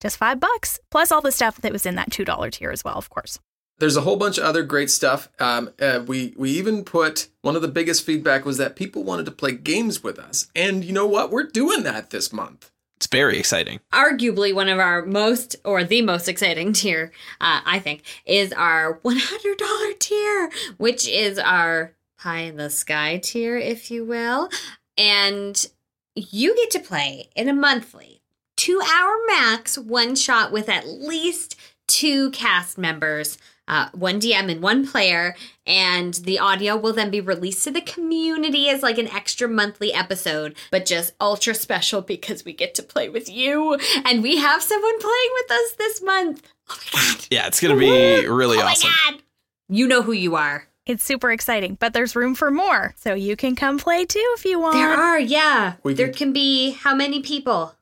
just 0.02 0.18
five 0.18 0.40
bucks 0.40 0.80
plus 0.92 1.12
all 1.12 1.22
the 1.22 1.32
stuff 1.32 1.58
that 1.62 1.72
was 1.74 1.86
in 1.86 1.96
that 1.96 2.12
two 2.12 2.24
dollar 2.26 2.50
tier 2.52 2.72
as 2.72 2.84
well, 2.84 2.96
of 2.98 3.10
course. 3.10 3.40
There's 3.80 3.96
a 3.96 4.02
whole 4.02 4.16
bunch 4.16 4.38
of 4.38 4.44
other 4.44 4.64
great 4.64 4.90
stuff. 4.90 5.30
Um, 5.40 5.72
uh, 5.80 6.04
we 6.06 6.34
we 6.38 6.52
even 6.52 6.84
put 6.84 7.30
one 7.42 7.56
of 7.56 7.62
the 7.62 7.68
biggest 7.68 8.06
feedback 8.06 8.46
was 8.46 8.58
that 8.58 8.76
people 8.76 9.04
wanted 9.04 9.26
to 9.26 9.32
play 9.32 9.52
games 9.52 10.04
with 10.04 10.18
us, 10.20 10.48
and 10.56 10.84
you 10.84 10.94
know 10.94 11.08
what? 11.08 11.32
We're 11.32 11.44
doing 11.44 11.84
that 11.84 12.10
this 12.10 12.34
month. 12.34 12.72
It's 12.98 13.06
very 13.06 13.38
exciting. 13.38 13.80
Arguably 13.94 14.56
one 14.56 14.70
of 14.70 14.80
our 14.80 15.06
most, 15.06 15.56
or 15.64 15.84
the 15.84 16.02
most 16.02 16.28
exciting 16.28 16.74
tier, 16.74 17.12
uh, 17.40 17.62
I 17.64 17.78
think, 17.78 18.02
is 18.26 18.52
our 18.54 19.00
$100 19.06 20.00
tier, 20.00 20.52
which 20.78 21.08
is 21.08 21.38
our 21.38 21.94
pie 22.18 22.40
in 22.40 22.58
the 22.58 22.72
sky 22.72 23.20
tier, 23.20 23.56
if 23.56 23.92
you 23.92 24.04
will. 24.04 24.50
And 24.98 25.64
you 26.16 26.56
get 26.56 26.72
to 26.72 26.80
play 26.80 27.30
in 27.36 27.48
a 27.48 27.54
monthly, 27.54 28.24
two 28.56 28.82
hour 28.82 29.16
max, 29.28 29.78
one 29.78 30.16
shot 30.16 30.52
with 30.52 30.68
at 30.68 30.88
least 30.88 31.56
two 31.88 32.32
cast 32.32 32.80
members. 32.80 33.38
Uh, 33.68 33.90
one 33.94 34.20
DM 34.20 34.50
and 34.50 34.62
one 34.62 34.88
player, 34.88 35.36
and 35.66 36.14
the 36.14 36.40
audio 36.40 36.78
will 36.78 36.94
then 36.94 37.12
be 37.12 37.20
released 37.20 37.64
to 37.66 37.72
the 37.72 37.82
community 37.82 38.70
as 38.70 38.82
like 38.82 38.98
an 38.98 39.08
extra 39.10 39.48
monthly 39.48 39.94
episode, 39.94 40.56
but 40.72 40.86
just 40.86 41.14
ultra 41.20 41.54
special 41.54 42.02
because 42.02 42.46
we 42.46 42.54
get 42.54 42.74
to 42.76 42.82
play 42.84 43.10
with 43.10 43.28
you, 43.30 43.78
and 44.06 44.24
we 44.24 44.38
have 44.38 44.64
someone 44.64 45.00
playing 45.00 45.30
with 45.34 45.52
us 45.52 45.72
this 45.78 46.02
month. 46.02 46.48
Oh 46.70 46.78
my 46.94 47.02
god! 47.02 47.26
Yeah, 47.32 47.48
it's 47.48 47.60
gonna 47.60 47.76
be 47.76 48.26
really 48.28 48.58
oh 48.58 48.62
awesome. 48.62 48.90
my 48.90 49.12
god! 49.12 49.22
You 49.68 49.88
know 49.88 50.02
who 50.02 50.14
you 50.14 50.36
are. 50.36 50.68
It's 50.86 51.04
super 51.04 51.32
exciting, 51.32 51.76
but 51.82 51.92
there's 51.92 52.16
room 52.16 52.34
for 52.36 52.50
more, 52.50 52.94
so 52.96 53.14
you 53.14 53.36
can 53.36 53.58
come 53.58 53.78
play 53.78 54.06
too 54.06 54.26
if 54.38 54.46
you 54.46 54.58
want. 54.62 54.76
There 54.76 54.90
are, 54.90 55.20
yeah. 55.20 55.74
We 55.84 55.94
there 55.94 56.08
can- 56.08 56.16
can 56.16 56.34
be 56.34 56.72
how 56.72 56.96
many 56.96 57.22
people? 57.22 57.74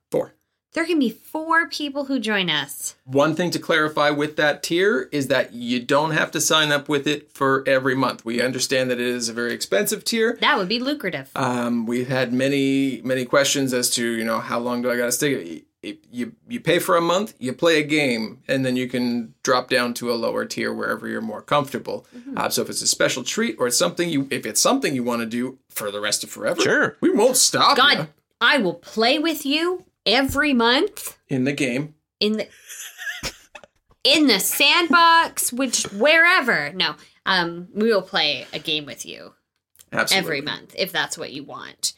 Four. 0.75 0.83
There 0.83 0.87
can 0.87 0.99
be 0.99 1.09
four 1.09 1.67
people 1.69 2.05
who 2.05 2.19
join 2.19 2.49
us. 2.49 2.95
One 3.05 3.33
thing 3.35 3.49
to 3.51 3.59
clarify 3.59 4.09
with 4.09 4.35
that 4.35 4.61
tier 4.61 5.07
is 5.11 5.27
that 5.27 5.53
you 5.53 5.79
don't 5.81 6.11
have 6.11 6.31
to 6.31 6.41
sign 6.41 6.71
up 6.71 6.89
with 6.89 7.07
it 7.07 7.31
for 7.31 7.63
every 7.67 7.95
month. 7.95 8.25
We 8.25 8.41
understand 8.41 8.91
that 8.91 8.99
it 8.99 9.07
is 9.07 9.29
a 9.29 9.33
very 9.33 9.53
expensive 9.53 10.03
tier. 10.03 10.37
That 10.41 10.57
would 10.57 10.67
be 10.67 10.79
lucrative. 10.79 11.29
Um, 11.35 11.85
we've 11.85 12.09
had 12.09 12.33
many 12.33 13.01
many 13.03 13.25
questions 13.25 13.73
as 13.73 13.89
to 13.91 14.05
you 14.05 14.23
know 14.25 14.39
how 14.39 14.59
long 14.59 14.81
do 14.81 14.91
I 14.91 14.97
got 14.97 15.05
to 15.05 15.11
stay. 15.11 15.63
You, 15.81 15.97
you 16.11 16.31
you 16.49 16.59
pay 16.59 16.79
for 16.79 16.97
a 16.97 17.01
month, 17.01 17.35
you 17.39 17.53
play 17.53 17.79
a 17.79 17.83
game, 17.83 18.39
and 18.47 18.65
then 18.65 18.75
you 18.75 18.89
can 18.89 19.33
drop 19.43 19.69
down 19.69 19.93
to 19.95 20.11
a 20.11 20.15
lower 20.15 20.43
tier 20.43 20.73
wherever 20.73 21.07
you're 21.07 21.21
more 21.21 21.41
comfortable. 21.43 22.05
Uh, 22.35 22.49
so 22.49 22.63
if 22.63 22.69
it's 22.69 22.81
a 22.81 22.87
special 22.87 23.23
treat 23.23 23.55
or 23.59 23.67
it's 23.67 23.77
something 23.77 24.09
you 24.09 24.27
if 24.31 24.45
it's 24.45 24.59
something 24.59 24.93
you 24.95 25.03
want 25.03 25.21
to 25.21 25.27
do 25.27 25.57
for 25.69 25.91
the 25.91 26.01
rest 26.01 26.23
of 26.23 26.29
forever, 26.31 26.59
Sure. 26.61 26.97
we 27.01 27.11
won't 27.11 27.37
stop 27.37 27.77
God, 27.77 27.97
ya 27.97 28.05
I 28.41 28.57
will 28.57 28.73
play 28.73 29.17
with 29.19 29.45
you 29.45 29.84
every 30.05 30.53
month 30.53 31.17
in 31.27 31.43
the 31.43 31.53
game. 31.53 31.95
in 32.19 32.33
the 32.33 32.47
in 34.03 34.27
the 34.27 34.39
sandbox, 34.39 35.51
which 35.51 35.83
wherever. 35.91 36.71
No, 36.73 36.95
um, 37.25 37.67
we 37.73 37.89
will 37.89 38.01
play 38.01 38.45
a 38.53 38.59
game 38.59 38.85
with 38.85 39.05
you 39.05 39.33
Absolutely. 39.91 40.25
every 40.25 40.41
month 40.41 40.75
if 40.77 40.91
that's 40.91 41.17
what 41.17 41.33
you 41.33 41.43
want. 41.43 41.93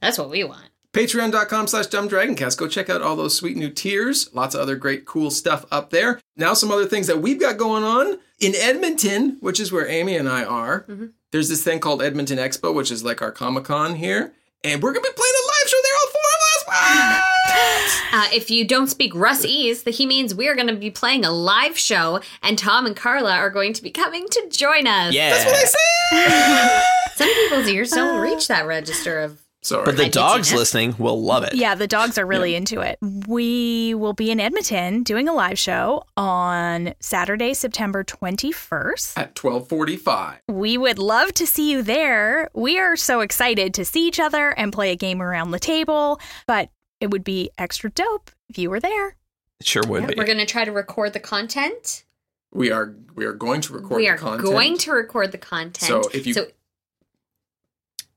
That's 0.00 0.18
what 0.18 0.30
we 0.30 0.44
want. 0.44 0.68
Patreon.com 0.92 1.68
slash 1.68 1.86
dumbdragoncast. 1.86 2.58
Go 2.58 2.68
check 2.68 2.90
out 2.90 3.00
all 3.00 3.16
those 3.16 3.34
sweet 3.34 3.56
new 3.56 3.70
tiers. 3.70 4.28
Lots 4.34 4.54
of 4.54 4.60
other 4.60 4.76
great, 4.76 5.06
cool 5.06 5.30
stuff 5.30 5.64
up 5.70 5.88
there. 5.88 6.20
Now, 6.36 6.52
some 6.52 6.70
other 6.70 6.84
things 6.84 7.06
that 7.06 7.22
we've 7.22 7.40
got 7.40 7.56
going 7.56 7.82
on 7.82 8.18
in 8.40 8.54
Edmonton, 8.54 9.38
which 9.40 9.58
is 9.58 9.72
where 9.72 9.88
Amy 9.88 10.16
and 10.16 10.28
I 10.28 10.44
are. 10.44 10.84
There's 11.30 11.48
this 11.48 11.64
thing 11.64 11.80
called 11.80 12.02
Edmonton 12.02 12.36
Expo, 12.36 12.74
which 12.74 12.90
is 12.90 13.02
like 13.02 13.22
our 13.22 13.32
Comic 13.32 13.64
Con 13.64 13.94
here. 13.94 14.34
And 14.64 14.82
we're 14.82 14.92
going 14.92 15.02
to 15.04 15.10
be 15.10 15.14
playing 15.16 15.32
a 15.34 15.46
live 15.46 15.68
show 15.70 15.78
there, 15.82 15.94
all 15.94 16.10
four 16.10 16.20
of 16.20 17.18
us. 17.22 17.28
What? 17.46 18.02
Uh, 18.14 18.28
if 18.30 18.50
you 18.50 18.66
don't 18.66 18.88
speak 18.88 19.14
Russese, 19.14 19.88
he 19.88 20.04
means 20.04 20.34
we're 20.34 20.54
going 20.54 20.66
to 20.66 20.74
be 20.76 20.90
playing 20.90 21.24
a 21.24 21.30
live 21.30 21.78
show, 21.78 22.20
and 22.42 22.58
Tom 22.58 22.84
and 22.84 22.94
Carla 22.94 23.32
are 23.34 23.48
going 23.48 23.72
to 23.72 23.82
be 23.82 23.90
coming 23.90 24.28
to 24.28 24.48
join 24.50 24.86
us. 24.86 25.14
Yeah. 25.14 25.30
That's 25.30 25.46
what 25.46 25.54
I 25.54 25.64
said. 25.64 27.16
Some 27.16 27.28
people's 27.34 27.68
ears 27.68 27.90
don't 27.90 28.20
reach 28.20 28.48
that 28.48 28.66
register 28.66 29.20
of 29.20 29.42
Sorry. 29.64 29.84
But 29.84 29.96
the 29.96 30.06
I 30.06 30.08
dogs 30.08 30.52
listening 30.52 30.96
will 30.98 31.22
love 31.22 31.44
it. 31.44 31.54
Yeah, 31.54 31.76
the 31.76 31.86
dogs 31.86 32.18
are 32.18 32.26
really 32.26 32.56
into 32.56 32.80
it. 32.80 32.98
We 33.28 33.94
will 33.94 34.12
be 34.12 34.32
in 34.32 34.40
Edmonton 34.40 35.04
doing 35.04 35.28
a 35.28 35.32
live 35.32 35.58
show 35.58 36.02
on 36.16 36.94
Saturday, 36.98 37.54
September 37.54 38.02
21st. 38.02 39.16
at 39.16 39.38
1245. 39.40 40.40
We 40.48 40.76
would 40.76 40.98
love 40.98 41.32
to 41.34 41.46
see 41.46 41.70
you 41.70 41.82
there. 41.82 42.50
We 42.54 42.78
are 42.80 42.96
so 42.96 43.20
excited 43.20 43.72
to 43.74 43.84
see 43.84 44.08
each 44.08 44.18
other 44.18 44.50
and 44.50 44.72
play 44.72 44.90
a 44.90 44.96
game 44.96 45.22
around 45.22 45.52
the 45.52 45.60
table, 45.60 46.20
but 46.48 46.70
it 47.02 47.10
would 47.10 47.24
be 47.24 47.50
extra 47.58 47.90
dope 47.90 48.30
if 48.48 48.56
you 48.56 48.70
were 48.70 48.78
there. 48.80 49.16
It 49.60 49.66
sure 49.66 49.82
would 49.88 50.06
be. 50.06 50.14
We're 50.16 50.24
going 50.24 50.38
to 50.38 50.46
try 50.46 50.64
to 50.64 50.70
record 50.70 51.12
the 51.12 51.20
content. 51.20 52.04
We 52.52 52.70
are 52.70 52.94
we 53.14 53.24
are 53.24 53.32
going 53.32 53.60
to 53.62 53.72
record 53.72 53.96
we 53.96 54.04
the 54.06 54.10
are 54.12 54.16
content. 54.18 54.42
going 54.44 54.78
to 54.78 54.92
record 54.92 55.32
the 55.32 55.38
content. 55.38 55.88
So 56.04 56.08
if 56.14 56.26
you- 56.26 56.46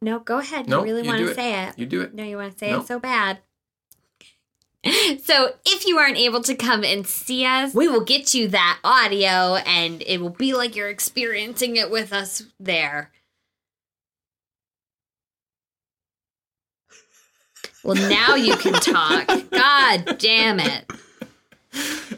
no, 0.01 0.19
go 0.19 0.38
ahead. 0.38 0.67
No, 0.67 0.79
you 0.83 0.93
really 0.93 1.07
want 1.07 1.19
to 1.19 1.33
say 1.33 1.67
it. 1.67 1.79
You 1.79 1.88
do 1.88 2.01
it. 2.01 2.13
No, 2.13 2.23
you 2.23 2.38
want 2.38 2.51
to 2.53 2.57
say 2.59 2.69
No. 2.69 2.81
it 2.81 2.88
so 2.88 2.99
bad. 2.99 3.39
So, 5.23 5.55
if 5.65 5.88
you 5.88 5.97
aren't 5.97 6.17
able 6.17 6.43
to 6.43 6.53
come 6.53 6.83
and 6.83 7.07
see 7.07 7.43
us, 7.43 7.73
we 7.73 7.88
will 7.88 8.03
get 8.03 8.36
you 8.36 8.47
that 8.49 8.79
audio 8.83 9.55
and 9.65 10.03
it 10.05 10.21
will 10.21 10.29
be 10.29 10.53
like 10.53 10.75
you're 10.75 10.89
experiencing 10.89 11.75
it 11.75 11.89
with 11.89 12.13
us 12.13 12.43
there. 12.59 13.09
Well, 17.86 18.09
now 18.09 18.36
you 18.36 18.55
can 18.57 18.73
talk. 18.73 19.27
God 19.51 20.17
damn 20.17 20.59
it. 20.59 20.91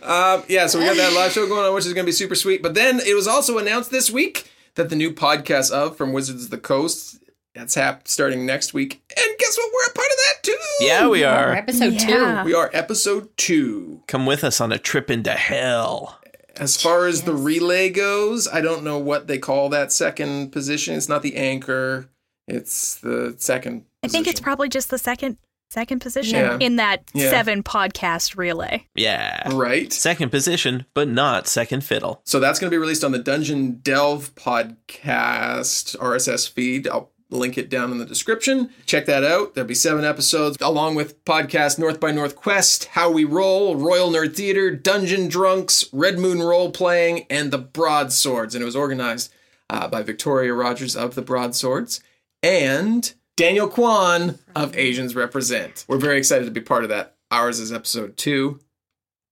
Um, 0.03 0.43
yeah, 0.47 0.67
so 0.67 0.79
we 0.79 0.85
got 0.85 0.95
that 0.97 1.13
live 1.13 1.31
show 1.31 1.47
going 1.47 1.65
on, 1.65 1.73
which 1.73 1.85
is 1.85 1.93
going 1.93 2.05
to 2.05 2.07
be 2.07 2.13
super 2.13 2.35
sweet. 2.35 2.61
But 2.63 2.73
then 2.75 2.99
it 2.99 3.15
was 3.15 3.27
also 3.27 3.57
announced 3.57 3.91
this 3.91 4.09
week 4.09 4.49
that 4.75 4.89
the 4.89 4.95
new 4.95 5.11
podcast 5.11 5.71
of 5.71 5.97
From 5.97 6.13
Wizards 6.13 6.45
of 6.45 6.49
the 6.51 6.57
Coast 6.57 7.19
that's 7.53 7.73
hap- 7.75 8.07
starting 8.07 8.45
next 8.45 8.73
week. 8.73 9.01
And 9.17 9.37
guess 9.39 9.57
what? 9.57 9.71
We're 9.73 9.91
a 9.91 9.95
part 9.95 10.07
of 10.07 10.17
that 10.17 10.43
too. 10.43 10.57
yeah, 10.81 11.07
we 11.07 11.23
Or 11.25 11.29
are. 11.29 11.53
episode 11.55 11.93
Yeah. 11.93 12.43
We 12.43 12.53
are 12.53 12.69
episode 12.71 13.35
two. 13.35 14.03
Come 14.07 14.25
with 14.27 14.43
us 14.43 14.61
on 14.61 14.71
a 14.71 14.77
trip 14.77 15.09
into 15.09 15.31
hell. 15.31 16.19
As 16.55 16.79
far 16.81 17.07
as 17.07 17.23
the 17.23 17.33
relay 17.33 17.89
goes, 17.89 18.47
I 18.47 18.61
don't 18.61 18.83
know 18.83 18.99
what 18.99 19.27
they 19.27 19.37
call 19.39 19.69
that 19.69 19.91
second 19.91 20.51
position. 20.51 20.95
It's 20.95 21.09
not 21.09 21.23
the 21.23 21.35
anchor. 21.35 22.09
It's 22.47 22.95
the 22.95 23.35
second. 23.39 23.85
I 24.03 24.07
think 24.07 24.27
it's 24.27 24.39
probably 24.39 24.69
just 24.69 24.89
the 24.91 24.97
second 24.99 25.37
second 25.69 25.99
position 25.99 26.39
Yeah. 26.39 26.57
in 26.59 26.77
that 26.77 27.03
Yeah. 27.13 27.29
seven 27.29 27.63
podcast 27.63 28.37
relay. 28.37 28.85
Yeah. 28.95 29.49
right. 29.53 29.91
Second 29.91 30.29
position, 30.29 30.85
but 30.93 31.07
not 31.07 31.47
second 31.47 31.83
fiddle. 31.83 32.21
So 32.25 32.39
that's 32.39 32.59
going 32.59 32.69
to 32.69 32.73
be 32.73 32.79
released 32.79 33.03
on 33.03 33.11
the 33.11 33.19
Dungeon 33.19 33.79
Delve 33.83 34.33
podcast 34.35 35.95
RSS 35.99 36.47
feed. 36.47 36.87
I'll 36.87 37.11
link 37.29 37.57
it 37.57 37.69
down 37.69 37.91
in 37.91 37.97
the 37.97 38.05
description. 38.05 38.69
Check 38.85 39.05
that 39.07 39.23
out. 39.25 39.53
There'll 39.53 39.67
be 39.67 39.75
seven 39.75 40.05
episodes 40.05 40.55
along 40.61 40.95
with 40.95 41.23
podcast 41.25 41.77
North 41.77 41.99
by 41.99 42.11
Northwest, 42.11 42.85
How 42.91 43.11
We 43.11 43.25
Roll, 43.25 43.75
Royal 43.75 44.09
Nerd 44.09 44.33
Theater, 44.35 44.71
Dungeon 44.71 45.27
Drunks, 45.27 45.83
Red 45.91 46.17
Moon 46.17 46.41
Role 46.41 46.71
Playing, 46.71 47.25
and 47.29 47.51
The 47.51 47.57
Broadswords. 47.57 48.55
And 48.55 48.61
it 48.61 48.65
was 48.65 48.77
organized 48.77 49.33
uh, 49.69 49.89
by 49.89 50.01
Victoria 50.03 50.53
Rogers 50.53 50.95
of 50.95 51.15
The 51.15 51.21
Broadswords 51.21 52.01
and 52.41 53.13
Daniel 53.37 53.69
Kwan 53.69 54.39
of 54.55 54.75
Asians 54.75 55.15
Represent. 55.15 55.85
We're 55.87 55.99
very 55.99 56.17
excited 56.17 56.45
to 56.45 56.51
be 56.51 56.59
part 56.59 56.83
of 56.83 56.89
that. 56.89 57.15
Ours 57.31 57.59
is 57.59 57.71
episode 57.71 58.17
two. 58.17 58.59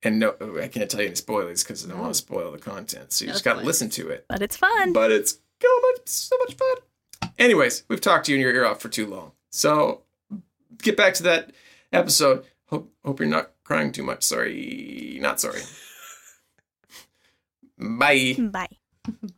And 0.04 0.20
no, 0.20 0.36
I 0.62 0.68
can't 0.68 0.90
tell 0.90 1.02
you 1.02 1.08
any 1.08 1.16
spoilers 1.16 1.64
because 1.64 1.84
I 1.84 1.90
don't 1.90 2.00
want 2.00 2.14
to 2.14 2.24
oh. 2.24 2.26
spoil 2.26 2.52
the 2.52 2.60
content. 2.60 3.12
So 3.12 3.26
you 3.26 3.30
No 3.30 3.34
just 3.34 3.44
got 3.44 3.54
to 3.54 3.58
spoilers. 3.58 3.68
listen 3.68 3.90
to 3.90 4.10
it. 4.10 4.26
But 4.30 4.44
it's 4.44 4.56
fun. 4.56 4.94
But 4.94 5.12
it's 5.12 5.40
so 5.60 5.68
much, 5.82 6.02
so 6.06 6.38
much 6.38 6.54
fun. 6.54 7.32
Anyways, 7.40 7.84
we've 7.88 8.00
talked 8.00 8.28
to 8.28 8.32
you 8.32 8.38
in 8.38 8.42
your 8.42 8.54
ear 8.54 8.66
off 8.66 8.80
for 8.80 8.90
too 8.90 9.08
long. 9.08 9.32
So 9.50 10.04
get 10.84 10.96
back 10.96 11.16
to 11.16 11.24
that 11.24 11.52
episode. 11.92 12.46
Hope, 12.68 12.94
hope 13.04 13.20
you're 13.20 13.28
not 13.28 13.54
crying 13.64 13.92
too 13.92 14.04
much. 14.04 14.22
Sorry. 14.22 15.18
Not 15.20 15.40
sorry. 15.40 15.62
Bye. 17.98 18.36
Bye. 18.38 18.68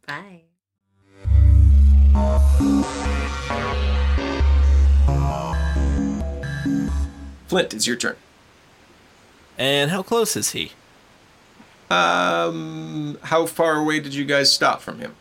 Bye. 0.05 0.41
Flint, 7.48 7.74
it's 7.74 7.88
your 7.88 7.95
turn. 7.95 8.16
And 9.58 9.91
how 9.91 10.04
close 10.04 10.36
is 10.36 10.52
he? 10.52 10.74
Um, 11.89 13.18
how 13.24 13.45
far 13.45 13.78
away 13.78 14.00
did 14.00 14.14
you 14.14 14.26
guys 14.26 14.52
stop 14.52 14.82
from 14.82 15.00
him? 15.00 15.16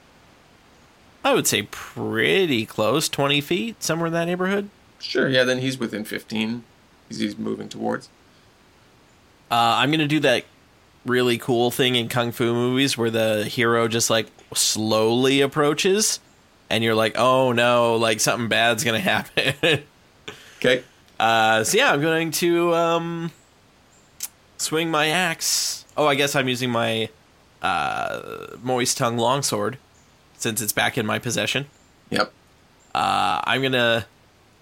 I 1.24 1.32
would 1.34 1.46
say 1.46 1.62
pretty 1.70 2.66
close, 2.66 3.08
20 3.08 3.40
feet, 3.40 3.82
somewhere 3.82 4.08
in 4.08 4.12
that 4.12 4.26
neighborhood. 4.26 4.68
Sure. 4.98 5.28
Yeah, 5.28 5.44
then 5.44 5.58
he's 5.58 5.78
within 5.78 6.04
15. 6.04 6.64
He's, 7.08 7.18
he's 7.18 7.38
moving 7.38 7.68
towards. 7.68 8.08
Uh, 9.50 9.78
I'm 9.78 9.90
going 9.90 10.00
to 10.00 10.06
do 10.06 10.20
that 10.20 10.44
really 11.04 11.38
cool 11.38 11.70
thing 11.70 11.94
in 11.94 12.08
kung 12.08 12.32
fu 12.32 12.52
movies 12.52 12.98
where 12.98 13.10
the 13.10 13.44
hero 13.44 13.86
just 13.86 14.10
like 14.10 14.26
slowly 14.54 15.40
approaches 15.40 16.18
and 16.68 16.82
you're 16.82 16.96
like, 16.96 17.16
oh 17.16 17.52
no, 17.52 17.96
like 17.96 18.18
something 18.20 18.48
bad's 18.48 18.82
going 18.82 19.00
to 19.00 19.08
happen. 19.08 19.82
Okay. 20.58 20.82
Uh, 21.18 21.64
so 21.64 21.78
yeah, 21.78 21.92
I'm 21.92 22.00
going 22.00 22.30
to 22.32 22.74
um, 22.74 23.30
swing 24.58 24.90
my 24.90 25.08
axe. 25.08 25.84
Oh, 25.96 26.06
I 26.06 26.14
guess 26.14 26.36
I'm 26.36 26.48
using 26.48 26.70
my 26.70 27.08
uh, 27.62 28.48
moist 28.62 28.98
tongue 28.98 29.16
longsword 29.16 29.78
since 30.36 30.60
it's 30.60 30.72
back 30.72 30.98
in 30.98 31.06
my 31.06 31.18
possession. 31.18 31.66
Yep. 32.10 32.32
Uh, 32.94 33.40
I'm 33.44 33.62
gonna, 33.62 34.06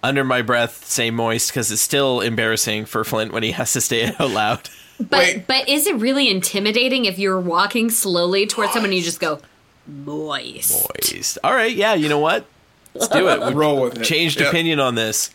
under 0.03 0.25
my 0.25 0.43
breath, 0.43 0.85
say 0.85 1.11
moist 1.11 1.51
because 1.51 1.71
it's 1.73 1.83
still 1.83 2.21
embarrassing 2.21 2.85
for 2.85 3.05
Flint 3.05 3.33
when 3.33 3.43
he 3.43 3.51
has 3.53 3.73
to 3.75 3.81
say 3.81 4.03
it 4.03 4.21
out 4.21 4.31
loud. 4.31 4.69
But 5.01 5.11
Wait. 5.11 5.47
but 5.49 5.69
is 5.69 5.89
it 5.89 5.97
really 5.97 6.31
intimidating 6.31 7.05
if 7.05 7.19
you're 7.19 7.41
walking 7.41 7.91
slowly 7.91 8.47
towards 8.47 8.73
someone 8.75 8.91
and 8.91 8.97
you 8.97 9.03
just 9.03 9.19
go 9.19 9.41
moist? 9.89 10.87
Moist. 11.11 11.39
All 11.43 11.53
right, 11.53 11.75
yeah. 11.75 11.95
You 11.95 12.09
know 12.09 12.21
what? 12.21 12.47
Let's 12.95 13.09
do 13.09 13.29
it. 13.29 13.41
We 13.49 13.55
Roll 13.55 13.81
with 13.83 13.99
it. 13.99 14.05
changed 14.05 14.39
Yep. 14.39 14.51
opinion 14.51 14.79
on 14.79 14.95
this. 14.95 15.31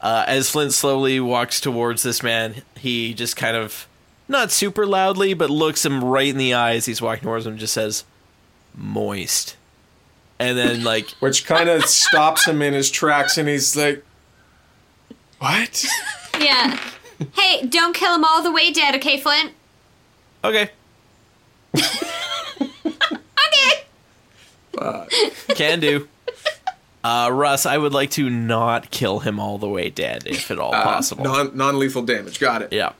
Uh, 0.00 0.24
as 0.26 0.48
Flint 0.50 0.72
slowly 0.72 1.20
walks 1.20 1.60
towards 1.60 2.02
this 2.02 2.22
man, 2.22 2.62
he 2.78 3.12
just 3.12 3.36
kind 3.36 3.56
of, 3.56 3.86
not 4.28 4.50
super 4.50 4.86
loudly, 4.86 5.34
but 5.34 5.50
looks 5.50 5.84
him 5.84 6.02
right 6.02 6.28
in 6.28 6.38
the 6.38 6.54
eyes. 6.54 6.86
He's 6.86 7.02
walking 7.02 7.24
towards 7.24 7.44
him, 7.46 7.52
and 7.52 7.60
just 7.60 7.74
says, 7.74 8.04
"Moist," 8.74 9.56
and 10.38 10.56
then 10.56 10.84
like, 10.92 11.10
Which 11.20 11.44
kind 11.44 11.68
of 11.68 11.84
stops 11.84 12.46
him 12.46 12.62
in 12.62 12.72
his 12.72 12.90
tracks, 12.90 13.36
and 13.36 13.46
he's 13.48 13.76
like, 13.76 14.02
"What?" 15.38 15.84
Yeah. 16.38 16.78
hey, 17.34 17.66
don't 17.66 17.94
kill 17.94 18.14
him 18.14 18.24
all 18.24 18.42
the 18.42 18.50
way 18.52 18.72
dead, 18.72 18.94
okay, 18.96 19.20
Flint? 19.20 19.52
okay, 20.42 20.70
Okay. 23.04 23.84
Fuck. 24.72 25.10
can 25.56 25.80
do. 25.80 26.08
Uh, 27.02 27.30
Russ, 27.32 27.64
I 27.64 27.78
would 27.78 27.94
like 27.94 28.10
to 28.12 28.28
not 28.28 28.90
kill 28.90 29.20
him 29.20 29.40
all 29.40 29.56
the 29.58 29.68
way 29.68 29.88
dead, 29.88 30.24
if 30.26 30.50
at 30.50 30.58
all 30.58 30.72
possible. 30.72 31.24
Non 31.24 31.56
non 31.56 31.78
lethal 31.78 32.02
damage. 32.02 32.38
Got 32.38 32.62
it. 32.62 32.72
Yeah. 32.72 32.92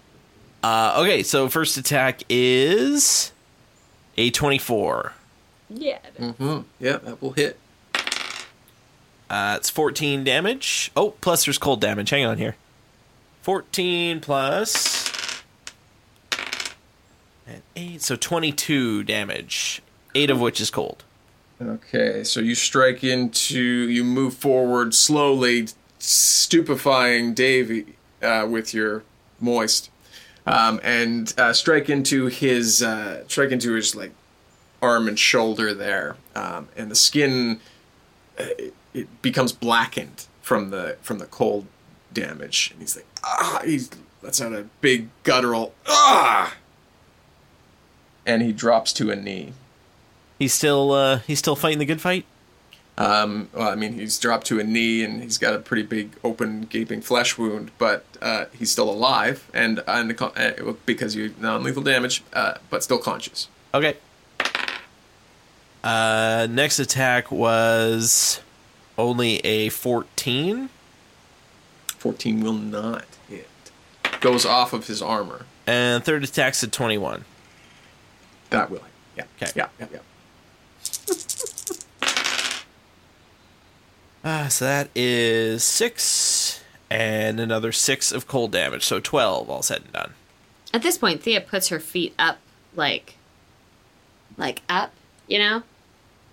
Uh, 0.62 0.96
okay, 0.98 1.22
so 1.22 1.48
first 1.48 1.76
attack 1.76 2.22
is 2.28 3.32
a 4.16 4.30
24. 4.30 5.12
Yeah. 5.70 5.98
Mm-hmm. 6.18 6.60
Yeah, 6.78 6.96
that 6.98 7.22
will 7.22 7.32
hit. 7.32 7.58
Uh, 9.28 9.54
it's 9.56 9.70
14 9.70 10.24
damage. 10.24 10.90
Oh, 10.96 11.10
plus 11.20 11.44
there's 11.44 11.58
cold 11.58 11.80
damage. 11.80 12.10
Hang 12.10 12.24
on 12.24 12.38
here. 12.38 12.56
14 13.42 14.20
plus. 14.20 15.10
And 17.46 17.62
8, 17.76 18.02
so 18.02 18.16
22 18.16 19.04
damage. 19.04 19.82
8 20.14 20.30
of 20.30 20.40
which 20.40 20.60
is 20.60 20.70
cold. 20.70 21.04
Okay, 21.62 22.24
so 22.24 22.40
you 22.40 22.54
strike 22.54 23.04
into, 23.04 23.60
you 23.60 24.02
move 24.02 24.34
forward 24.34 24.94
slowly, 24.94 25.68
stupefying 25.98 27.34
Davy 27.34 27.96
uh, 28.22 28.46
with 28.48 28.72
your 28.72 29.02
moist, 29.38 29.90
um, 30.46 30.80
and 30.82 31.34
uh, 31.36 31.52
strike 31.52 31.90
into 31.90 32.26
his, 32.26 32.82
uh, 32.82 33.24
strike 33.28 33.50
into 33.50 33.74
his 33.74 33.94
like 33.94 34.12
arm 34.80 35.06
and 35.06 35.18
shoulder 35.18 35.74
there, 35.74 36.16
um, 36.34 36.68
and 36.78 36.90
the 36.90 36.94
skin 36.94 37.60
uh, 38.38 38.44
it, 38.58 38.74
it 38.94 39.22
becomes 39.22 39.52
blackened 39.52 40.26
from 40.40 40.70
the 40.70 40.96
from 41.02 41.18
the 41.18 41.26
cold 41.26 41.66
damage, 42.10 42.70
and 42.72 42.80
he's 42.80 42.96
like, 42.96 43.06
ah, 43.22 43.60
he 43.66 43.80
lets 44.22 44.40
out 44.40 44.54
a 44.54 44.64
big 44.80 45.08
guttural 45.24 45.74
ah, 45.86 46.54
and 48.24 48.40
he 48.40 48.50
drops 48.50 48.94
to 48.94 49.10
a 49.10 49.16
knee. 49.16 49.52
He's 50.40 50.54
still 50.54 50.92
uh 50.92 51.18
he's 51.18 51.38
still 51.38 51.54
fighting 51.54 51.78
the 51.78 51.84
good 51.84 52.00
fight. 52.00 52.24
Um, 52.96 53.48
well, 53.52 53.68
I 53.68 53.76
mean, 53.76 53.92
he's 53.94 54.18
dropped 54.18 54.46
to 54.48 54.58
a 54.58 54.64
knee 54.64 55.04
and 55.04 55.22
he's 55.22 55.38
got 55.38 55.54
a 55.54 55.58
pretty 55.58 55.84
big, 55.84 56.16
open, 56.24 56.62
gaping 56.62 57.00
flesh 57.00 57.38
wound, 57.38 57.70
but 57.78 58.04
uh, 58.20 58.46
he's 58.58 58.70
still 58.70 58.90
alive 58.90 59.48
and, 59.54 59.82
and 59.86 60.20
uh, 60.20 60.74
because 60.84 61.14
you 61.14 61.34
non-lethal 61.40 61.82
damage, 61.82 62.22
uh, 62.34 62.54
but 62.68 62.82
still 62.82 62.98
conscious. 62.98 63.48
Okay. 63.72 63.96
Uh 65.84 66.46
next 66.50 66.78
attack 66.78 67.30
was 67.30 68.40
only 68.98 69.38
a 69.40 69.68
14. 69.68 70.70
14 71.98 72.40
will 72.40 72.52
not 72.54 73.04
hit. 73.28 73.48
Goes 74.20 74.46
off 74.46 74.72
of 74.72 74.86
his 74.86 75.02
armor. 75.02 75.44
And 75.66 76.02
third 76.02 76.24
attack's 76.24 76.64
at 76.64 76.72
21. 76.72 77.24
That 78.50 78.70
will 78.70 78.78
hit. 78.78 78.86
Yeah. 79.16 79.24
Okay. 79.36 79.52
Yeah, 79.54 79.68
yeah, 79.78 79.86
yeah. 79.92 79.98
Uh, 84.22 84.48
so 84.48 84.64
that 84.64 84.90
is 84.94 85.64
six 85.64 86.62
and 86.90 87.38
another 87.38 87.72
six 87.72 88.12
of 88.12 88.26
cold 88.26 88.52
damage. 88.52 88.84
So 88.84 89.00
12 89.00 89.48
all 89.48 89.62
said 89.62 89.82
and 89.82 89.92
done. 89.92 90.14
At 90.72 90.82
this 90.82 90.98
point, 90.98 91.22
Thea 91.22 91.40
puts 91.40 91.68
her 91.68 91.80
feet 91.80 92.14
up, 92.18 92.38
like, 92.74 93.16
like 94.36 94.62
up, 94.68 94.92
you 95.26 95.38
know, 95.38 95.62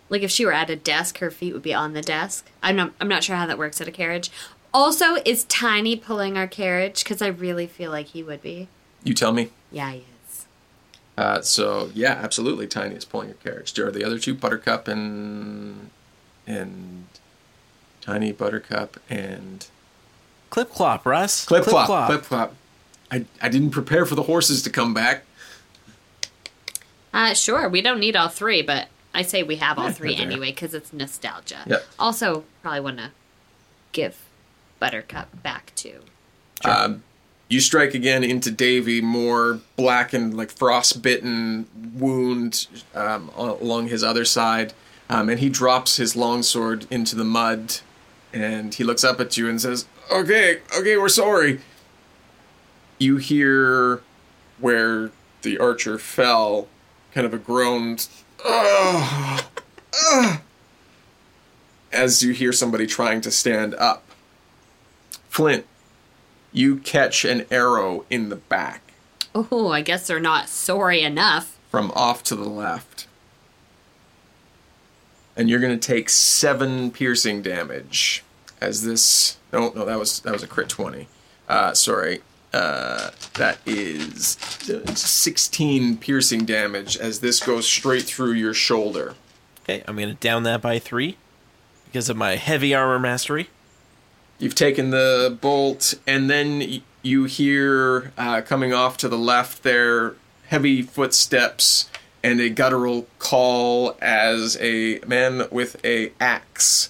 like 0.10 0.22
if 0.22 0.32
she 0.32 0.46
were 0.46 0.54
at 0.54 0.70
a 0.70 0.76
desk, 0.76 1.20
her 1.20 1.32
feet 1.32 1.54
would 1.54 1.64
be 1.64 1.74
on 1.74 1.94
the 1.94 2.02
desk. 2.02 2.50
I'm 2.62 2.76
not, 2.76 2.94
I'm 3.00 3.08
not 3.08 3.24
sure 3.24 3.36
how 3.36 3.46
that 3.46 3.58
works 3.58 3.82
at 3.82 3.88
a 3.88 3.92
carriage. 3.92 4.32
Also, 4.74 5.16
is 5.26 5.44
Tiny 5.46 5.96
pulling 5.96 6.38
our 6.38 6.48
carriage? 6.48 7.04
Because 7.04 7.22
I 7.22 7.28
really 7.28 7.68
feel 7.68 7.92
like 7.92 8.08
he 8.08 8.22
would 8.22 8.42
be. 8.42 8.68
You 9.04 9.14
tell 9.14 9.32
me. 9.32 9.50
Yeah, 9.72 9.92
he 9.92 10.00
is. 10.00 10.04
Uh, 11.18 11.41
so 11.41 11.89
yeah, 11.95 12.11
absolutely. 12.13 12.68
Tiny 12.68 12.95
is 12.95 13.05
pulling 13.05 13.30
your 13.30 13.38
carriage. 13.38 13.74
There 13.74 13.88
are 13.88 13.91
the 13.91 14.03
other 14.03 14.20
two, 14.20 14.34
Buttercup 14.36 14.88
and 14.88 15.89
and 16.45 17.05
Tiny 18.01 18.32
Buttercup 18.32 18.97
and 19.09 19.65
Clip 20.49 20.72
clop, 20.72 21.05
Russ. 21.05 21.45
Clip 21.45 21.63
Clop. 21.63 22.07
Clip 22.07 22.24
Clop. 22.24 22.55
I 23.11 23.26
I 23.41 23.49
didn't 23.49 23.72
prepare 23.72 24.05
for 24.05 24.15
the 24.15 24.24
horses 24.24 24.61
to 24.63 24.70
come 24.70 24.93
back. 24.93 25.24
Uh, 27.13 27.34
sure, 27.34 27.68
we 27.68 27.82
don't 27.82 27.99
need 27.99 28.15
all 28.15 28.28
three, 28.28 28.61
but 28.61 28.88
I 29.13 29.24
say 29.24 29.41
we 29.41 29.55
have 29.55 29.80
all 29.80 29.86
Yeah, 29.86 29.91
three 29.93 30.15
anyway 30.15 30.51
because 30.51 30.76
it's 30.76 30.93
nostalgia. 30.93 31.63
Yep. 31.65 31.86
Also, 31.97 32.43
probably 32.61 32.82
want 32.82 32.97
to 32.99 33.11
give 33.91 34.20
Buttercup 34.80 35.41
back 35.41 35.72
to. 35.78 36.01
Um, 36.63 37.03
you 37.50 37.62
strike 37.62 37.93
again 37.93 38.24
into 38.24 38.52
Davy, 38.52 39.02
more 39.02 39.60
blackened, 39.76 40.36
like 40.36 40.52
frostbitten 40.52 41.68
wound 41.93 42.68
um, 42.93 43.30
along 43.38 43.88
his 43.88 44.04
other 44.04 44.26
side, 44.26 44.74
um, 45.10 45.30
and 45.30 45.39
he 45.39 45.50
drops 45.50 45.98
his 45.98 46.16
longsword 46.16 46.86
into 46.89 47.16
the 47.16 47.24
mud, 47.24 47.78
and 48.34 48.74
he 48.74 48.84
looks 48.84 49.04
up 49.04 49.22
at 49.22 49.38
you 49.38 49.48
and 49.48 49.62
says, 49.62 49.86
"Okay, 50.12 50.60
okay, 50.78 50.98
we're 50.98 51.10
sorry." 51.10 51.62
You 53.00 53.18
hear 53.18 54.02
where 54.60 55.12
the 55.43 55.58
archer 55.58 55.98
fell, 55.98 56.68
kind 57.14 57.26
of 57.26 57.34
a 57.34 57.38
groaned, 57.38 58.08
"Ugh, 58.43 59.43
ugh," 60.12 60.39
as 61.93 62.22
you 62.22 62.34
hear 62.34 62.52
somebody 62.52 62.86
trying 62.86 63.22
to 63.22 63.32
stand 63.32 63.74
up. 63.76 64.04
Flint, 65.30 65.66
you 66.54 66.78
catch 66.78 67.26
an 67.26 67.45
arrow 67.52 68.06
in 68.10 68.30
the 68.30 68.36
back 68.36 68.82
Oh, 69.36 69.70
I 69.70 69.82
guess 69.82 70.08
they're 70.08 70.20
not 70.20 70.50
sorry 70.50 71.02
enough. 71.04 71.58
from 71.70 71.91
off 71.95 72.24
to 72.24 72.36
the 72.36 72.50
left. 72.50 73.06
And 75.36 75.50
you're 75.50 75.60
going 75.60 75.78
to 75.78 75.88
take 75.88 76.10
7 76.10 76.89
piercing 76.91 77.41
damage 77.43 78.24
as 78.60 78.84
this 78.84 79.38
No, 79.54 79.72
no, 79.76 79.86
that 79.86 80.00
was 80.00 80.20
that 80.22 80.34
was 80.34 80.41
a 80.43 80.48
crit 80.48 80.70
20. 80.70 81.08
Uh 81.48 81.74
sorry. 81.76 82.22
Uh 82.54 83.12
that 83.36 83.60
is 83.66 84.38
16 84.95 85.98
piercing 85.98 86.45
damage 86.45 86.98
as 86.98 87.20
this 87.20 87.39
goes 87.39 87.68
straight 87.68 88.04
through 88.04 88.32
your 88.32 88.54
shoulder. 88.56 89.14
Okay, 89.64 89.84
I'm 89.88 89.95
going 89.98 90.10
to 90.10 90.16
down 90.16 90.43
that 90.43 90.62
by 90.62 90.80
three 90.80 91.18
because 91.86 92.10
of 92.10 92.18
my 92.18 92.38
heavy 92.38 92.74
armor 92.74 92.98
mastery. 93.00 93.50
You've 94.40 94.56
taken 94.56 94.92
the 94.92 95.38
bolt, 95.42 95.96
and 96.06 96.30
then 96.30 96.82
you 97.02 97.24
hear 97.26 98.12
uh, 98.18 98.42
coming 98.42 98.74
off 98.74 98.98
to 98.98 99.10
the 99.10 99.18
left 99.18 99.64
there 99.64 100.16
heavy 100.48 100.82
footsteps 100.82 101.90
and 102.24 102.40
a 102.40 102.50
guttural 102.50 103.08
call 103.20 103.98
as 104.02 104.58
a 104.60 105.00
man 105.06 105.48
with 105.52 105.84
a 105.86 106.12
axe 106.20 106.90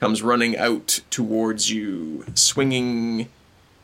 comes 0.00 0.22
running 0.22 0.56
out 0.56 1.00
towards 1.10 1.70
you, 1.70 2.24
swinging. 2.34 3.28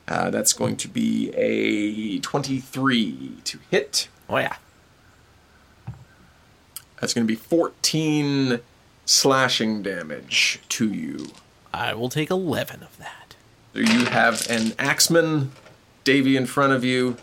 Uh, 0.09 0.31
that's 0.31 0.53
going 0.53 0.77
to 0.77 0.89
be 0.89 1.31
a 1.35 2.19
23 2.19 3.39
to 3.45 3.59
hit. 3.71 4.09
Oh, 4.29 4.37
yeah. 4.39 4.57
That's 7.01 7.15
going 7.15 7.27
to 7.27 7.33
be 7.33 7.37
14 7.37 8.61
slashing 9.05 9.83
damage 9.83 10.61
to 10.69 10.93
you. 10.93 11.29
I 11.75 11.95
will 11.95 12.09
take 12.09 12.31
11 12.31 12.83
of 12.83 12.97
that. 12.99 13.35
So 13.75 13.81
you 13.81 14.05
have 14.07 14.49
an 14.51 14.73
axeman, 14.79 15.53
Davy 16.05 16.37
in 16.37 16.47
front 16.47 16.73
of 16.73 16.85
you, 16.85 17.17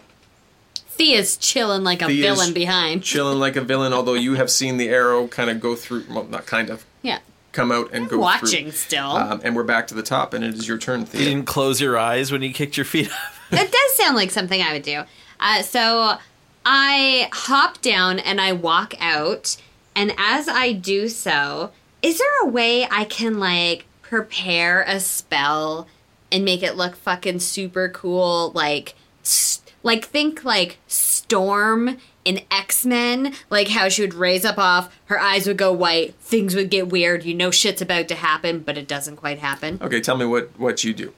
Thea's 0.99 1.37
chilling 1.37 1.83
like 1.83 2.01
a 2.01 2.07
Thea's 2.07 2.25
villain 2.25 2.53
behind. 2.53 3.03
chilling 3.03 3.39
like 3.39 3.55
a 3.55 3.61
villain. 3.61 3.93
Although 3.93 4.15
you 4.15 4.33
have 4.33 4.49
seen 4.51 4.75
the 4.77 4.89
arrow 4.89 5.27
kind 5.27 5.49
of 5.49 5.61
go 5.61 5.73
through, 5.75 6.03
well, 6.09 6.25
not 6.25 6.45
kind 6.45 6.69
of, 6.69 6.85
yeah. 7.03 7.19
come 7.53 7.71
out 7.71 7.89
and 7.93 8.09
go 8.09 8.19
Watching 8.19 8.65
through. 8.65 8.71
still. 8.73 9.05
Um, 9.11 9.39
and 9.43 9.55
we're 9.55 9.63
back 9.63 9.87
to 9.87 9.93
the 9.93 10.03
top, 10.03 10.33
and 10.33 10.43
it 10.43 10.55
is 10.55 10.67
your 10.67 10.77
turn, 10.77 11.05
Thea. 11.05 11.21
You 11.21 11.27
didn't 11.29 11.45
close 11.45 11.79
your 11.79 11.97
eyes 11.97 12.33
when 12.33 12.41
you 12.41 12.51
kicked 12.51 12.75
your 12.75 12.85
feet 12.85 13.09
up. 13.11 13.17
That 13.51 13.71
does 13.71 13.97
sound 13.97 14.15
like 14.15 14.29
something 14.29 14.61
I 14.61 14.73
would 14.73 14.83
do. 14.83 15.03
Uh, 15.39 15.61
so 15.63 16.17
I 16.65 17.29
hop 17.31 17.81
down 17.81 18.19
and 18.19 18.39
I 18.41 18.51
walk 18.53 18.93
out, 18.99 19.55
and 19.95 20.13
as 20.19 20.47
I 20.47 20.73
do 20.73 21.07
so, 21.07 21.71
is 22.03 22.19
there 22.19 22.41
a 22.43 22.45
way 22.45 22.85
I 22.91 23.05
can 23.05 23.39
like 23.39 23.85
prepare 24.09 24.81
a 24.87 24.99
spell 24.99 25.87
and 26.31 26.43
make 26.43 26.63
it 26.63 26.75
look 26.75 26.95
fucking 26.95 27.39
super 27.39 27.87
cool? 27.89 28.51
Like, 28.53 28.95
s- 29.23 29.61
like 29.83 30.05
think 30.05 30.43
like 30.43 30.77
Storm 30.87 31.97
in 32.25 32.41
X 32.51 32.85
Men, 32.85 33.33
like 33.49 33.69
how 33.69 33.87
she 33.89 34.01
would 34.01 34.13
raise 34.13 34.43
up 34.45 34.57
off, 34.57 34.93
her 35.05 35.19
eyes 35.19 35.47
would 35.47 35.57
go 35.57 35.71
white, 35.71 36.15
things 36.15 36.55
would 36.55 36.69
get 36.69 36.89
weird. 36.89 37.23
You 37.23 37.33
know 37.33 37.51
shit's 37.51 37.81
about 37.81 38.07
to 38.09 38.15
happen, 38.15 38.59
but 38.59 38.77
it 38.77 38.87
doesn't 38.87 39.15
quite 39.17 39.39
happen. 39.39 39.79
Okay, 39.81 40.01
tell 40.01 40.17
me 40.17 40.25
what 40.25 40.49
what 40.59 40.83
you 40.83 40.93
do. 40.93 41.13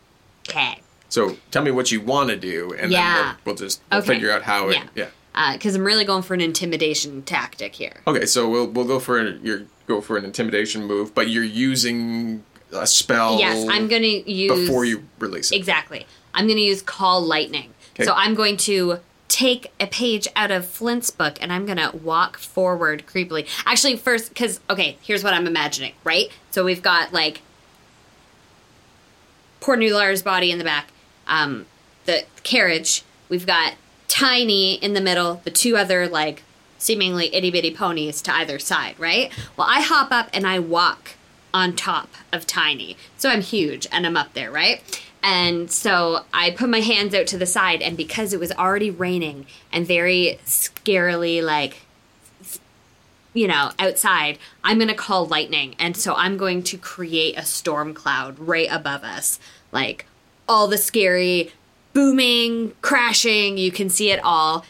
Okay. 0.49 0.79
So 1.09 1.37
tell 1.49 1.63
me 1.63 1.71
what 1.71 1.91
you 1.91 1.99
want 2.01 2.29
to 2.29 2.37
do, 2.37 2.73
and 2.77 2.91
Yeah. 2.91 3.13
then 3.15 3.25
we'll, 3.25 3.35
we'll 3.45 3.55
just 3.55 3.81
we'll 3.91 3.99
Okay. 4.01 4.13
figure 4.15 4.31
out 4.31 4.43
how 4.43 4.69
it. 4.69 4.75
Yeah. 4.75 4.83
Yeah. 4.95 5.07
Uh, 5.33 5.53
because 5.53 5.75
I'm 5.75 5.83
really 5.85 6.03
going 6.05 6.23
for 6.23 6.33
an 6.33 6.41
intimidation 6.41 7.21
tactic 7.23 7.73
here. 7.75 8.01
Okay, 8.05 8.25
so 8.25 8.49
we'll 8.49 8.67
we'll 8.67 8.85
go 8.85 8.99
for 8.99 9.17
an, 9.17 9.39
your 9.43 9.63
go 9.87 10.01
for 10.01 10.17
an 10.17 10.25
intimidation 10.25 10.85
move, 10.85 11.15
but 11.15 11.29
you're 11.29 11.43
using 11.43 12.43
a 12.71 12.87
spell. 12.87 13.37
yes, 13.39 13.65
I'm 13.69 13.87
going 13.87 14.03
to 14.03 14.31
use 14.31 14.67
before 14.67 14.85
you 14.85 15.03
release 15.19 15.51
it. 15.51 15.55
exactly. 15.55 16.05
I'm 16.33 16.45
going 16.45 16.57
to 16.57 16.63
use 16.63 16.81
call 16.81 17.21
lightning. 17.21 17.73
Okay. 17.95 18.05
So 18.05 18.13
I'm 18.13 18.35
going 18.35 18.57
to 18.57 18.99
take 19.27 19.71
a 19.79 19.87
page 19.87 20.27
out 20.35 20.51
of 20.51 20.65
Flint's 20.65 21.09
book 21.09 21.37
and 21.41 21.53
I'm 21.53 21.65
going 21.65 21.77
to 21.77 21.95
walk 21.95 22.37
forward 22.37 23.03
creepily. 23.07 23.47
Actually, 23.65 23.97
first, 23.97 24.29
because 24.29 24.59
okay, 24.69 24.97
here's 25.01 25.23
what 25.23 25.33
I'm 25.33 25.47
imagining. 25.47 25.93
Right. 26.03 26.29
So 26.51 26.63
we've 26.63 26.81
got 26.81 27.13
like 27.13 27.41
poor 29.59 29.77
Nulara's 29.77 30.23
body 30.23 30.51
in 30.51 30.57
the 30.57 30.63
back, 30.63 30.89
um, 31.27 31.65
the 32.05 32.25
carriage. 32.43 33.03
We've 33.29 33.45
got 33.45 33.75
Tiny 34.11 34.73
in 34.73 34.93
the 34.93 34.99
middle, 34.99 35.39
the 35.45 35.51
two 35.51 35.77
other 35.77 36.05
like 36.05 36.43
seemingly 36.77 37.33
itty 37.33 37.49
bitty 37.49 37.73
ponies 37.73 38.21
to 38.23 38.35
either 38.35 38.59
side, 38.59 38.99
right? 38.99 39.31
Well, 39.55 39.67
I 39.69 39.79
hop 39.79 40.11
up 40.11 40.29
and 40.33 40.45
I 40.45 40.59
walk 40.59 41.11
on 41.53 41.75
top 41.75 42.09
of 42.31 42.47
Tiny. 42.47 42.97
So 43.17 43.29
I'm 43.29 43.41
huge 43.41 43.87
and 43.91 44.05
I'm 44.05 44.17
up 44.17 44.33
there, 44.33 44.51
right? 44.51 44.81
And 45.23 45.69
so 45.71 46.23
I 46.33 46.51
put 46.51 46.69
my 46.69 46.79
hands 46.79 47.13
out 47.13 47.27
to 47.27 47.37
the 47.37 47.45
side, 47.45 47.81
and 47.81 47.95
because 47.95 48.33
it 48.33 48.39
was 48.39 48.51
already 48.53 48.89
raining 48.89 49.45
and 49.71 49.85
very 49.85 50.39
scarily 50.45 51.43
like 51.43 51.81
you 53.33 53.47
know, 53.47 53.71
outside, 53.79 54.37
I'm 54.63 54.77
going 54.77 54.89
to 54.89 54.93
call 54.93 55.25
lightning. 55.25 55.75
And 55.79 55.95
so 55.95 56.13
I'm 56.15 56.37
going 56.37 56.63
to 56.63 56.77
create 56.77 57.37
a 57.37 57.45
storm 57.45 57.93
cloud 57.93 58.37
right 58.39 58.67
above 58.69 59.03
us. 59.03 59.39
Like 59.71 60.05
all 60.49 60.67
the 60.67 60.77
scary 60.77 61.51
booming, 61.93 62.73
crashing, 62.81 63.57
you 63.57 63.71
can 63.71 63.89
see 63.89 64.11
it 64.11 64.19
all. 64.23 64.65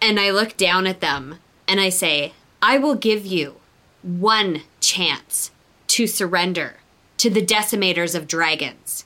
And 0.00 0.20
I 0.20 0.30
look 0.30 0.56
down 0.56 0.86
at 0.86 1.00
them 1.00 1.38
and 1.66 1.80
I 1.80 1.88
say, 1.88 2.32
I 2.62 2.78
will 2.78 2.94
give 2.94 3.26
you 3.26 3.56
one 4.02 4.62
chance 4.80 5.50
to 5.94 6.08
surrender 6.08 6.74
to 7.16 7.30
the 7.30 7.40
decimators 7.40 8.16
of 8.16 8.26
dragons. 8.26 9.04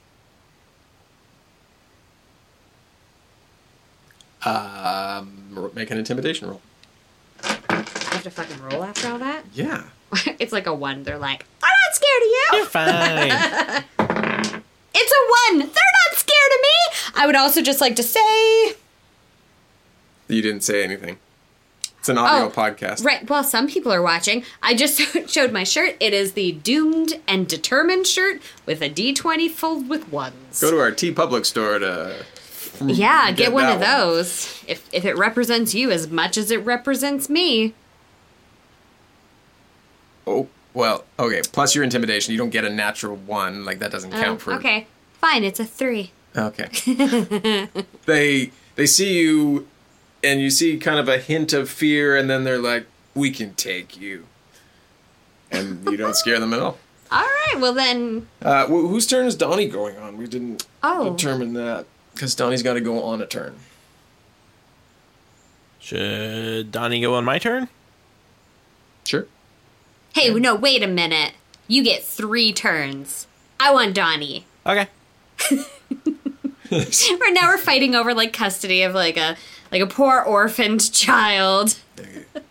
Um, 4.42 5.70
make 5.74 5.90
an 5.90 5.98
intimidation 5.98 6.48
roll. 6.48 6.62
I 7.44 7.84
have 8.12 8.22
to 8.22 8.30
fucking 8.30 8.62
roll 8.62 8.82
after 8.84 9.08
all 9.08 9.18
that? 9.18 9.44
Yeah. 9.52 9.84
it's 10.38 10.50
like 10.50 10.66
a 10.66 10.72
one. 10.74 11.02
They're 11.02 11.18
like, 11.18 11.44
I'm 11.62 11.68
not 11.68 11.94
scared 11.94 12.22
of 12.22 12.28
you. 12.28 12.48
You're 12.54 12.66
fine. 14.24 14.62
It's 15.00 15.12
a 15.12 15.54
one. 15.54 15.58
They're 15.58 15.68
not 15.68 16.18
scared 16.18 16.52
of 16.54 16.60
me. 16.62 17.22
I 17.22 17.26
would 17.26 17.36
also 17.36 17.62
just 17.62 17.80
like 17.80 17.94
to 17.96 18.02
say 18.02 18.74
You 20.26 20.42
didn't 20.42 20.62
say 20.62 20.82
anything. 20.82 21.18
It's 22.08 22.16
an 22.16 22.24
audio 22.24 22.46
Oh, 22.46 22.50
podcast. 22.50 23.04
Right. 23.04 23.28
Well, 23.28 23.44
some 23.44 23.68
people 23.68 23.92
are 23.92 24.00
watching. 24.00 24.42
I 24.62 24.74
just 24.74 24.98
showed 25.30 25.52
my 25.52 25.62
shirt. 25.62 25.94
It 26.00 26.14
is 26.14 26.32
the 26.32 26.52
doomed 26.52 27.20
and 27.28 27.46
determined 27.46 28.06
shirt 28.06 28.40
with 28.64 28.80
a 28.80 28.88
D20 28.88 29.50
filled 29.50 29.90
with 29.90 30.10
ones. 30.10 30.58
Go 30.58 30.70
to 30.70 30.78
our 30.78 30.90
TeePublic 30.90 31.44
store 31.44 31.78
to. 31.78 32.24
yeah, 32.80 33.26
get, 33.32 33.36
get 33.36 33.52
one 33.52 33.66
of 33.66 33.72
one. 33.72 33.80
those. 33.80 34.64
If 34.66 34.88
if 34.90 35.04
it 35.04 35.18
represents 35.18 35.74
you 35.74 35.90
as 35.90 36.10
much 36.10 36.38
as 36.38 36.50
it 36.50 36.64
represents 36.64 37.28
me. 37.28 37.74
Oh, 40.26 40.48
well, 40.72 41.04
okay. 41.18 41.42
Plus 41.52 41.74
your 41.74 41.84
intimidation. 41.84 42.32
You 42.32 42.38
don't 42.38 42.48
get 42.48 42.64
a 42.64 42.70
natural 42.70 43.16
one. 43.16 43.66
Like, 43.66 43.80
that 43.80 43.90
doesn't 43.90 44.12
count 44.12 44.26
oh, 44.26 44.38
for. 44.38 44.52
okay. 44.54 44.86
Fine, 45.20 45.44
it's 45.44 45.60
a 45.60 45.64
3. 45.66 46.10
Okay. 46.36 46.68
they 48.06 48.50
they 48.76 48.86
see 48.86 49.18
you, 49.18 49.66
and 50.24 50.40
you 50.40 50.50
see 50.50 50.76
kind 50.78 50.98
of 50.98 51.08
a 51.08 51.18
hint 51.18 51.52
of 51.52 51.68
fear, 51.70 52.16
and 52.16 52.28
then 52.28 52.44
they're 52.44 52.58
like, 52.58 52.86
"We 53.14 53.30
can 53.30 53.54
take 53.54 53.98
you," 54.00 54.26
and 55.50 55.84
you 55.90 55.96
don't 55.96 56.16
scare 56.22 56.38
them 56.40 56.52
at 56.54 56.60
all. 56.60 56.78
All 57.10 57.20
right. 57.22 57.54
Well 57.58 57.72
then, 57.72 58.26
Uh, 58.42 58.66
wh- 58.66 58.88
whose 58.90 59.06
turn 59.06 59.26
is 59.26 59.34
Donnie 59.34 59.68
going 59.68 59.96
on? 59.96 60.16
We 60.18 60.26
didn't 60.26 60.66
Oh. 60.82 61.14
determine 61.16 61.54
that 61.54 61.86
because 62.14 62.34
Donnie's 62.34 62.62
got 62.62 62.74
to 62.74 62.80
go 62.80 63.02
on 63.02 63.22
a 63.22 63.26
turn. 63.26 63.56
Should 65.80 66.70
Donnie 66.72 67.00
go 67.00 67.14
on 67.14 67.24
my 67.24 67.38
turn? 67.38 67.68
Sure. 69.04 69.26
hey, 70.14 70.28
no, 70.34 70.54
wait 70.54 70.82
a 70.82 70.86
minute. 70.86 71.32
You 71.66 71.82
get 71.82 72.02
3 72.04 72.52
turns. 72.52 73.26
I 73.60 73.72
want 73.72 73.94
Donnie. 73.94 74.44
Okay. 74.66 74.88
Right 76.70 77.30
now 77.32 77.48
we're 77.48 77.56
fighting 77.56 77.94
over 77.94 78.12
like 78.12 78.34
custody 78.34 78.82
of 78.82 78.92
like 78.94 79.16
a 79.16 79.36
like 79.72 79.82
a 79.82 79.86
poor 79.86 80.20
orphaned 80.20 80.92
child. 80.92 81.78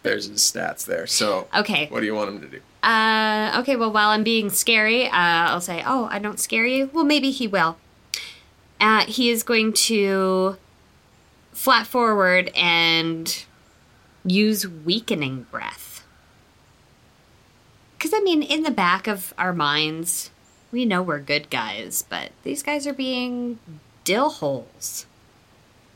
There's 0.04 0.28
his 0.28 0.42
stats 0.42 0.86
there. 0.86 1.08
So, 1.08 1.48
Okay. 1.56 1.88
what 1.88 2.00
do 2.02 2.06
you 2.06 2.16
want 2.16 2.30
him 2.30 2.42
to 2.42 2.48
do? 2.48 2.62
Uh, 2.84 3.58
okay, 3.62 3.76
well, 3.76 3.92
while 3.92 4.10
I'm 4.10 4.24
being 4.24 4.50
scary, 4.50 5.08
uh, 5.08 5.12
I'll 5.12 5.62
say, 5.62 5.84
oh, 5.86 6.08
I 6.12 6.20
don't 6.20 6.40
scare 6.40 6.66
you? 6.66 6.90
Well, 6.94 7.04
maybe 7.04 7.32
he 7.32 7.48
will. 7.48 7.78
Uh, 8.80 9.06
he 9.06 9.30
is 9.30 9.44
going 9.44 9.74
to 9.74 10.58
flat 11.52 11.88
forward 11.88 12.52
and 12.56 13.44
use 14.24 14.68
weakening 14.68 15.48
breath. 15.52 16.06
Because, 17.98 18.14
I 18.14 18.20
mean, 18.20 18.44
in 18.44 18.62
the 18.64 18.72
back 18.72 19.08
of 19.08 19.34
our 19.38 19.54
minds, 19.54 20.30
we 20.72 20.86
know 20.86 21.02
we're 21.02 21.20
good 21.20 21.50
guys, 21.50 22.06
but 22.08 22.30
these 22.44 22.62
guys 22.62 22.86
are 22.86 22.94
being 22.94 23.58
dill 24.04 24.30
holes. 24.30 25.08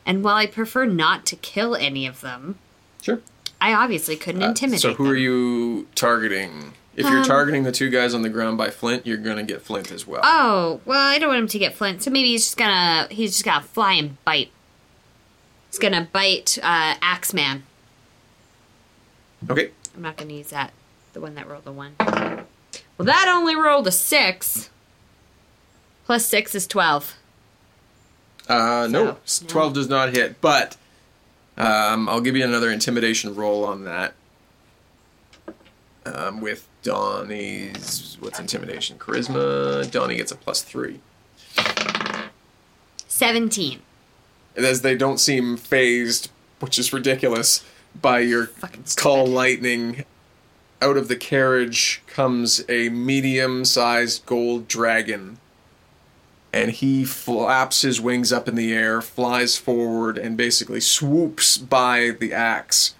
And 0.04 0.24
while 0.24 0.34
I 0.36 0.46
prefer 0.46 0.84
not 0.86 1.24
to 1.26 1.36
kill 1.36 1.74
any 1.76 2.06
of 2.06 2.20
them, 2.20 2.58
Sure. 3.00 3.20
I 3.60 3.72
obviously 3.72 4.16
couldn't 4.16 4.42
Uh, 4.42 4.48
intimidate 4.48 4.80
so, 4.80 4.94
who 4.94 5.04
them. 5.04 5.12
are 5.12 5.16
you 5.16 5.88
targeting? 5.94 6.72
If 6.96 7.06
Um, 7.06 7.12
you're 7.14 7.24
targeting 7.24 7.62
the 7.62 7.72
two 7.72 7.88
guys 7.88 8.12
on 8.12 8.22
the 8.22 8.28
ground 8.28 8.58
by 8.58 8.70
Flint, 8.70 9.06
you're 9.06 9.16
going 9.16 9.38
to 9.38 9.42
get 9.44 9.62
Flint 9.62 9.90
as 9.90 10.06
well. 10.06 10.20
Oh, 10.24 10.80
well, 10.84 11.00
I 11.08 11.18
don't 11.18 11.28
want 11.28 11.40
him 11.40 11.48
to 11.48 11.58
get 11.58 11.74
Flint, 11.74 12.02
so 12.02 12.10
maybe 12.10 12.28
he's 12.28 12.44
just 12.44 12.56
gonna 12.56 13.06
he's 13.10 13.30
just 13.32 13.44
gonna 13.44 13.62
fly 13.64 13.94
and 13.94 14.22
bite. 14.24 14.50
He's 15.70 15.78
gonna 15.78 16.06
bite 16.12 16.58
uh, 16.62 16.96
Axeman. 17.00 17.62
okay. 19.48 19.70
I'm 19.96 20.02
not 20.02 20.16
gonna 20.16 20.32
use 20.34 20.50
that. 20.50 20.72
The 21.12 21.20
one 21.20 21.34
that 21.36 21.48
rolled 21.48 21.66
a 21.66 21.72
one. 21.72 21.94
Well, 21.98 23.06
that 23.06 23.26
only 23.28 23.54
rolled 23.56 23.86
a 23.86 23.92
six. 23.92 24.68
Plus 26.04 26.26
six 26.26 26.54
is 26.54 26.66
twelve. 26.66 27.14
Uh, 28.48 28.88
no, 28.90 29.16
So, 29.24 29.44
no. 29.44 29.48
12 29.48 29.72
does 29.74 29.88
not 29.88 30.10
hit, 30.14 30.40
but 30.40 30.76
um, 31.56 32.08
I'll 32.08 32.20
give 32.20 32.36
you 32.36 32.44
another 32.44 32.70
intimidation 32.70 33.34
roll 33.34 33.64
on 33.64 33.84
that. 33.84 34.14
Um, 36.04 36.40
with 36.40 36.66
Donnie's, 36.82 38.16
what's 38.20 38.40
intimidation? 38.40 38.98
Charisma. 38.98 39.88
Donnie 39.90 40.16
gets 40.16 40.32
a 40.32 40.36
plus 40.36 40.62
three. 40.62 40.98
Seventeen. 43.06 43.80
And 44.56 44.66
As 44.66 44.82
they 44.82 44.96
don't 44.96 45.18
seem 45.18 45.56
phased, 45.56 46.30
which 46.60 46.78
is 46.78 46.92
ridiculous, 46.92 47.64
by 48.00 48.20
your 48.20 48.50
call 48.96 49.26
lightning. 49.26 50.04
Out 50.80 50.96
of 50.96 51.06
the 51.06 51.14
carriage 51.16 52.02
comes 52.08 52.64
a 52.68 52.88
medium 52.88 53.64
sized 53.64 54.26
gold 54.26 54.66
dragon. 54.66 55.38
And 56.52 56.70
he 56.70 57.04
flaps 57.04 57.82
his 57.82 58.00
wings 58.00 58.32
up 58.32 58.46
in 58.46 58.54
the 58.54 58.72
air, 58.72 59.00
flies 59.00 59.56
forward, 59.56 60.18
and 60.18 60.36
basically 60.36 60.80
swoops 60.80 61.56
by 61.56 62.10
the 62.10 62.34
axe, 62.34 62.94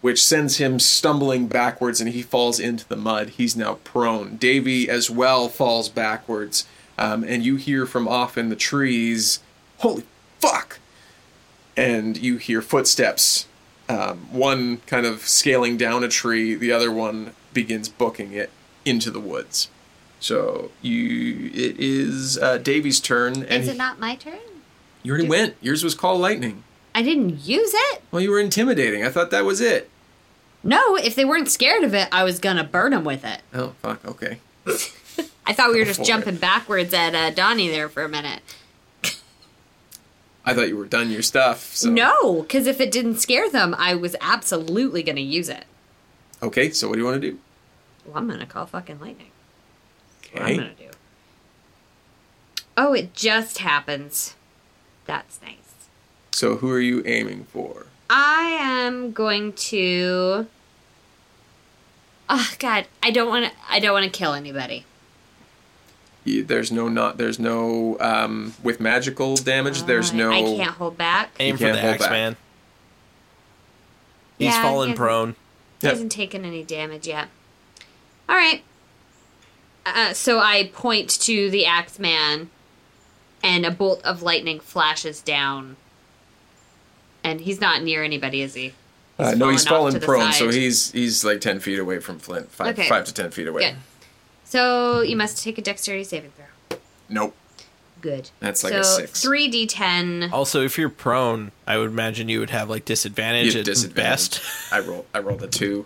which 0.00 0.24
sends 0.24 0.56
him 0.56 0.80
stumbling 0.80 1.46
backwards 1.46 2.00
and 2.00 2.10
he 2.10 2.22
falls 2.22 2.58
into 2.58 2.88
the 2.88 2.96
mud. 2.96 3.30
He's 3.30 3.54
now 3.54 3.74
prone. 3.84 4.36
Davy 4.36 4.88
as 4.88 5.08
well 5.08 5.48
falls 5.48 5.88
backwards, 5.88 6.66
um, 6.98 7.22
and 7.22 7.44
you 7.44 7.56
hear 7.56 7.86
from 7.86 8.08
off 8.08 8.36
in 8.36 8.48
the 8.48 8.56
trees, 8.56 9.38
Holy 9.78 10.04
fuck! 10.40 10.80
And 11.76 12.16
you 12.16 12.38
hear 12.38 12.60
footsteps 12.60 13.46
um, 13.90 14.18
one 14.30 14.76
kind 14.86 15.04
of 15.04 15.26
scaling 15.26 15.76
down 15.76 16.04
a 16.04 16.08
tree, 16.08 16.54
the 16.54 16.70
other 16.70 16.92
one 16.92 17.32
begins 17.52 17.88
booking 17.88 18.32
it 18.32 18.50
into 18.84 19.10
the 19.10 19.18
woods. 19.18 19.68
So 20.20 20.70
you, 20.82 21.46
it 21.54 21.78
is 21.78 22.38
uh, 22.38 22.58
Davy's 22.58 23.00
turn, 23.00 23.36
and 23.44 23.62
Is 23.62 23.68
it 23.68 23.76
not 23.76 23.98
my 23.98 24.14
turn? 24.16 24.38
you 25.02 25.12
already 25.12 25.28
went. 25.28 25.56
Yours 25.62 25.82
was 25.82 25.94
call 25.94 26.18
lightning. 26.18 26.62
I 26.94 27.02
didn't 27.02 27.46
use 27.46 27.72
it. 27.74 28.02
Well, 28.10 28.20
you 28.20 28.30
were 28.30 28.40
intimidating. 28.40 29.04
I 29.04 29.08
thought 29.10 29.30
that 29.30 29.44
was 29.44 29.60
it. 29.60 29.88
No, 30.62 30.94
if 30.96 31.14
they 31.14 31.24
weren't 31.24 31.48
scared 31.48 31.84
of 31.84 31.94
it, 31.94 32.08
I 32.12 32.22
was 32.22 32.38
gonna 32.38 32.64
burn 32.64 32.90
them 32.92 33.04
with 33.04 33.24
it. 33.24 33.40
Oh 33.54 33.70
fuck. 33.80 34.04
Okay. 34.04 34.40
I 35.46 35.52
thought 35.54 35.70
we 35.72 35.78
were 35.78 35.84
just 35.86 36.00
for 36.00 36.02
it. 36.02 36.06
jumping 36.06 36.36
backwards 36.36 36.92
at 36.92 37.14
uh, 37.14 37.30
Donnie 37.30 37.68
there 37.68 37.88
for 37.88 38.04
a 38.04 38.08
minute. 38.08 38.42
I 40.44 40.54
thought 40.54 40.68
you 40.68 40.76
were 40.76 40.86
done 40.86 41.10
your 41.10 41.22
stuff. 41.22 41.74
So. 41.76 41.90
No, 41.90 42.42
because 42.42 42.66
if 42.66 42.80
it 42.80 42.90
didn't 42.90 43.16
scare 43.16 43.50
them, 43.50 43.74
I 43.78 43.94
was 43.94 44.16
absolutely 44.20 45.02
going 45.02 45.16
to 45.16 45.22
use 45.22 45.48
it. 45.48 45.64
Okay. 46.42 46.70
So 46.70 46.88
what 46.88 46.94
do 46.94 47.00
you 47.00 47.04
want 47.06 47.20
to 47.20 47.30
do? 47.32 47.38
Well, 48.06 48.16
I'm 48.18 48.26
going 48.26 48.40
to 48.40 48.46
call 48.46 48.66
fucking 48.66 49.00
lightning. 49.00 49.29
What 50.32 50.42
I'm 50.42 50.56
going 50.56 50.68
to 50.68 50.74
do. 50.74 50.90
Oh, 52.76 52.92
it 52.92 53.14
just 53.14 53.58
happens. 53.58 54.34
That's 55.06 55.40
nice. 55.42 55.56
So 56.32 56.56
who 56.56 56.70
are 56.72 56.80
you 56.80 57.02
aiming 57.04 57.44
for? 57.44 57.86
I 58.08 58.56
am 58.60 59.12
going 59.12 59.52
to. 59.54 60.46
Oh 62.28 62.50
God, 62.58 62.86
I 63.02 63.10
don't 63.10 63.28
want 63.28 63.46
to. 63.46 63.52
I 63.68 63.80
don't 63.80 63.92
want 63.92 64.04
to 64.04 64.10
kill 64.10 64.34
anybody. 64.34 64.84
You- 66.24 66.44
There's 66.44 66.70
no 66.70 66.88
not. 66.88 67.16
There's 67.18 67.38
no 67.38 67.96
um, 68.00 68.54
with 68.62 68.78
magical 68.80 69.36
damage. 69.36 69.82
there's 69.82 70.12
Uh, 70.12 70.16
no. 70.16 70.30
I 70.32 70.42
can't 70.42 70.76
hold 70.76 70.96
back. 70.96 71.30
Aim 71.40 71.56
for 71.56 71.64
the 71.64 71.80
hold 71.80 71.94
axe 71.94 72.08
man. 72.08 72.36
He's 74.38 74.46
Yeah, 74.54 74.62
fallen 74.62 74.90
he 74.90 74.94
prone. 74.94 75.30
He 75.80 75.86
Yep. 75.86 75.92
hasn't 75.92 76.12
taken 76.12 76.44
any 76.44 76.62
damage 76.62 77.06
yet. 77.06 77.28
All 78.28 78.36
right. 78.36 78.62
Uh, 79.86 80.12
so 80.12 80.38
I 80.38 80.70
point 80.72 81.08
to 81.22 81.50
the 81.50 81.66
axe 81.66 81.98
man, 81.98 82.50
and 83.42 83.64
a 83.64 83.70
bolt 83.70 84.04
of 84.04 84.22
lightning 84.22 84.60
flashes 84.60 85.20
down. 85.22 85.76
And 87.24 87.40
he's 87.40 87.60
not 87.60 87.82
near 87.82 88.02
anybody, 88.02 88.42
is 88.42 88.54
he? 88.54 88.72
Uh, 89.18 89.34
no, 89.36 89.50
he's 89.50 89.66
off 89.66 89.70
fallen 89.70 89.92
to 89.92 89.98
the 89.98 90.06
prone, 90.06 90.32
so 90.32 90.48
he's 90.50 90.90
he's 90.92 91.24
like 91.24 91.40
ten 91.42 91.60
feet 91.60 91.78
away 91.78 91.98
from 92.00 92.18
Flint. 92.18 92.50
Five 92.50 92.78
Okay. 92.78 92.88
five 92.88 93.04
to 93.04 93.12
ten 93.14 93.30
feet 93.30 93.46
away. 93.46 93.62
Good. 93.70 93.74
So 94.44 95.02
you 95.02 95.14
must 95.16 95.42
take 95.42 95.58
a 95.58 95.62
dexterity 95.62 96.04
saving 96.04 96.32
throw. 96.32 96.78
Nope. 97.08 97.36
Good. 98.00 98.30
That's 98.40 98.64
like 98.64 98.72
so 98.72 98.80
a 98.80 98.84
six. 98.84 99.20
Three 99.22 99.48
d 99.48 99.66
ten. 99.66 100.30
Also, 100.32 100.62
if 100.64 100.78
you're 100.78 100.88
prone, 100.88 101.52
I 101.66 101.76
would 101.76 101.90
imagine 101.90 102.30
you 102.30 102.40
would 102.40 102.48
have 102.50 102.70
like 102.70 102.86
disadvantage 102.86 103.46
You 103.46 103.50
at 103.50 103.56
have 103.56 103.64
disadvantage. 103.66 104.40
best. 104.40 104.42
I 104.72 104.80
roll. 104.80 105.04
I 105.12 105.18
rolled 105.18 105.42
a 105.42 105.48
two. 105.48 105.84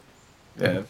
Yeah. 0.57 0.83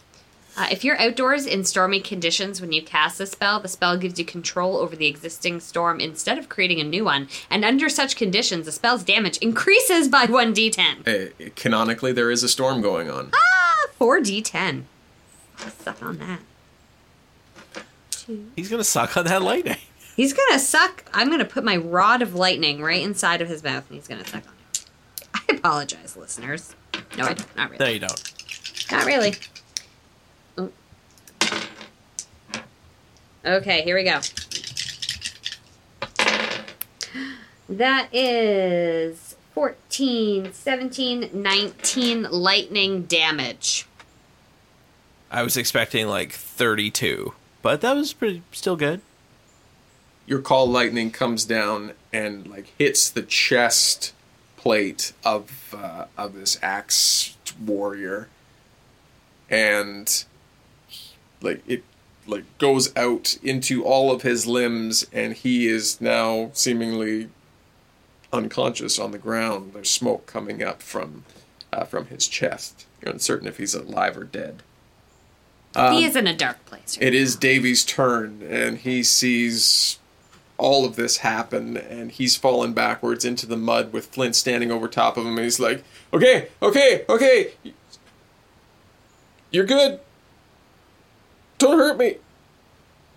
Uh, 0.56 0.68
if 0.70 0.84
you're 0.84 1.00
outdoors 1.00 1.46
in 1.46 1.64
stormy 1.64 2.00
conditions 2.00 2.60
when 2.60 2.70
you 2.72 2.82
cast 2.82 3.18
the 3.18 3.26
spell, 3.26 3.58
the 3.60 3.68
spell 3.68 3.96
gives 3.96 4.18
you 4.18 4.24
control 4.24 4.76
over 4.76 4.94
the 4.94 5.06
existing 5.06 5.58
storm 5.60 5.98
instead 6.00 6.38
of 6.38 6.48
creating 6.48 6.80
a 6.80 6.84
new 6.84 7.04
one. 7.04 7.28
And 7.50 7.64
under 7.64 7.88
such 7.88 8.14
conditions, 8.16 8.66
the 8.66 8.72
spell's 8.72 9.02
damage 9.02 9.38
increases 9.38 10.08
by 10.08 10.26
1d10. 10.26 11.08
Uh, 11.48 11.50
canonically, 11.56 12.12
there 12.12 12.30
is 12.30 12.42
a 12.42 12.48
storm 12.48 12.82
going 12.82 13.10
on. 13.10 13.30
Ah, 13.34 13.86
4d10. 14.00 14.82
Suck 15.80 16.02
on 16.02 16.18
that. 16.18 16.40
Two. 18.10 18.46
He's 18.56 18.68
gonna 18.70 18.84
suck 18.84 19.16
on 19.16 19.24
that 19.26 19.42
lightning. 19.42 19.78
He's 20.16 20.32
gonna 20.32 20.58
suck. 20.60 21.04
I'm 21.12 21.28
gonna 21.30 21.44
put 21.44 21.64
my 21.64 21.76
rod 21.76 22.22
of 22.22 22.34
lightning 22.34 22.80
right 22.80 23.02
inside 23.02 23.42
of 23.42 23.48
his 23.48 23.64
mouth 23.64 23.84
and 23.90 23.98
he's 23.98 24.06
gonna 24.08 24.24
suck 24.26 24.44
on 24.46 24.54
it. 24.72 24.84
I 25.34 25.56
apologize, 25.56 26.16
listeners. 26.16 26.74
No, 27.18 27.24
I 27.24 27.34
don't. 27.34 27.56
Not 27.56 27.70
really. 27.70 27.84
No, 27.84 27.90
you 27.90 27.98
don't. 27.98 28.32
Not 28.92 29.04
really. 29.06 29.34
Okay, 33.44 33.82
here 33.82 33.94
we 33.94 34.04
go. 34.04 34.20
That 37.68 38.08
is 38.12 39.36
14, 39.52 40.52
17, 40.52 41.30
19 41.32 42.22
lightning 42.30 43.02
damage. 43.02 43.86
I 45.30 45.42
was 45.42 45.56
expecting 45.56 46.06
like 46.06 46.32
32, 46.32 47.34
but 47.60 47.82
that 47.82 47.94
was 47.94 48.12
pretty 48.14 48.42
still 48.52 48.76
good. 48.76 49.02
Your 50.26 50.40
call 50.40 50.66
lightning 50.66 51.10
comes 51.10 51.44
down 51.44 51.92
and 52.12 52.46
like 52.46 52.72
hits 52.78 53.10
the 53.10 53.22
chest 53.22 54.14
plate 54.56 55.12
of 55.22 55.74
uh, 55.76 56.06
of 56.16 56.34
this 56.34 56.58
axe 56.62 57.36
warrior, 57.62 58.28
and 59.50 60.24
like 61.42 61.62
it 61.66 61.84
like 62.26 62.44
goes 62.58 62.94
out 62.96 63.36
into 63.42 63.84
all 63.84 64.12
of 64.12 64.22
his 64.22 64.46
limbs, 64.46 65.06
and 65.12 65.34
he 65.34 65.66
is 65.66 66.00
now 66.00 66.50
seemingly 66.52 67.28
unconscious 68.32 68.98
on 68.98 69.10
the 69.10 69.18
ground. 69.18 69.72
There's 69.72 69.90
smoke 69.90 70.26
coming 70.26 70.62
up 70.62 70.82
from 70.82 71.24
uh, 71.72 71.84
from 71.84 72.06
his 72.06 72.28
chest. 72.28 72.86
You're 73.02 73.12
uncertain 73.12 73.48
if 73.48 73.58
he's 73.58 73.74
alive 73.74 74.16
or 74.16 74.24
dead. 74.24 74.62
he 75.74 76.04
is 76.04 76.16
in 76.16 76.26
a 76.26 76.36
dark 76.36 76.64
place. 76.66 76.96
right 76.96 77.06
It 77.06 77.14
is 77.14 77.36
Davy's 77.36 77.84
turn, 77.84 78.42
and 78.48 78.78
he 78.78 79.02
sees 79.02 79.98
all 80.56 80.84
of 80.84 80.94
this 80.96 81.18
happen, 81.18 81.76
and 81.76 82.12
he's 82.12 82.36
fallen 82.36 82.72
backwards 82.72 83.24
into 83.24 83.44
the 83.44 83.56
mud 83.56 83.92
with 83.92 84.06
Flint 84.06 84.36
standing 84.36 84.70
over 84.70 84.86
top 84.86 85.16
of 85.16 85.24
him, 85.26 85.36
and 85.36 85.44
he's 85.44 85.58
like, 85.58 85.82
"Okay, 86.12 86.48
okay, 86.62 87.04
okay, 87.08 87.52
you're 89.50 89.64
good. 89.64 90.00
Don't 91.58 91.78
hurt 91.78 91.98
me." 91.98 92.16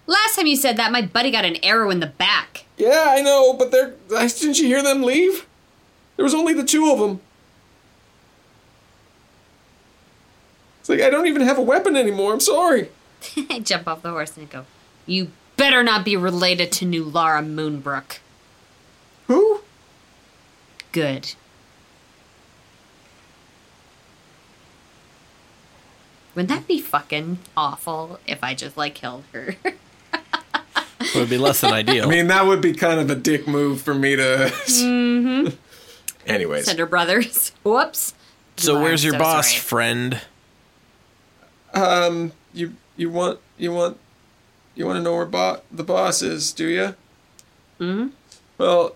Last 0.06 0.36
time 0.36 0.48
you 0.48 0.56
said 0.56 0.78
that, 0.78 0.92
my 0.92 1.02
buddy 1.02 1.32
got 1.32 1.44
an 1.44 1.58
arrow 1.64 1.90
in 1.90 2.00
the 2.00 2.08
back. 2.08 2.66
Yeah, 2.78 3.06
I 3.10 3.22
know, 3.22 3.54
but 3.54 3.72
they're. 3.72 3.94
Didn't 4.10 4.60
you 4.60 4.68
hear 4.68 4.82
them 4.84 5.04
leave? 5.04 5.46
There 6.16 6.24
was 6.24 6.34
only 6.34 6.54
the 6.54 6.64
two 6.64 6.92
of 6.92 7.00
them. 7.00 7.20
It's 10.80 10.90
like 10.90 11.02
I 11.02 11.10
don't 11.10 11.28
even 11.28 11.42
have 11.42 11.58
a 11.58 11.62
weapon 11.62 11.98
anymore. 11.98 12.34
I'm 12.34 12.40
sorry. 12.40 12.90
I 13.50 13.60
jump 13.64 13.88
off 13.88 14.02
the 14.02 14.12
horse 14.12 14.38
and 14.38 14.50
go, 14.50 14.66
You 15.06 15.32
better 15.58 15.84
not 15.84 16.06
be 16.06 16.16
related 16.16 16.72
to 16.74 16.86
Nulara 16.86 17.46
Moonbrook. 17.46 18.20
Who? 19.28 19.62
Good. 20.94 21.34
Wouldn't 26.38 26.50
that 26.50 26.68
be 26.68 26.80
fucking 26.80 27.40
awful 27.58 28.20
if 28.28 28.44
I 28.44 28.54
just 28.54 28.78
like 28.78 28.94
killed 28.94 29.24
her? 29.34 29.56
It 31.00 31.16
would 31.16 31.30
be 31.30 31.38
less 31.38 31.62
than 31.62 31.72
ideal. 31.82 32.06
I 32.06 32.10
mean, 32.10 32.28
that 32.28 32.46
would 32.46 32.60
be 32.62 32.74
kind 32.74 33.00
of 33.00 33.10
a 33.10 33.16
dick 33.16 33.48
move 33.48 33.82
for 33.82 33.94
me 33.96 34.16
to. 34.16 34.52
Mm-hmm. 34.68 35.56
Anyways, 36.28 36.66
Cinder 36.66 36.86
Brothers. 36.86 37.54
Whoops. 37.64 38.14
so 38.58 38.74
You 38.74 38.78
are 38.78 38.82
where's 38.84 39.04
your 39.04 39.14
so 39.14 39.20
boss, 39.20 39.48
sorry. 39.50 39.60
friend? 39.62 40.22
um, 41.74 42.34
you 42.54 42.74
you 42.98 43.10
want 43.10 43.40
you 43.58 43.72
want 43.72 43.98
you 44.76 44.86
want 44.86 44.98
to 44.98 45.04
know 45.04 45.16
where 45.16 45.26
bo- 45.26 45.62
the 45.72 45.84
boss 45.84 46.22
is, 46.22 46.52
do 46.52 46.68
you? 46.68 46.96
Mhm. 47.80 48.12
Well, 48.58 48.96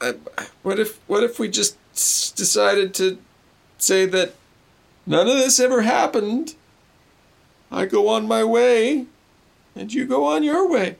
I, 0.00 0.14
what 0.62 0.78
if 0.78 0.98
what 1.08 1.22
if 1.24 1.38
we 1.38 1.48
just 1.48 1.76
s- 1.94 2.30
decided 2.30 2.92
to 2.94 3.18
say 3.78 4.04
that 4.06 4.34
none 5.06 5.26
of 5.28 5.36
this 5.36 5.58
ever 5.60 5.82
happened? 5.82 6.54
I 7.70 7.86
go 7.86 8.08
on 8.08 8.26
my 8.28 8.44
way, 8.44 9.06
and 9.74 9.92
you 9.92 10.06
go 10.06 10.24
on 10.24 10.42
your 10.42 10.68
way. 10.68 10.96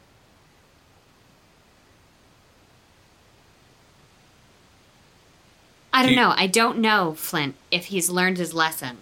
I 5.92 6.00
don't 6.02 6.08
Do 6.10 6.14
you- 6.14 6.20
know. 6.20 6.34
I 6.36 6.46
don't 6.46 6.78
know, 6.78 7.14
Flint, 7.16 7.54
if 7.70 7.86
he's 7.86 8.10
learned 8.10 8.36
his 8.38 8.52
lesson. 8.52 8.98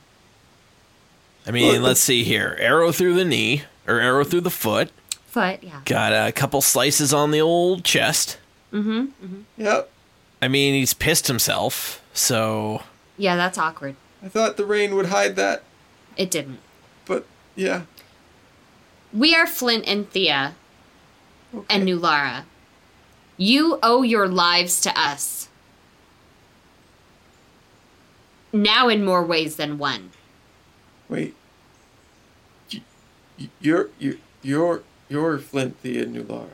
I 1.47 1.51
mean, 1.51 1.83
let's 1.83 2.01
see 2.01 2.25
here. 2.25 2.57
Arrow 2.59 2.91
through 2.93 3.15
the 3.15 3.25
knee, 3.25 3.65
or 3.87 3.99
arrow 4.01 4.25
through 4.25 4.43
the 4.43 4.51
foot. 4.51 4.91
Foot, 5.27 5.63
yeah. 5.63 5.81
Got 5.85 6.13
a 6.13 6.33
couple 6.33 6.63
slices 6.63 7.13
on 7.13 7.33
the 7.33 7.41
old 7.41 7.85
chest. 7.85 8.39
Mm-hmm. 8.73 9.07
Yep. 9.59 9.91
I 10.41 10.49
mean, 10.49 10.75
he's 10.75 10.95
pissed 10.95 11.27
himself, 11.27 12.01
so 12.15 12.83
Yeah, 13.19 13.37
that's 13.37 13.59
awkward. 13.59 13.97
I 14.23 14.29
thought 14.29 14.57
the 14.57 14.65
rain 14.65 14.95
would 14.95 15.07
hide 15.07 15.37
that, 15.37 15.63
It 16.17 16.31
didn't. 16.31 16.61
Yeah. 17.57 17.83
We 19.13 19.35
are 19.35 19.47
Flint 19.47 19.85
and 19.87 20.11
Thea 20.11 20.55
Okay. 21.55 21.67
and 21.71 21.89
Nulara. 21.89 22.45
You 23.37 23.79
owe 23.83 24.03
your 24.03 24.27
lives 24.29 24.81
to 24.83 24.99
us. 24.99 25.49
Now 28.53 28.89
in 28.89 29.05
more 29.05 29.25
ways 29.25 29.57
than 29.57 29.79
one. 29.79 30.11
Wait. 31.09 31.35
You're 33.61 33.91
you 33.99 34.19
you're 34.43 34.83
you're 35.09 35.39
Flint 35.39 35.83
the 35.83 35.99
and 36.01 36.17
Nulara. 36.17 36.49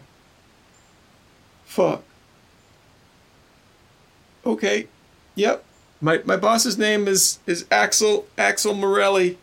Fuck. 1.64 2.03
Okay. 4.44 4.88
Yep. 5.34 5.64
My 6.01 6.22
my 6.24 6.36
boss's 6.36 6.78
name 6.78 7.07
is 7.07 7.38
is 7.46 7.66
Axel 7.70 8.26
Axel 8.38 8.74
Morelli. 8.74 9.38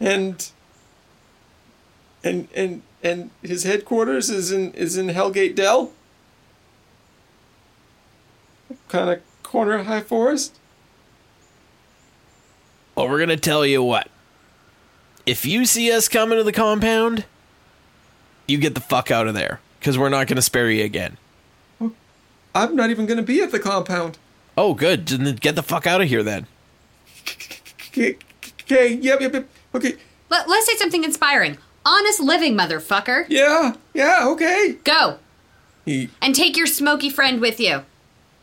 And 0.00 0.50
and 2.22 2.48
and 2.54 2.82
and 3.02 3.30
his 3.42 3.64
headquarters 3.64 4.30
is 4.30 4.52
in 4.52 4.72
is 4.72 4.96
in 4.96 5.08
Hellgate 5.08 5.54
Dell. 5.54 5.92
Kind 8.88 9.10
of 9.10 9.20
corner 9.42 9.74
of 9.74 9.86
High 9.86 10.00
Forest. 10.02 10.58
well, 12.94 13.08
we're 13.08 13.18
gonna 13.18 13.36
tell 13.36 13.64
you 13.64 13.82
what. 13.82 14.08
If 15.26 15.44
you 15.44 15.64
see 15.66 15.92
us 15.92 16.08
coming 16.08 16.38
to 16.38 16.44
the 16.44 16.52
compound, 16.52 17.24
you 18.46 18.58
get 18.58 18.74
the 18.74 18.80
fuck 18.80 19.10
out 19.10 19.26
of 19.26 19.34
there, 19.34 19.60
because 19.78 19.98
we're 19.98 20.08
not 20.08 20.26
gonna 20.26 20.42
spare 20.42 20.70
you 20.70 20.84
again. 20.84 21.18
Oh, 21.80 21.92
I'm 22.54 22.74
not 22.74 22.90
even 22.90 23.06
going 23.06 23.18
to 23.18 23.22
be 23.22 23.42
at 23.42 23.52
the 23.52 23.58
compound. 23.60 24.18
Oh, 24.56 24.74
good. 24.74 25.06
Then 25.06 25.36
get 25.36 25.54
the 25.54 25.62
fuck 25.62 25.86
out 25.86 26.00
of 26.00 26.08
here 26.08 26.22
then. 26.22 26.46
Okay, 27.90 28.16
okay, 28.62 28.94
yep, 28.94 29.20
yep, 29.20 29.32
yep. 29.32 29.48
Okay, 29.74 29.94
Let, 30.30 30.48
let's 30.48 30.66
say 30.66 30.76
something 30.76 31.04
inspiring. 31.04 31.58
Honest 31.84 32.20
living, 32.20 32.54
motherfucker. 32.56 33.26
yeah, 33.28 33.74
yeah, 33.94 34.26
okay. 34.28 34.76
Go 34.84 35.18
He 35.84 36.10
and 36.20 36.34
take 36.34 36.56
your 36.56 36.66
smoky 36.66 37.08
friend 37.10 37.40
with 37.40 37.58
you. 37.60 37.82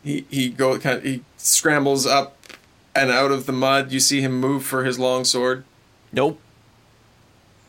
he 0.02 0.24
he 0.30 0.48
go 0.48 0.78
kind 0.78 0.98
of 0.98 1.04
he 1.04 1.22
scrambles 1.36 2.06
up 2.06 2.36
and 2.94 3.10
out 3.10 3.30
of 3.30 3.46
the 3.46 3.52
mud. 3.52 3.92
You 3.92 4.00
see 4.00 4.20
him 4.20 4.40
move 4.40 4.64
for 4.64 4.84
his 4.84 4.98
long 4.98 5.24
sword. 5.24 5.64
Nope. 6.12 6.40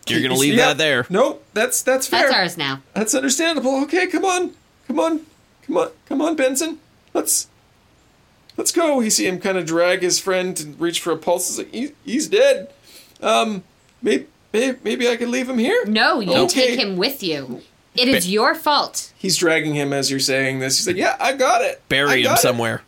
You're 0.07 0.21
gonna 0.21 0.35
leave 0.35 0.53
see- 0.53 0.57
that 0.57 0.77
there. 0.77 1.05
Nope, 1.09 1.43
that's 1.53 1.81
that's 1.83 2.07
fair. 2.07 2.21
That's 2.23 2.33
ours 2.33 2.57
now. 2.57 2.81
That's 2.93 3.13
understandable. 3.13 3.81
Okay, 3.83 4.07
come 4.07 4.23
on, 4.23 4.53
come 4.87 4.99
on, 4.99 5.21
come 5.63 5.77
on, 5.77 5.89
come 6.07 6.21
on, 6.21 6.35
Benson. 6.35 6.79
Let's 7.13 7.49
let's 8.55 8.71
go. 8.71 9.01
You 9.01 9.09
see 9.09 9.27
him 9.27 9.39
kind 9.39 9.57
of 9.57 9.65
drag 9.65 10.01
his 10.01 10.17
friend 10.17 10.57
and 10.61 10.79
reach 10.79 11.01
for 11.01 11.11
a 11.11 11.17
pulse. 11.17 11.49
He's 11.49 11.57
like, 11.57 11.73
he, 11.73 11.91
he's 12.05 12.27
dead. 12.27 12.71
Um, 13.21 13.63
maybe, 14.01 14.27
maybe 14.53 14.77
maybe 14.83 15.09
I 15.09 15.17
could 15.17 15.29
leave 15.29 15.49
him 15.49 15.57
here. 15.57 15.83
No, 15.85 16.19
you 16.19 16.33
Okay. 16.33 16.67
take 16.67 16.79
him 16.79 16.97
with 16.97 17.21
you. 17.23 17.61
It 17.95 18.07
is 18.07 18.29
your 18.31 18.53
fault. 18.53 19.11
He's 19.17 19.37
dragging 19.37 19.73
him 19.73 19.91
as 19.91 20.11
you're 20.11 20.19
saying 20.19 20.59
this. 20.59 20.77
He's 20.77 20.85
like, 20.87 20.97
yeah, 20.97 21.15
I 21.19 21.33
got 21.33 21.61
it. 21.63 21.77
I 21.77 21.81
Bury 21.89 22.19
him 22.19 22.25
got 22.25 22.37
it. 22.37 22.41
somewhere. 22.41 22.83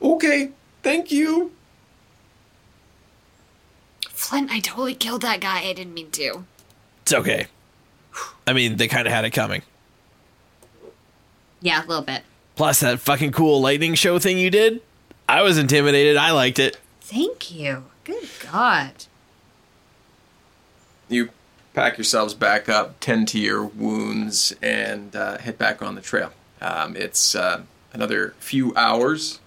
Okay, 0.00 0.50
thank 0.82 1.12
you. 1.12 1.52
Flint, 4.08 4.50
I 4.50 4.60
totally 4.60 4.94
killed 4.94 5.22
that 5.22 5.40
guy. 5.40 5.60
I 5.60 5.72
didn't 5.74 5.92
mean 5.94 6.10
to. 6.12 6.44
It's 7.02 7.12
okay. 7.12 7.46
I 8.46 8.52
mean, 8.54 8.76
they 8.76 8.88
kind 8.88 9.06
of 9.06 9.12
had 9.12 9.24
it 9.26 9.30
coming. 9.30 9.62
Yeah, 11.60 11.84
a 11.84 11.86
little 11.86 12.02
bit. 12.04 12.22
Plus, 12.56 12.80
that 12.80 13.00
fucking 13.00 13.32
cool 13.32 13.60
lightning 13.60 13.94
show 13.94 14.18
thing 14.18 14.38
you 14.38 14.50
did. 14.50 14.80
I 15.28 15.42
was 15.42 15.58
intimidated. 15.58 16.16
I 16.16 16.30
liked 16.30 16.58
it. 16.58 16.78
Thank 17.00 17.50
you. 17.52 17.84
Good 18.04 18.28
God. 18.50 18.92
You 21.08 21.30
pack 21.74 21.98
yourselves 21.98 22.34
back 22.34 22.68
up, 22.68 23.00
tend 23.00 23.28
to 23.28 23.38
your 23.38 23.64
wounds, 23.64 24.54
and 24.62 25.14
uh, 25.14 25.38
head 25.38 25.58
back 25.58 25.82
on 25.82 25.94
the 25.94 26.00
trail. 26.00 26.32
Um, 26.60 26.96
it's 26.96 27.34
uh, 27.34 27.62
another 27.92 28.34
few 28.38 28.74
hours. 28.76 29.40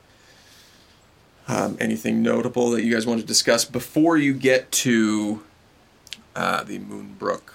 Um, 1.47 1.77
anything 1.79 2.21
notable 2.21 2.71
that 2.71 2.83
you 2.83 2.93
guys 2.93 3.07
want 3.07 3.21
to 3.21 3.25
discuss 3.25 3.63
before 3.63 4.17
you 4.17 4.33
get 4.33 4.71
to 4.73 5.43
uh, 6.35 6.63
the 6.63 6.79
Moonbrook 6.79 7.53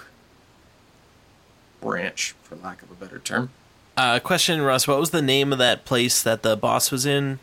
branch, 1.80 2.34
for 2.42 2.56
lack 2.56 2.82
of 2.82 2.90
a 2.90 2.94
better 2.94 3.18
term? 3.18 3.50
Uh, 3.96 4.18
question, 4.20 4.62
Russ. 4.62 4.88
What 4.88 4.98
was 4.98 5.10
the 5.10 5.20
name 5.20 5.52
of 5.52 5.58
that 5.58 5.84
place 5.84 6.22
that 6.22 6.42
the 6.42 6.56
boss 6.56 6.90
was 6.90 7.04
in? 7.04 7.38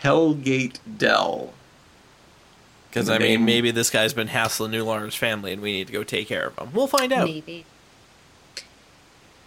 Hellgate 0.00 0.78
Dell. 0.98 1.52
Because 2.94 3.10
I 3.10 3.18
mean, 3.18 3.44
maybe 3.44 3.72
this 3.72 3.90
guy's 3.90 4.14
been 4.14 4.28
hassling 4.28 4.70
Nulara's 4.70 5.16
family, 5.16 5.52
and 5.52 5.60
we 5.60 5.72
need 5.72 5.88
to 5.88 5.92
go 5.92 6.04
take 6.04 6.28
care 6.28 6.46
of 6.46 6.56
him. 6.56 6.72
We'll 6.72 6.86
find 6.86 7.12
out. 7.12 7.26
Maybe. 7.26 7.66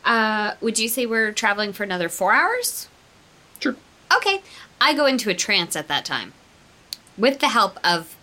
Uh, 0.03 0.55
would 0.59 0.77
you 0.77 0.89
say 0.89 1.05
we're 1.05 1.31
traveling 1.31 1.71
for 1.71 1.83
another 1.83 2.09
four 2.09 2.33
hours? 2.33 2.89
Sure. 3.61 3.77
Okay. 4.13 4.41
I 4.81 4.93
go 4.93 5.05
into 5.05 5.29
a 5.29 5.33
trance 5.33 5.77
at 5.77 5.87
that 5.87 6.03
time 6.03 6.33
with 7.17 7.39
the 7.39 7.47
help 7.47 7.79
of 7.85 8.17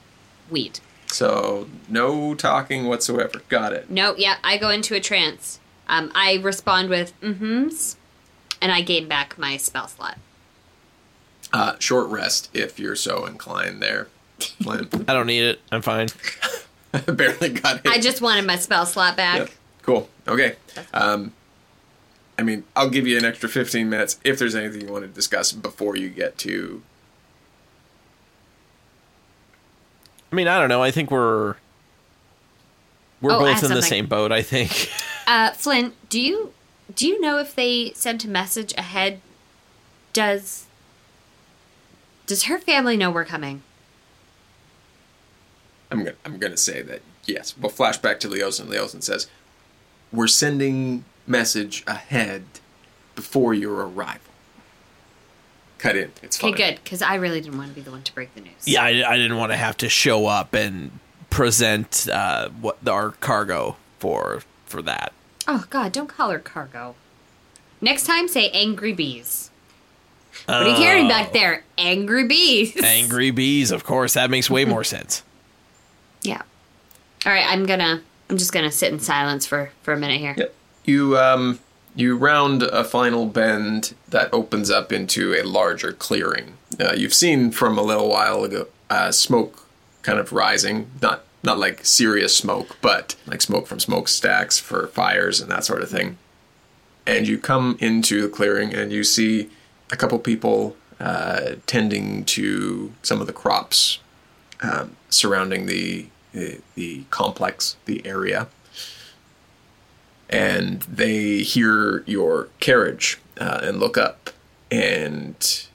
weed. 0.51 0.81
So 1.07 1.69
no 1.89 2.35
talking 2.35 2.85
whatsoever. 2.85 3.41
Got 3.49 3.73
it. 3.73 3.91
No, 3.91 4.15
yeah, 4.19 4.37
I 4.45 4.59
go 4.59 4.69
into 4.69 4.95
a 4.95 5.01
trance. 5.01 5.59
Um, 5.89 6.13
I 6.15 6.35
respond 6.35 6.91
with 6.91 7.19
mm-hmms, 7.23 7.97
and 8.61 8.71
I 8.71 8.83
gain 8.83 9.09
back 9.09 9.39
my 9.39 9.57
spell 9.57 9.89
slot. 9.89 10.19
Uh, 11.51 11.77
short 11.79 12.11
rest 12.11 12.51
if 12.53 12.79
you're 12.79 12.97
so 12.97 13.25
inclined. 13.25 13.83
There, 13.83 14.09
Flynn. 14.51 14.89
I 15.09 15.13
don't 15.13 15.27
need 15.27 15.43
it. 15.45 15.61
I'm 15.73 15.83
fine. 15.83 16.09
barely 17.07 17.51
got 17.51 17.77
it. 17.85 17.87
I 17.87 17.99
just 17.99 18.21
wanted 18.21 18.47
my 18.47 18.57
spell 18.57 18.87
slot 18.87 19.17
back. 19.17 19.39
Yep. 19.39 19.51
Cool. 19.83 20.09
Okay. 20.29 20.57
Um, 20.93 21.33
I 22.39 22.43
mean, 22.43 22.65
I'll 22.75 22.91
give 22.91 23.07
you 23.07 23.19
an 23.19 23.25
extra 23.25 23.49
15 23.49 23.89
minutes 23.89 24.19
if 24.25 24.39
there's 24.39 24.55
anything 24.55 24.81
you 24.83 24.93
want 24.93 25.05
to 25.05 25.09
discuss 25.09 25.53
before 25.53 25.97
you 25.97 26.09
get 26.09 26.39
to. 26.39 26.83
I 30.33 30.37
mean, 30.37 30.49
I 30.49 30.59
don't 30.59 30.69
know. 30.69 30.83
I 30.83 30.91
think 30.91 31.11
we're 31.11 31.55
we're 33.21 33.33
Oh, 33.33 33.39
both 33.41 33.61
have 33.61 33.71
in 33.71 33.77
the 33.77 33.83
same 33.83 34.07
boat. 34.07 34.33
I 34.33 34.43
think. 34.43 34.91
Uh, 35.27 35.53
Flint, 35.53 35.95
do 36.11 36.21
you 36.21 36.53
do 36.95 37.09
you 37.09 37.19
know 37.19 37.39
if 37.39 37.55
they 37.55 37.93
sent 37.95 38.27
a 38.27 38.29
message 38.29 38.75
ahead? 38.77 39.23
Does 40.13 40.67
does 42.27 42.43
her 42.43 42.59
family 42.59 42.99
know 42.99 43.11
we're 43.11 43.25
coming? 43.25 43.63
I'm 45.91 45.99
gonna, 45.99 46.17
I'm 46.25 46.39
gonna 46.39 46.57
say 46.57 46.83
that 46.83 47.03
yes. 47.25 47.55
We'll 47.59 47.71
flash 47.71 47.99
back 47.99 48.21
to 48.21 48.29
Leosin. 48.29 48.67
Leosin 48.67 49.03
says, 49.03 49.29
"We're 50.13 50.27
sending 50.27 51.05
message 51.27 51.85
ahead 51.87 52.45
before 53.15 53.55
your 53.55 53.87
arrival." 53.87 54.21
Cut 55.79 55.97
in. 55.97 56.13
It's 56.23 56.43
Okay, 56.43 56.53
good, 56.53 56.81
because 56.83 57.03
I 57.03 57.17
really 57.17 57.41
didn't 57.41 57.59
want 57.59 57.69
to 57.71 57.75
be 57.75 57.83
the 57.83 57.91
one 57.91 58.03
to 58.03 58.15
break 58.15 58.35
the 58.35 58.41
news. 58.41 58.67
Yeah, 58.67 58.83
I, 58.83 58.89
I 59.07 59.17
didn't 59.17 59.37
want 59.37 59.53
to 59.53 59.57
have 59.57 59.77
to 59.79 59.89
show 59.89 60.27
up 60.27 60.55
and 60.55 60.99
present 61.31 62.09
uh, 62.11 62.49
what 62.49 62.87
our 62.89 63.11
cargo 63.11 63.77
for 63.99 64.43
for 64.67 64.81
that. 64.83 65.13
Oh 65.47 65.65
God, 65.69 65.93
don't 65.93 66.09
call 66.09 66.31
her 66.31 66.39
cargo. 66.39 66.95
Next 67.81 68.07
time, 68.07 68.29
say 68.29 68.49
angry 68.51 68.95
bees. 68.95 69.51
What 70.47 70.57
are 70.63 70.69
you 70.71 70.77
carrying 70.77 71.07
back 71.07 71.33
there? 71.33 71.65
Angry 71.77 72.27
bees. 72.27 72.83
Angry 72.83 73.31
bees, 73.31 73.71
of 73.71 73.85
course. 73.85 74.15
That 74.15 74.31
makes 74.31 74.49
way 74.49 74.65
more 74.75 74.85
sense. 74.85 75.23
All 77.27 77.33
right, 77.33 77.47
I'm 77.47 77.67
gonna. 77.67 78.03
I'm 78.31 78.39
just 78.39 78.53
gonna 78.53 78.73
sit 78.73 78.93
in 78.93 79.01
silence 79.01 79.47
for 79.47 79.71
for 79.83 79.93
a 79.93 79.97
minute 79.97 80.21
here. 80.21 80.35
Yep. 80.37 80.55
You 80.85 81.19
um 81.19 81.61
you 81.95 82.17
round 82.17 82.63
a 82.63 82.85
final 82.85 83.27
bend 83.27 83.95
that 84.09 84.33
opens 84.33 84.71
up 84.71 84.93
into 84.93 85.35
a 85.35 85.43
larger 85.43 85.93
clearing. 85.93 86.55
Uh, 86.81 86.93
you've 86.97 87.15
seen 87.15 87.51
from 87.51 87.79
a 87.79 87.83
little 87.83 88.09
while 88.09 88.43
ago 88.43 88.67
uh, 88.91 89.13
smoke 89.13 89.67
kind 90.03 90.19
of 90.19 90.33
rising, 90.33 90.91
not 91.01 91.25
not 91.43 91.59
like 91.59 91.85
serious 91.85 92.37
smoke, 92.37 92.77
but 92.81 93.17
like 93.27 93.43
smoke 93.43 93.67
from 93.67 93.79
smokestacks 93.79 94.59
for 94.59 94.89
fires 94.89 95.41
and 95.41 95.51
that 95.51 95.65
sort 95.65 95.83
of 95.83 95.91
thing. 95.91 96.19
And 97.07 97.29
you 97.29 97.39
come 97.39 97.77
into 97.81 98.23
the 98.23 98.29
clearing 98.29 98.75
and 98.75 98.91
you 98.91 99.05
see 99.05 99.51
a 99.93 99.97
couple 99.97 100.19
people 100.19 100.75
uh, 100.99 101.57
tending 101.67 102.25
to 102.25 102.93
some 103.03 103.21
of 103.21 103.27
the 103.27 103.33
crops 103.33 103.99
um, 104.63 104.97
surrounding 105.11 105.67
the, 105.67 106.07
the 106.35 107.05
complex, 107.11 107.77
the 107.87 108.05
area 108.07 108.49
and 110.29 110.83
they 110.83 111.39
hear 111.43 112.03
your 112.07 112.49
carriage 112.61 113.21
uh, 113.39 113.61
and 113.63 113.79
look 113.79 113.97
up, 113.97 114.31
and 114.71 115.67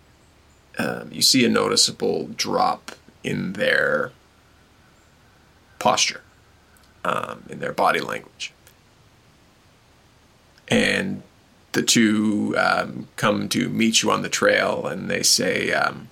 um, 0.77 1.09
you 1.11 1.21
see 1.21 1.45
a 1.45 1.49
noticeable 1.49 2.27
drop 2.35 2.91
in 3.23 3.53
their 3.53 4.11
posture, 5.77 6.21
um, 7.05 7.43
in 7.49 7.59
their 7.59 7.73
body 7.73 7.99
language. 7.99 8.51
And 10.67 11.23
the 11.71 11.81
two 11.81 12.55
um, 12.57 13.07
come 13.15 13.49
to 13.49 13.69
meet 13.69 14.01
you 14.01 14.11
on 14.11 14.23
the 14.23 14.29
trail, 14.29 14.85
and 14.87 15.09
they 15.09 15.23
say, 15.23 15.71
um, 15.71 16.09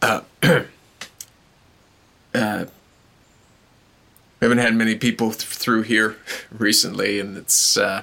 uh, 0.00 0.22
uh, 2.34 2.66
we 4.40 4.44
haven't 4.46 4.58
had 4.58 4.74
many 4.74 4.94
people 4.96 5.30
th- 5.30 5.42
through 5.44 5.82
here 5.82 6.16
recently, 6.50 7.20
and 7.20 7.36
it's. 7.36 7.76
Uh, 7.76 8.02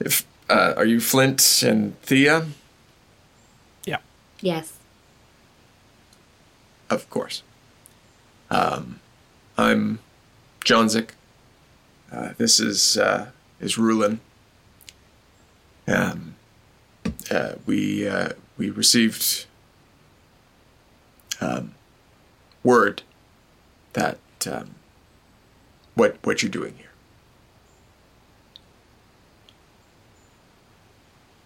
if 0.00 0.26
uh, 0.48 0.74
are 0.76 0.84
you 0.84 1.00
Flint 1.00 1.62
and 1.62 2.00
Thea? 2.02 2.46
Yeah. 3.84 3.98
Yes. 4.40 4.72
Of 6.88 7.08
course. 7.10 7.42
Um, 8.50 9.00
I'm 9.58 9.98
Johnzik. 10.64 11.10
Uh, 12.10 12.30
this 12.38 12.60
is 12.60 12.96
uh, 12.96 13.30
is 13.60 13.76
Rulin. 13.76 14.20
Um, 15.86 16.36
uh, 17.30 17.52
we 17.66 18.08
uh, 18.08 18.30
we 18.56 18.70
received 18.70 19.46
um, 21.40 21.74
word 22.62 23.02
that 23.92 24.18
um, 24.50 24.74
what 25.94 26.16
what 26.22 26.42
you're 26.42 26.50
doing 26.50 26.74
here. 26.76 26.86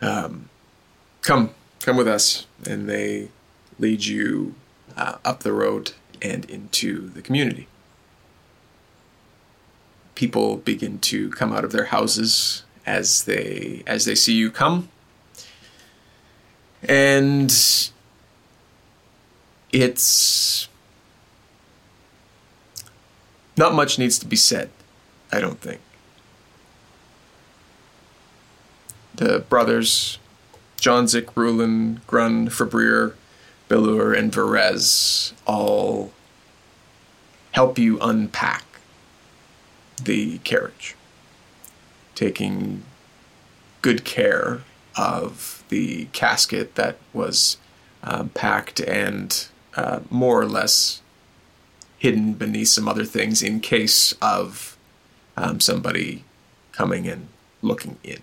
Um, 0.00 0.48
come 1.22 1.54
come 1.80 1.96
with 1.96 2.08
us, 2.08 2.46
and 2.66 2.88
they 2.88 3.28
lead 3.78 4.04
you 4.04 4.54
uh, 4.96 5.18
up 5.24 5.40
the 5.40 5.52
road 5.52 5.92
and 6.20 6.44
into 6.46 7.08
the 7.08 7.22
community. 7.22 7.66
People 10.14 10.56
begin 10.56 10.98
to 11.00 11.30
come 11.30 11.52
out 11.52 11.64
of 11.64 11.72
their 11.72 11.86
houses 11.86 12.64
as 12.84 13.24
they 13.24 13.82
as 13.86 14.04
they 14.04 14.14
see 14.14 14.34
you 14.34 14.50
come, 14.50 14.88
and 16.82 17.90
it's 19.72 20.68
not 23.62 23.74
much 23.74 23.96
needs 23.96 24.18
to 24.18 24.26
be 24.26 24.34
said. 24.34 24.70
I 25.30 25.40
don't 25.40 25.60
think. 25.60 25.80
The 29.14 29.38
brothers, 29.38 30.18
Johnzik, 30.78 31.36
Rulin, 31.36 32.00
Grun, 32.08 32.48
Fabrier, 32.48 33.14
Billur, 33.68 34.18
and 34.18 34.32
Verez 34.32 35.32
all 35.46 36.10
help 37.52 37.78
you 37.78 38.00
unpack 38.00 38.64
the 40.02 40.38
carriage, 40.38 40.96
taking 42.16 42.82
good 43.80 44.04
care 44.04 44.62
of 44.96 45.62
the 45.68 46.06
casket 46.06 46.74
that 46.74 46.96
was 47.12 47.58
um, 48.02 48.30
packed 48.30 48.80
and 48.80 49.46
uh, 49.76 50.00
more 50.10 50.40
or 50.40 50.46
less 50.46 51.01
hidden 52.02 52.32
beneath 52.32 52.66
some 52.66 52.88
other 52.88 53.04
things 53.04 53.44
in 53.44 53.60
case 53.60 54.12
of 54.20 54.76
um, 55.36 55.60
somebody 55.60 56.24
coming 56.72 57.06
and 57.06 57.28
looking 57.62 57.96
in. 58.02 58.18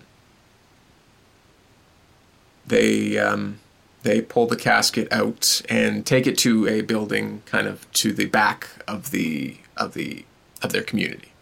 They 2.66 3.16
um, 3.16 3.58
they 4.02 4.20
pull 4.20 4.46
the 4.46 4.56
casket 4.56 5.10
out 5.10 5.62
and 5.70 6.04
take 6.04 6.26
it 6.26 6.36
to 6.38 6.68
a 6.68 6.82
building 6.82 7.40
kind 7.46 7.66
of 7.66 7.90
to 7.92 8.12
the 8.12 8.26
back 8.26 8.68
of 8.86 9.12
the 9.12 9.56
of 9.78 9.94
the 9.94 10.26
of 10.62 10.72
their 10.72 10.82
community. 10.82 11.32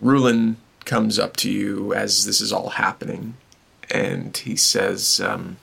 Rulin 0.00 0.58
comes 0.84 1.18
up 1.18 1.36
to 1.38 1.50
you 1.50 1.92
as 1.92 2.24
this 2.24 2.40
is 2.40 2.52
all 2.52 2.70
happening, 2.70 3.34
and 3.90 4.36
he 4.36 4.54
says, 4.54 5.20
um, 5.20 5.56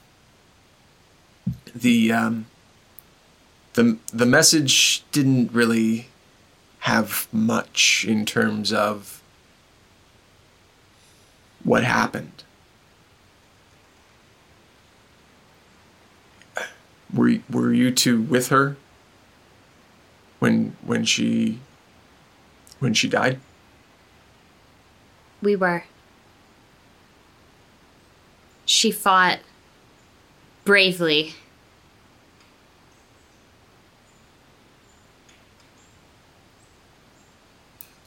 "the 1.74 2.12
um, 2.12 2.48
the 3.78 3.98
the 4.12 4.26
message 4.26 5.04
didn't 5.12 5.52
really 5.54 6.08
have 6.80 7.28
much 7.32 8.06
in 8.08 8.26
terms 8.26 8.74
of 8.74 9.22
what 11.64 11.84
happened." 11.84 12.44
were 17.14 17.36
were 17.50 17.74
you 17.74 17.92
two 17.92 18.22
with 18.22 18.50
her 18.50 18.78
when 20.40 20.76
when 20.82 21.06
she 21.06 21.60
when 22.80 22.94
she 22.94 23.08
died? 23.08 23.40
We 25.42 25.56
were. 25.56 25.84
She 28.66 28.92
fought 28.92 29.40
bravely. 30.66 31.36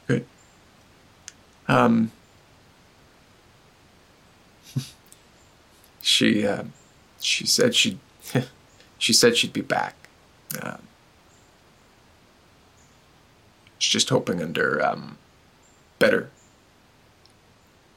Good. 0.07 0.27
Um. 1.71 2.11
she 6.03 6.47
uh, 6.47 6.64
she 7.21 7.47
said 7.47 7.75
she 7.75 7.99
she 8.99 9.12
said 9.12 9.37
she'd 9.37 9.53
be 9.53 9.61
back. 9.61 9.95
Uh, 10.61 10.79
she's 13.79 13.93
just 13.93 14.09
hoping 14.09 14.43
under 14.43 14.85
um, 14.85 15.16
better 15.99 16.31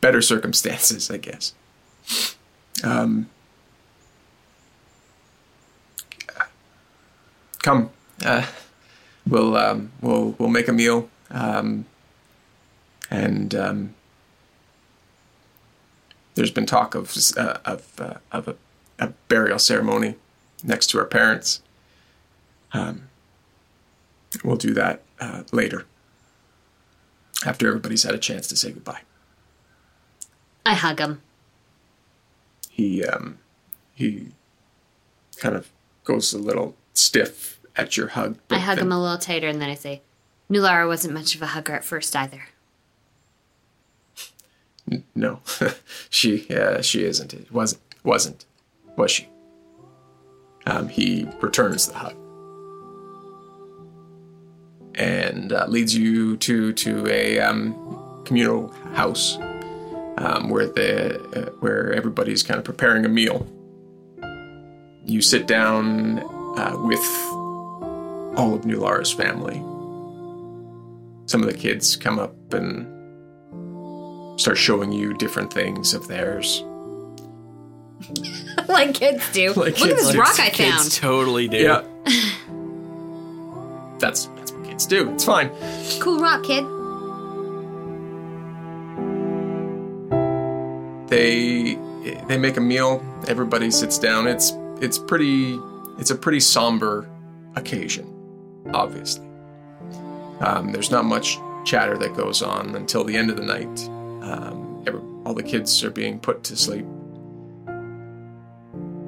better 0.02 0.22
circumstances, 0.22 1.10
I 1.10 1.18
guess. 1.18 1.54
Um, 2.84 3.30
come, 7.64 7.90
uh, 8.24 8.46
we'll 9.26 9.56
um, 9.58 9.92
we'll 10.02 10.36
we'll 10.38 10.50
make 10.50 10.68
a 10.68 10.74
meal, 10.74 11.10
um, 11.32 11.86
and 13.14 13.54
um, 13.54 13.94
there's 16.34 16.52
been 16.52 16.66
talk 16.66 16.96
of 16.96 17.16
uh, 17.38 17.60
of 17.64 17.94
uh, 18.00 18.16
of 18.32 18.48
a, 18.48 18.56
a, 19.00 19.14
burial 19.28 19.60
ceremony 19.60 20.16
next 20.64 20.88
to 20.88 21.00
our 21.00 21.06
parents. 21.06 21.62
Um, 22.74 23.04
we'll 24.44 24.58
do 24.58 24.74
that 24.74 25.04
uh, 25.20 25.44
later 25.52 25.86
after 27.46 27.68
everybody's 27.68 28.02
had 28.02 28.16
a 28.16 28.18
chance 28.18 28.48
to 28.48 28.56
say 28.56 28.72
goodbye. 28.72 29.02
I 30.66 30.74
hug 30.74 31.00
him. 31.00 31.22
He 32.68 33.06
um, 33.06 33.38
he 33.94 34.30
kind 35.38 35.56
of 35.56 35.70
goes 36.04 36.34
a 36.34 36.40
little 36.40 36.76
stiff 36.96 37.60
at 37.76 37.96
your 37.96 38.08
hug. 38.08 38.40
I 38.50 38.58
hug 38.58 38.78
then, 38.78 38.88
him 38.88 38.92
a 38.92 39.00
little 39.00 39.20
tighter, 39.20 39.50
and 39.50 39.62
then 39.62 39.70
I 39.70 39.76
say, 39.76 40.02
"Nulara 40.50 40.88
wasn't 40.88 41.14
much 41.14 41.36
of 41.36 41.44
a 41.44 41.48
hugger 41.48 41.74
at 41.74 41.84
first 41.84 42.16
either." 42.16 42.46
No, 45.16 45.40
she 46.10 46.48
uh, 46.54 46.82
she 46.82 47.04
isn't. 47.06 47.34
It 47.34 47.52
wasn't 47.52 47.82
wasn't 48.04 48.46
was 48.98 49.12
she? 49.12 49.30
Um, 50.66 50.88
he 50.88 51.28
returns 51.42 51.88
the 51.88 51.96
hug 51.96 52.16
and 54.96 55.52
uh, 55.52 55.66
leads 55.68 55.96
you 55.96 56.38
to 56.38 56.74
to 56.74 57.08
a 57.08 57.40
um, 57.40 58.22
communal 58.26 58.70
house 58.94 59.38
um, 60.18 60.50
where 60.50 60.68
the 60.68 61.20
uh, 61.36 61.52
where 61.60 61.94
everybody's 61.94 62.44
kind 62.44 62.58
of 62.58 62.64
preparing 62.64 63.06
a 63.06 63.10
meal. 63.10 63.48
You 65.06 65.22
sit 65.22 65.48
down 65.48 66.20
uh, 66.58 66.78
with 66.78 67.04
all 68.38 68.54
of 68.54 68.62
Nulara's 68.62 69.12
family. 69.12 69.56
Some 71.26 71.42
of 71.42 71.48
the 71.48 71.58
kids 71.58 71.96
come 71.96 72.20
up 72.20 72.54
and 72.54 72.93
start 74.38 74.58
showing 74.58 74.92
you 74.92 75.14
different 75.14 75.52
things 75.54 75.94
of 75.94 76.08
theirs. 76.08 76.64
like 78.68 78.94
kids 78.96 79.32
do. 79.32 79.50
Like 79.50 79.80
Look 79.80 79.90
kids, 79.90 79.92
at 79.92 79.98
this 79.98 80.16
rock 80.16 80.40
I 80.40 80.50
found. 80.50 80.54
Kids 80.54 81.00
totally 81.00 81.48
do. 81.48 81.58
Yeah. 81.58 81.84
that's 84.00 84.26
that's 84.26 84.52
what 84.52 84.66
kids 84.66 84.86
do. 84.86 85.10
It's 85.14 85.24
fine. 85.26 85.50
Cool 86.00 86.20
rock, 86.20 86.44
kid. 86.44 86.66
They 91.10 91.76
they 92.28 92.38
make 92.38 92.58
a 92.58 92.62
meal. 92.62 93.04
Everybody 93.28 93.72
sits 93.72 93.98
down. 93.98 94.28
It's 94.28 94.54
it's 94.82 94.98
pretty. 94.98 95.58
It's 96.00 96.10
a 96.10 96.16
pretty 96.16 96.40
somber 96.40 97.08
occasion, 97.56 98.08
obviously. 98.74 99.26
Um, 100.40 100.72
there's 100.72 100.90
not 100.92 101.06
much 101.06 101.38
chatter 101.66 101.98
that 102.00 102.16
goes 102.16 102.42
on 102.42 102.76
until 102.76 103.04
the 103.04 103.16
end 103.16 103.30
of 103.30 103.38
the 103.38 103.44
night. 103.44 103.90
Um, 104.24 104.84
every, 104.88 105.02
all 105.26 105.34
the 105.34 105.44
kids 105.44 105.84
are 105.84 105.92
being 105.92 106.18
put 106.18 106.44
to 106.46 106.56
sleep, 106.56 106.86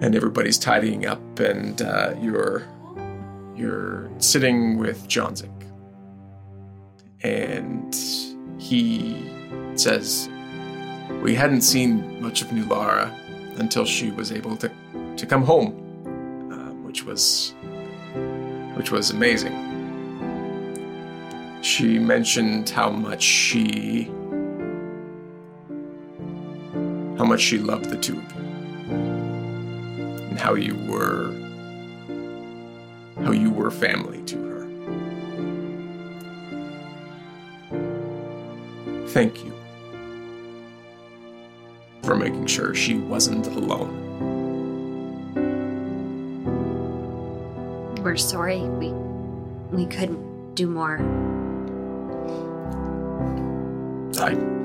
and 0.01 0.13
everybody's 0.13 0.57
tidying 0.57 1.05
up, 1.05 1.39
and 1.39 1.81
uh, 1.81 2.13
you're 2.21 2.67
you're 3.55 4.09
sitting 4.17 4.77
with 4.77 5.07
Johnzik, 5.07 5.49
and 7.23 7.95
he 8.57 9.31
says, 9.75 10.29
"We 11.21 11.33
hadn't 11.33 11.61
seen 11.61 12.21
much 12.21 12.41
of 12.41 12.49
Nulara 12.49 13.09
until 13.57 13.85
she 13.85 14.11
was 14.11 14.33
able 14.33 14.57
to 14.57 14.69
to 15.15 15.25
come 15.25 15.43
home, 15.43 15.71
uh, 16.51 16.73
which 16.85 17.05
was 17.05 17.53
which 18.75 18.91
was 18.91 19.11
amazing." 19.11 19.71
She 21.61 21.99
mentioned 21.99 22.69
how 22.69 22.89
much 22.89 23.23
she 23.23 24.11
how 27.25 27.29
much 27.29 27.41
she 27.41 27.57
loved 27.57 27.85
the 27.85 27.97
two 27.97 28.19
of 28.19 28.31
you 28.33 28.41
and 30.29 30.37
how 30.37 30.53
you 30.53 30.75
were 30.87 31.33
how 33.23 33.31
you 33.31 33.49
were 33.49 33.71
family 33.71 34.21
to 34.25 34.37
her. 34.43 34.67
Thank 39.07 39.43
you 39.43 39.51
for 42.03 42.15
making 42.15 42.45
sure 42.45 42.75
she 42.75 42.93
wasn't 42.93 43.47
alone. 43.47 44.03
We're 48.03 48.17
sorry. 48.17 48.59
We 48.59 48.91
we 49.75 49.87
couldn't 49.87 50.53
do 50.53 50.67
more. 50.67 50.99
I 54.19 54.64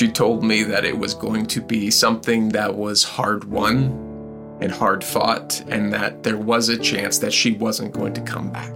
she 0.00 0.08
told 0.08 0.42
me 0.42 0.62
that 0.62 0.86
it 0.86 0.98
was 0.98 1.12
going 1.12 1.44
to 1.44 1.60
be 1.60 1.90
something 1.90 2.48
that 2.48 2.74
was 2.74 3.04
hard 3.04 3.44
won 3.44 4.56
and 4.58 4.72
hard 4.72 5.04
fought, 5.04 5.60
and 5.68 5.92
that 5.92 6.22
there 6.22 6.38
was 6.38 6.70
a 6.70 6.78
chance 6.78 7.18
that 7.18 7.34
she 7.34 7.52
wasn't 7.52 7.92
going 7.92 8.14
to 8.14 8.22
come 8.22 8.50
back. 8.50 8.72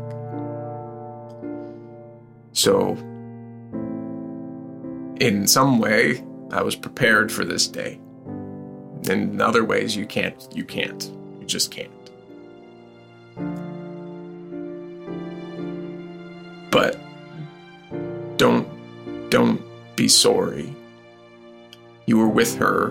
So, 2.52 2.90
in 5.18 5.46
some 5.46 5.78
way, 5.78 6.22
I 6.50 6.60
was 6.60 6.76
prepared 6.76 7.32
for 7.32 7.42
this 7.42 7.68
day. 7.68 7.98
In 9.08 9.40
other 9.40 9.64
ways, 9.64 9.96
you 9.96 10.04
can't. 10.04 10.46
You 10.54 10.64
can't. 10.64 11.10
You 11.40 11.46
just 11.46 11.70
can't. 11.70 11.90
But 16.70 17.00
don't 18.36 18.68
don't 19.30 19.62
be 19.96 20.06
sorry 20.06 20.70
you 22.06 22.18
were 22.18 22.28
with 22.28 22.56
her 22.56 22.88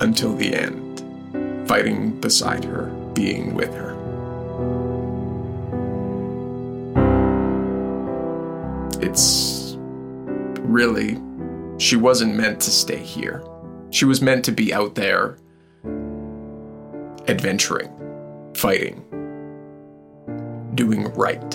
until 0.00 0.34
the 0.34 0.54
end, 0.54 1.68
fighting 1.68 2.20
beside 2.20 2.64
her, 2.64 2.86
being 3.14 3.54
with 3.54 3.74
her. 3.74 3.92
It's 9.00 9.76
really, 10.60 11.20
she 11.78 11.96
wasn't 11.96 12.34
meant 12.36 12.60
to 12.60 12.70
stay 12.70 12.98
here. 12.98 13.44
She 13.90 14.04
was 14.04 14.22
meant 14.22 14.44
to 14.46 14.52
be 14.52 14.72
out 14.72 14.94
there 14.94 15.38
adventuring, 17.28 17.90
fighting, 18.54 19.04
doing 20.74 21.12
right. 21.14 21.54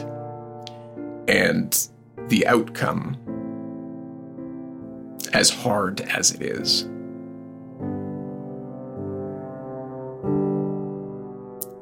And 1.27 1.88
the 2.27 2.45
outcome 2.47 3.18
as 5.33 5.49
hard 5.49 6.01
as 6.01 6.31
it 6.31 6.41
is. 6.41 6.83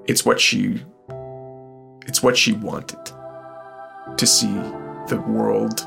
It's 0.07 0.25
what 0.25 0.39
she 0.39 0.83
it's 2.07 2.21
what 2.21 2.37
she 2.37 2.53
wanted 2.53 2.99
to 4.17 4.27
see 4.27 4.53
the 5.07 5.23
world 5.27 5.79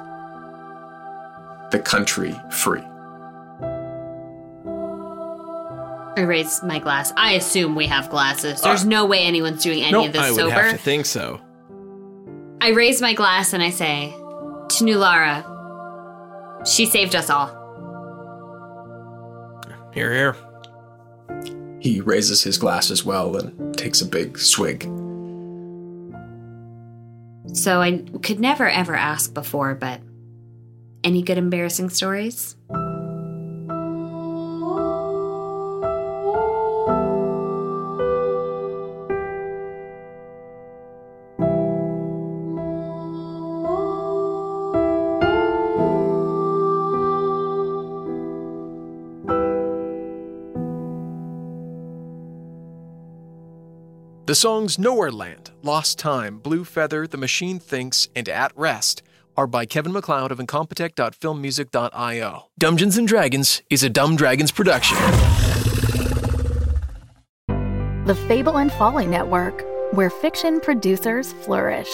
the 1.70 1.78
country 1.78 2.34
free. 2.50 2.82
I 6.16 6.22
raise 6.22 6.62
my 6.64 6.80
glass. 6.80 7.12
I 7.16 7.32
assume 7.34 7.76
we 7.76 7.86
have 7.86 8.10
glasses. 8.10 8.60
There's 8.62 8.82
uh, 8.82 8.88
no 8.88 9.06
way 9.06 9.20
anyone's 9.20 9.62
doing 9.62 9.84
any 9.84 10.06
of 10.06 10.12
this 10.12 10.22
I 10.22 10.30
sober. 10.30 10.42
I 10.42 10.44
would 10.46 10.52
have 10.54 10.72
to 10.72 10.78
think 10.78 11.06
so. 11.06 11.40
I 12.60 12.70
raise 12.70 13.00
my 13.00 13.14
glass 13.14 13.52
and 13.52 13.62
I 13.62 13.70
say, 13.70 14.10
to 14.10 14.84
Nulara, 14.84 15.44
she 16.64 16.86
saved 16.86 17.14
us 17.14 17.30
all. 17.30 17.54
Here, 19.92 20.12
here. 20.14 20.36
He 21.80 22.00
raises 22.00 22.42
his 22.42 22.58
glass 22.58 22.90
as 22.90 23.04
well 23.04 23.36
and 23.36 23.76
takes 23.76 24.00
a 24.00 24.06
big 24.06 24.38
swig. 24.38 24.82
So 27.54 27.80
I 27.80 28.04
could 28.22 28.40
never 28.40 28.68
ever 28.68 28.94
ask 28.94 29.32
before, 29.32 29.74
but 29.74 30.00
any 31.04 31.22
good 31.22 31.38
embarrassing 31.38 31.90
stories? 31.90 32.56
The 54.28 54.34
songs 54.34 54.78
Nowhere 54.78 55.10
Land, 55.10 55.52
Lost 55.62 55.98
Time, 55.98 56.36
Blue 56.36 56.62
Feather, 56.62 57.06
The 57.06 57.16
Machine 57.16 57.58
Thinks, 57.58 58.08
and 58.14 58.28
At 58.28 58.52
Rest 58.54 59.02
are 59.38 59.46
by 59.46 59.64
Kevin 59.64 59.94
MacLeod 59.94 60.30
of 60.30 60.38
Incompetech.filmmusic.io. 60.38 62.50
Dungeons 62.58 62.98
and 62.98 63.08
Dragons 63.08 63.62
is 63.70 63.82
a 63.82 63.88
Dumb 63.88 64.16
Dragons 64.16 64.52
production. 64.52 64.98
The 68.04 68.14
Fable 68.28 68.58
and 68.58 68.70
Folly 68.70 69.06
Network, 69.06 69.64
where 69.92 70.10
fiction 70.10 70.60
producers 70.60 71.32
flourish. 71.32 71.88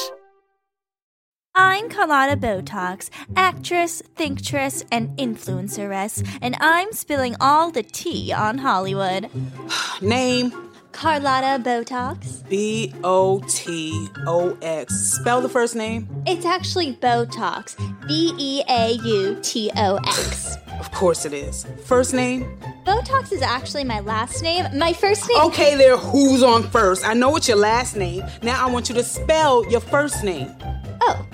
I'm 1.55 1.89
Carlotta 1.89 2.36
Botox, 2.36 3.11
actress, 3.36 4.02
thinktress, 4.16 4.85
and 4.90 5.16
influenceress, 5.19 6.28
and 6.43 6.56
I'm 6.59 6.93
spilling 6.94 7.36
all 7.40 7.70
the 7.70 7.85
tea 7.85 8.32
on 8.32 8.59
Hollywood. 8.59 9.31
Name 10.02 10.73
Carlotta 10.94 11.62
Botox. 11.62 12.48
B 12.48 12.94
O 13.02 13.42
T 13.48 14.08
O 14.26 14.56
X. 14.62 14.94
Spell 14.94 15.40
the 15.40 15.48
first 15.48 15.74
name. 15.74 16.08
It's 16.24 16.46
actually 16.46 16.94
Beautox. 16.94 17.76
B 18.06 18.32
E 18.38 18.62
A 18.68 18.92
U 18.92 19.38
T 19.42 19.72
O 19.76 19.96
X. 19.96 20.56
Of 20.78 20.92
course 20.92 21.26
it 21.26 21.32
is. 21.32 21.66
First 21.84 22.14
name? 22.14 22.58
Botox 22.86 23.32
is 23.32 23.42
actually 23.42 23.82
my 23.82 24.00
last 24.00 24.40
name. 24.42 24.66
My 24.78 24.92
first 24.92 25.28
name. 25.28 25.40
Okay, 25.42 25.74
there. 25.74 25.96
Who's 25.96 26.44
on 26.44 26.62
first? 26.62 27.06
I 27.06 27.12
know 27.12 27.34
it's 27.36 27.48
your 27.48 27.58
last 27.58 27.96
name. 27.96 28.22
Now 28.42 28.64
I 28.64 28.70
want 28.70 28.88
you 28.88 28.94
to 28.94 29.02
spell 29.02 29.68
your 29.68 29.80
first 29.80 30.22
name. 30.22 30.54
Oh, 31.00 31.26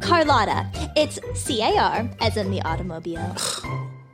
Carlotta. 0.00 0.68
It's 0.96 1.20
C 1.34 1.62
A 1.62 1.78
R, 1.78 2.10
as 2.20 2.36
in 2.36 2.50
the 2.50 2.60
automobile. 2.62 3.36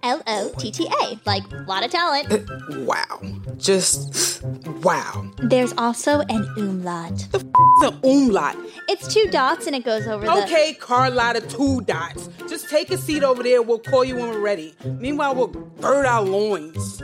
L 0.02 0.22
O 0.26 0.52
T 0.58 0.70
T 0.70 0.88
A, 1.02 1.18
like 1.26 1.42
lot 1.66 1.84
of 1.84 1.90
talent. 1.90 2.30
Uh, 2.32 2.38
wow. 2.84 3.20
Just 3.56 4.42
wow. 4.82 5.30
There's 5.38 5.72
also 5.76 6.20
an 6.20 6.48
umlaut. 6.56 7.26
The 7.32 7.38
f- 7.38 7.44
is 7.44 7.92
an 7.92 8.00
umlaut. 8.04 8.56
It's 8.88 9.12
two 9.12 9.26
dots 9.30 9.66
and 9.66 9.76
it 9.76 9.84
goes 9.84 10.06
over 10.06 10.24
the. 10.24 10.32
Okay, 10.44 10.74
Carlotta, 10.74 11.42
two 11.42 11.80
dots. 11.82 12.28
Just 12.48 12.68
take 12.68 12.90
a 12.90 12.98
seat 12.98 13.22
over 13.22 13.42
there. 13.42 13.62
We'll 13.62 13.78
call 13.78 14.04
you 14.04 14.16
when 14.16 14.30
we're 14.30 14.40
ready. 14.40 14.74
Meanwhile, 14.84 15.34
we'll 15.34 15.48
bird 15.48 16.06
our 16.06 16.22
loins. 16.22 17.02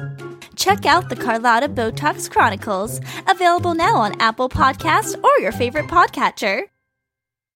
Check 0.57 0.87
out 0.87 1.09
the 1.11 1.17
Carlotta 1.17 1.69
Botox 1.69 2.31
Chronicles, 2.31 3.01
available 3.29 3.75
now 3.75 3.97
on 3.97 4.19
Apple 4.21 4.49
Podcasts 4.49 5.23
or 5.23 5.39
your 5.41 5.53
favorite 5.53 5.87
podcatcher. 5.87 6.63